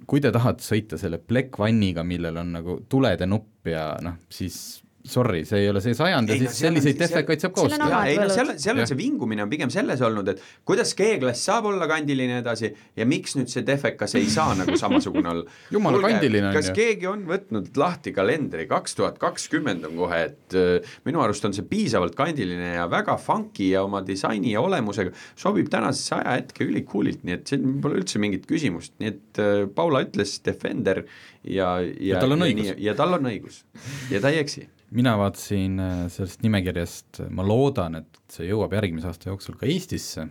kui 0.07 0.21
te 0.21 0.31
tahate 0.33 0.63
sõita 0.65 0.97
selle 0.99 1.19
Black 1.19 1.59
One'iga, 1.59 2.03
millel 2.07 2.39
on 2.41 2.55
nagu 2.57 2.77
tulede 2.89 3.27
nupp 3.29 3.69
ja 3.69 3.85
noh, 4.03 4.17
siis 4.31 4.81
sorry, 5.07 5.43
see 5.47 5.63
ei 5.63 5.69
ole 5.71 5.81
see 5.83 5.95
sajand 5.97 6.29
ja 6.29 6.37
siis 6.39 6.57
selliseid 6.61 6.99
defekaid 6.99 7.41
saab 7.41 7.53
ka 7.55 7.63
osta. 7.65 7.87
jaa, 7.89 8.01
ei 8.09 8.17
no 8.19 8.27
seal 8.31 8.51
on, 8.53 8.59
seal 8.61 8.81
on 8.81 8.89
see 8.89 8.97
vingumine 8.99 9.43
on 9.45 9.49
pigem 9.51 9.71
selles 9.73 10.01
olnud, 10.05 10.27
et 10.33 10.41
kuidas 10.67 10.93
G-klass 10.97 11.45
saab 11.47 11.69
olla 11.71 11.87
kandiline 11.89 12.39
edasi 12.41 12.69
ja 12.97 13.07
miks 13.09 13.35
nüüd 13.37 13.49
see 13.51 13.65
defekas 13.67 14.13
ei 14.19 14.27
saa 14.31 14.53
nagu 14.59 14.75
samasugune 14.77 15.31
olla. 15.33 15.45
jumala 15.75 15.97
Kulge, 15.97 16.13
kandiline 16.13 16.49
on 16.49 16.53
ju. 16.53 16.59
kas 16.59 16.71
keegi 16.77 17.09
on 17.09 17.23
võtnud 17.29 17.71
lahti 17.81 18.13
kalendri, 18.15 18.67
kaks 18.69 18.97
tuhat 18.99 19.17
kakskümmend 19.21 19.87
on 19.89 19.97
kohe, 20.03 20.21
et 20.29 20.57
äh, 20.57 20.93
minu 21.07 21.23
arust 21.25 21.47
on 21.49 21.55
see 21.57 21.65
piisavalt 21.67 22.17
kandiline 22.19 22.75
ja 22.75 22.87
väga 22.91 23.17
funky 23.21 23.71
ja 23.71 23.85
oma 23.87 24.03
disaini 24.05 24.53
ja 24.55 24.61
olemusega 24.65 25.15
sobib 25.39 25.71
tänasesse 25.73 26.19
ajahetke 26.19 26.67
ülikoolilt, 26.67 27.25
nii 27.25 27.39
et 27.39 27.53
siin 27.53 27.79
pole 27.81 28.01
üldse 28.01 28.21
mingit 28.21 28.45
küsimust, 28.49 28.93
nii 29.01 29.15
et 29.15 29.41
äh, 29.41 29.63
Paula 29.75 30.03
ütles 30.05 30.37
Defender 30.45 31.05
ja, 31.41 31.73
ja, 31.81 32.13
ja 32.13 32.21
tal 32.21 32.37
on 32.37 32.45
õigus. 32.45 32.75
ja 32.77 32.95
tal 32.97 33.17
on 33.17 33.31
õigus 33.31 33.63
ja 34.11 34.21
ta 34.21 34.29
ei 34.33 34.43
eksi 34.43 34.67
mina 34.97 35.15
vaatasin 35.19 35.80
äh, 35.80 36.06
sellest 36.12 36.43
nimekirjast, 36.45 37.23
ma 37.32 37.45
loodan, 37.47 38.01
et 38.01 38.23
see 38.32 38.49
jõuab 38.49 38.73
järgmise 38.75 39.10
aasta 39.12 39.32
jooksul 39.32 39.58
ka 39.60 39.69
Eestisse 39.69 40.25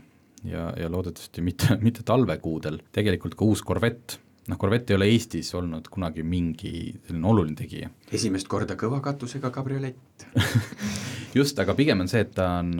ja, 0.45 0.71
ja 0.77 0.91
loodetavasti 0.93 1.45
mitte, 1.45 1.77
mitte 1.87 2.05
talvekuudel, 2.07 2.81
tegelikult 2.93 3.39
ka 3.39 3.49
uus 3.49 3.65
korvett, 3.67 4.19
noh, 4.51 4.59
Corvette 4.59 4.95
ei 4.95 4.99
ole 4.99 5.09
Eestis 5.13 5.53
olnud 5.55 5.89
kunagi 5.93 6.25
mingi 6.27 6.73
selline 7.07 7.29
oluline 7.33 7.57
tegija. 7.59 7.91
esimest 8.13 8.49
korda 8.51 8.77
kõva 8.79 9.01
katusega 9.05 9.53
kabriolett. 9.55 10.27
Just, 11.39 11.59
aga 11.63 11.77
pigem 11.79 12.03
on 12.03 12.11
see, 12.11 12.25
et 12.25 12.33
ta 12.35 12.49
on, 12.59 12.73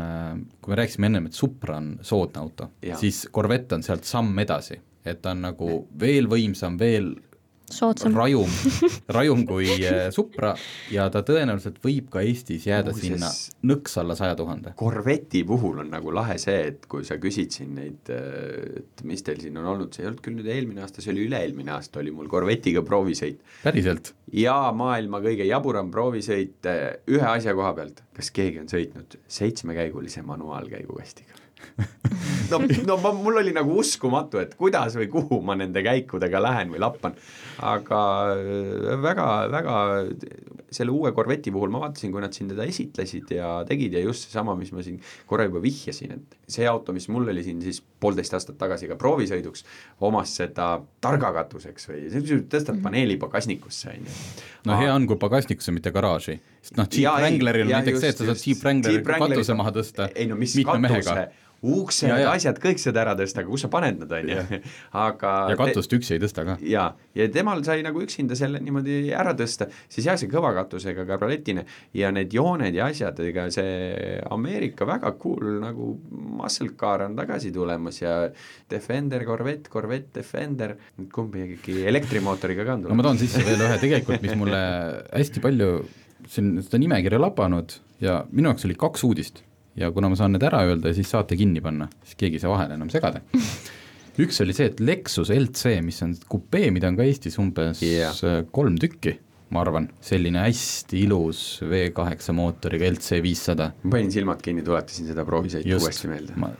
kui 0.59 0.73
me 0.73 0.79
rääkisime 0.81 1.07
ennem, 1.07 1.29
et 1.31 1.37
Supra 1.39 1.79
on 1.79 1.93
soodne 2.03 2.41
auto, 2.43 2.71
siis 2.99 3.23
Corvette 3.31 3.79
on 3.79 3.85
sealt 3.87 4.09
samm 4.09 4.39
edasi, 4.43 4.81
et 5.07 5.21
ta 5.23 5.37
on 5.37 5.45
nagu 5.47 5.77
veel 6.01 6.27
võimsam, 6.31 6.79
veel 6.81 7.13
soodsam. 7.75 8.15
rajum, 8.17 8.51
rajum 9.17 9.45
kui 9.49 9.69
äh, 9.87 10.09
Supra 10.15 10.53
ja 10.93 11.09
ta 11.13 11.23
tõenäoliselt 11.27 11.81
võib 11.85 12.11
ka 12.13 12.23
Eestis 12.27 12.67
jääda 12.69 12.95
Muuses, 12.95 13.07
sinna 13.09 13.31
nõks 13.73 13.97
alla 14.01 14.17
saja 14.19 14.37
tuhande. 14.39 14.75
Corvetti 14.79 15.43
puhul 15.49 15.83
on 15.85 15.91
nagu 15.93 16.15
lahe 16.15 16.37
see, 16.43 16.61
et 16.73 16.87
kui 16.91 17.07
sa 17.09 17.19
küsid 17.23 17.55
siin 17.57 17.75
neid, 17.79 18.13
äh, 18.15 18.81
et 18.83 19.05
mis 19.09 19.25
teil 19.27 19.43
siin 19.43 19.59
on 19.61 19.69
olnud, 19.75 19.95
see 19.95 20.05
ei 20.05 20.11
olnud 20.13 20.25
küll 20.25 20.39
nüüd 20.39 20.51
eelmine 20.51 20.85
aasta, 20.87 21.05
see 21.05 21.15
oli 21.15 21.27
üle-eelmine 21.29 21.75
aasta, 21.77 22.03
oli 22.03 22.15
mul 22.15 22.31
Corvettiga 22.31 22.85
proovisõit. 22.87 23.43
päriselt? 23.65 24.15
ja 24.37 24.57
maailma 24.77 25.23
kõige 25.25 25.47
jaburam 25.49 25.91
proovisõit 25.95 26.71
äh, 26.71 26.87
ühe 27.11 27.27
asja 27.35 27.57
koha 27.59 27.75
pealt, 27.79 28.05
kas 28.17 28.31
keegi 28.35 28.63
on 28.63 28.71
sõitnud 28.71 29.19
seitsmekäigulise 29.41 30.23
manuaalkäigukastiga? 30.27 31.40
No, 32.51 32.61
no 32.87 32.97
ma, 33.03 33.13
mul 33.17 33.41
oli 33.43 33.53
nagu 33.57 33.77
uskumatu, 33.81 34.41
et 34.43 34.55
kuidas 34.59 34.97
või 34.99 35.09
kuhu 35.13 35.41
ma 35.47 35.57
nende 35.59 35.83
käikudega 35.87 36.43
lähen 36.43 36.73
või 36.75 36.83
lappan, 36.83 37.17
aga 37.67 38.01
äh, 38.35 39.07
selle 40.71 40.95
uue 40.95 41.13
Corvetti 41.15 41.53
puhul 41.55 41.73
ma 41.73 41.83
vaatasin, 41.85 42.13
kui 42.15 42.23
nad 42.23 42.35
siin 42.37 42.51
teda 42.51 42.67
esitlesid 42.69 43.33
ja 43.35 43.53
tegid 43.69 43.95
ja 43.97 44.03
just 44.05 44.27
seesama, 44.27 44.55
mis 44.59 44.73
ma 44.75 44.85
siin 44.87 45.01
korra 45.31 45.47
juba 45.49 45.63
vihjasin, 45.65 46.15
et 46.19 46.39
see 46.51 46.69
auto, 46.71 46.95
mis 46.97 47.09
mul 47.13 47.29
oli 47.31 47.45
siin 47.47 47.63
siis 47.65 47.83
poolteist 48.01 48.37
aastat 48.39 48.59
tagasi 48.61 48.89
ka 48.91 48.99
proovisõiduks, 49.01 49.67
omas 50.07 50.37
seda 50.41 50.73
targa 51.03 51.33
katuseks 51.41 51.91
või 51.91 52.07
tõstad 52.11 52.77
mhm. 52.77 52.85
paneeli 52.87 53.19
pagasnikusse, 53.21 53.97
on 53.97 54.09
ju. 54.09 54.17
no 54.71 54.81
hea 54.81 54.95
on, 54.95 55.09
kui 55.11 55.21
pagasnikusse, 55.21 55.75
mitte 55.75 55.93
garaaži, 55.95 56.39
sest 56.61 56.77
noh, 56.81 56.89
Jeep 56.93 57.21
Wrangleril 57.21 57.69
on 57.69 57.77
näiteks 57.79 58.03
see, 58.05 58.15
et 58.15 58.23
sa 58.23 58.31
saad 58.31 58.43
Jeep 58.47 58.65
Wrangleri 58.65 59.05
katuse 59.05 59.57
maha 59.59 59.77
tõsta 59.81 60.11
ei 60.15 60.29
no 60.31 60.39
mis 60.41 60.57
katuse, 60.65 61.31
uksed, 61.61 62.09
asjad, 62.31 62.59
kõik 62.61 62.81
saad 62.81 62.99
ära 63.03 63.13
tõsta, 63.19 63.43
aga 63.43 63.53
kus 63.53 63.65
sa 63.67 63.69
paned 63.73 63.99
nad, 64.01 64.13
on 64.17 64.31
ju, 64.33 64.61
aga 65.07 65.33
ja 65.53 65.59
katust 65.61 65.93
üksi 65.97 66.15
ei 66.17 66.23
tõsta 66.23 66.45
ka. 66.49 66.57
jaa, 66.65 66.87
ja 67.17 67.27
temal 67.33 67.61
sai 67.67 67.85
nagu 67.85 68.01
üksinda 68.05 68.37
selle 68.39 68.63
niimoodi 68.65 69.13
ära 69.17 69.35
tõsta, 69.37 69.69
siis 69.93 70.09
jah, 70.09 70.17
see 70.21 70.31
kõva 70.33 70.55
katusega 70.57 71.05
kabrioletine 71.09 71.67
ja 71.97 72.13
need 72.15 72.33
jooned 72.37 72.77
ja 72.77 72.89
asjad, 72.89 73.21
ega 73.29 73.49
see 73.53 74.19
Ameerika 74.33 74.89
väga 74.89 75.13
cool 75.21 75.61
nagu 75.61 75.93
muscle 76.41 76.73
car 76.81 77.05
on 77.09 77.17
tagasi 77.19 77.53
tulemas 77.53 78.01
ja 78.01 78.17
Defender, 78.71 79.27
Corvette, 79.29 79.73
Corvette, 79.73 80.21
Defender, 80.21 80.79
kumb 81.13 81.37
ikkagi 81.37 81.85
elektrimootoriga 81.91 82.65
ka 82.65 82.79
on 82.79 82.87
tulemas. 82.87 82.97
no 82.97 83.03
ma 83.03 83.11
toon 83.11 83.21
sisse 83.21 83.45
veel 83.45 83.69
ühe 83.69 83.81
tegelikult, 83.83 84.25
mis 84.25 84.39
mulle 84.41 84.63
hästi 85.13 85.45
palju 85.45 85.75
siin 86.29 86.59
seda 86.65 86.81
nimekirja 86.83 87.21
labanud 87.21 87.77
ja 88.03 88.25
minu 88.33 88.51
jaoks 88.51 88.67
oli 88.69 88.77
kaks 88.79 89.05
uudist 89.07 89.43
ja 89.81 89.91
kuna 89.95 90.11
ma 90.11 90.19
saan 90.19 90.35
need 90.35 90.45
ära 90.47 90.63
öelda, 90.69 90.93
siis 90.97 91.11
saate 91.13 91.39
kinni 91.39 91.63
panna, 91.65 91.89
siis 92.05 92.19
keegi 92.21 92.39
ei 92.39 92.45
saa 92.45 92.53
vahele 92.53 92.77
enam 92.77 92.91
segada. 92.93 93.23
üks 94.25 94.41
oli 94.45 94.55
see, 94.57 94.71
et 94.73 94.81
Lexus 94.83 95.31
LC, 95.35 95.79
mis 95.85 96.01
on 96.05 96.15
kupee, 96.31 96.71
mida 96.75 96.91
on 96.91 96.99
ka 96.99 97.07
Eestis 97.07 97.39
umbes 97.41 97.83
yeah. 97.87 98.17
kolm 98.53 98.77
tükki, 98.81 99.15
ma 99.55 99.63
arvan, 99.65 99.89
selline 100.05 100.43
hästi 100.45 101.05
ilus 101.07 101.45
V8 101.67 102.35
mootoriga 102.37 102.91
LC 102.91 103.23
viissada. 103.25 103.71
ma 103.83 103.95
panin 103.97 104.13
silmad 104.15 104.43
kinni, 104.45 104.65
tuletasin 104.67 105.09
seda 105.11 105.25
proovisõitu 105.29 105.79
uuesti 105.79 106.11
meelde. 106.11 106.51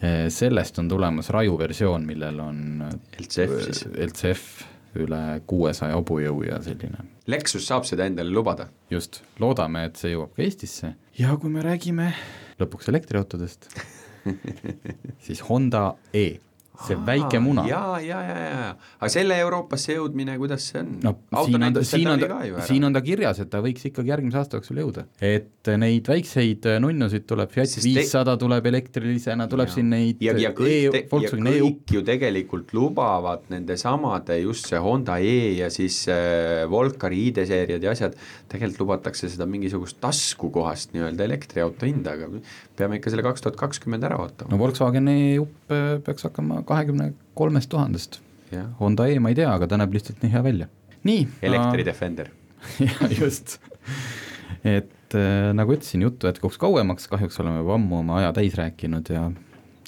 Eh, 0.00 0.26
sellest 0.32 0.78
on 0.80 0.88
tulemas 0.88 1.28
raju 1.32 1.58
versioon, 1.60 2.04
millel 2.08 2.38
on 2.40 2.60
LCF 3.20 3.56
siis? 3.66 3.82
LCF 4.08 4.44
üle 5.00 5.22
kuuesaja 5.46 5.94
hobujõu 5.98 6.42
ja 6.48 6.58
selline. 6.64 7.04
Lexus 7.30 7.66
saab 7.68 7.86
seda 7.88 8.06
endale 8.10 8.32
lubada? 8.34 8.68
just, 8.90 9.22
loodame, 9.38 9.84
et 9.86 9.96
see 10.00 10.14
jõuab 10.14 10.34
ka 10.34 10.42
Eestisse. 10.42 10.94
Ja 11.18 11.36
kui 11.38 11.50
me 11.52 11.62
räägime 11.64 12.10
lõpuks 12.60 12.90
elektriautodest. 12.92 13.70
Siis 15.24 15.40
Honda 15.48 15.94
E 16.12 16.40
see 16.86 16.96
Aa, 16.96 17.04
väike 17.06 17.40
muna. 17.42 17.64
ja, 17.68 17.82
ja, 18.00 18.20
ja, 18.24 18.36
ja, 18.40 18.68
aga 18.98 19.10
selle 19.12 19.36
Euroopasse 19.44 19.96
jõudmine, 19.96 20.36
kuidas 20.40 20.70
see 20.70 20.80
on? 20.80 20.94
no 21.04 21.14
siin 21.44 21.66
on 21.66 21.76
ta, 21.76 21.84
siin 21.86 22.10
on 22.12 22.22
ta, 22.22 22.38
siin 22.68 22.88
on 22.88 22.96
ta 22.96 23.02
kirjas, 23.04 23.42
et 23.44 23.50
ta 23.52 23.60
võiks 23.64 23.84
ikkagi 23.90 24.12
järgmise 24.12 24.40
aasta 24.40 24.58
jooksul 24.58 24.80
jõuda. 24.82 25.04
et 25.20 25.70
neid 25.80 26.08
väikseid 26.08 26.70
nunnusid 26.80 27.26
tuleb, 27.28 27.52
Fiat 27.52 27.76
viissada 27.84 28.36
te... 28.36 28.44
tuleb 28.44 28.70
elektrilisena, 28.72 29.48
tuleb 29.50 29.68
ja. 29.68 29.74
siin 29.76 29.90
neid 29.92 30.24
ja, 30.24 30.34
ja 30.40 30.52
kõik, 30.56 30.96
e, 30.96 31.04
kõik 31.10 31.92
e 31.92 31.98
ju 31.98 32.04
tegelikult 32.06 32.72
lubavad 32.76 33.44
nende 33.52 33.76
samade, 33.80 34.40
just 34.40 34.70
see 34.70 34.80
Honda 34.80 35.18
E 35.20 35.36
ja 35.58 35.68
siis 35.72 36.02
äh, 36.10 36.64
Volkari 36.70 37.26
ID-seeriad 37.28 37.84
ja 37.84 37.92
asjad, 37.92 38.16
tegelikult 38.50 38.86
lubatakse 38.86 39.28
seda 39.32 39.46
mingisugust 39.50 40.00
taskukohast 40.00 40.94
nii-öelda 40.96 41.28
elektriauto 41.28 41.88
hinda, 41.88 42.16
aga 42.16 42.30
peame 42.78 43.00
ikka 43.00 43.12
selle 43.12 43.24
kaks 43.26 43.44
tuhat 43.44 43.60
kakskümmend 43.60 44.08
ära 44.08 44.20
ootama. 44.24 44.52
no 44.52 44.60
Volkswageni 44.60 45.36
jupp 45.36 45.74
äh, 45.74 45.98
peaks 46.06 46.24
hakkama 46.28 46.62
kahekümne 46.70 47.12
kolmest 47.38 47.70
tuhandest. 47.72 48.20
Honda 48.80 49.06
E 49.06 49.18
ma 49.22 49.30
ei 49.30 49.38
tea, 49.38 49.50
aga 49.52 49.68
ta 49.70 49.78
näeb 49.78 49.92
lihtsalt 49.94 50.24
nii 50.24 50.32
hea 50.32 50.42
välja. 50.42 50.66
nii. 51.06 51.26
elektri 51.42 51.84
Defender 51.86 52.28
jah, 52.86 53.04
just. 53.14 53.58
et 54.64 55.14
äh, 55.16 55.52
nagu 55.56 55.72
ütlesin, 55.72 56.02
juttu 56.04 56.28
jätkuks 56.28 56.58
kauemaks, 56.60 57.08
kahjuks 57.08 57.40
oleme 57.40 57.62
juba 57.62 57.78
ammu 57.78 58.02
oma 58.02 58.18
aja 58.20 58.34
täis 58.36 58.56
rääkinud 58.58 59.08
ja 59.14 59.30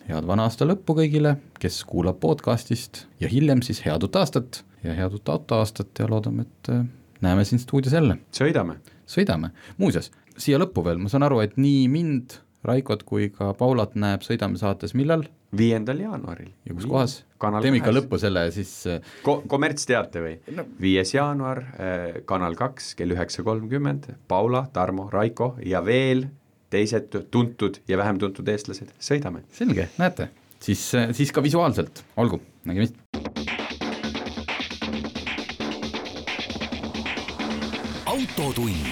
head 0.09 0.29
vana 0.29 0.47
aasta 0.49 0.67
lõppu 0.69 0.97
kõigile, 1.03 1.37
kes 1.61 1.83
kuulab 1.89 2.21
podcast'ist 2.23 3.05
ja 3.21 3.31
hiljem 3.33 3.65
siis 3.67 3.83
head 3.85 4.07
uut 4.07 4.17
aastat 4.17 4.63
ja 4.87 4.97
head 4.97 5.19
uut 5.19 5.29
autoaastat 5.35 6.01
ja 6.01 6.09
loodame, 6.11 6.47
et 6.47 6.73
äh, 6.73 6.87
näeme 7.25 7.45
siin 7.49 7.61
stuudios 7.63 7.93
jälle. 7.99 8.19
sõidame. 8.35 8.79
sõidame, 9.07 9.53
muuseas, 9.79 10.11
siia 10.39 10.63
lõppu 10.63 10.87
veel, 10.87 11.03
ma 11.03 11.13
saan 11.13 11.27
aru, 11.29 11.43
et 11.45 11.59
nii 11.61 11.87
mind 11.93 12.41
Raikot 12.63 13.03
kui 13.03 13.27
ka 13.35 13.49
Paulat 13.59 13.97
näeb 13.99 14.23
Sõidame 14.23 14.55
saates 14.61 14.93
millal? 14.95 15.25
Viiendal 15.57 16.01
jaanuaril. 16.01 16.51
ja 16.67 16.75
kus 16.75 16.87
kohas? 16.89 17.17
teeme 17.63 17.81
ikka 17.81 17.93
lõppu 17.93 18.19
selle 18.21 18.47
siis 18.55 18.73
äh, 18.89 19.01
Ko. 19.25 19.41
kommertsteate 19.49 20.23
või 20.25 20.37
no.? 20.57 20.67
viies 20.81 21.15
jaanuar 21.15 21.63
äh,, 21.63 22.07
Kanal 22.29 22.57
kaks 22.59 22.95
kell 22.99 23.13
üheksa 23.15 23.45
kolmkümmend, 23.47 24.09
Paula, 24.29 24.65
Tarmo, 24.73 25.09
Raiko 25.13 25.55
ja 25.67 25.85
veel 25.85 26.27
teised 26.73 27.13
tuntud 27.31 27.83
ja 27.89 27.99
vähem 28.01 28.21
tuntud 28.23 28.49
eestlased, 28.49 28.95
sõidame. 29.03 29.45
selge, 29.53 29.91
näete, 30.01 30.31
siis, 30.61 30.87
äh, 30.97 31.13
siis 31.17 31.33
ka 31.33 31.45
visuaalselt, 31.45 32.05
olgu, 32.17 32.41
nägemist. 32.65 32.97
autotund 38.13 38.92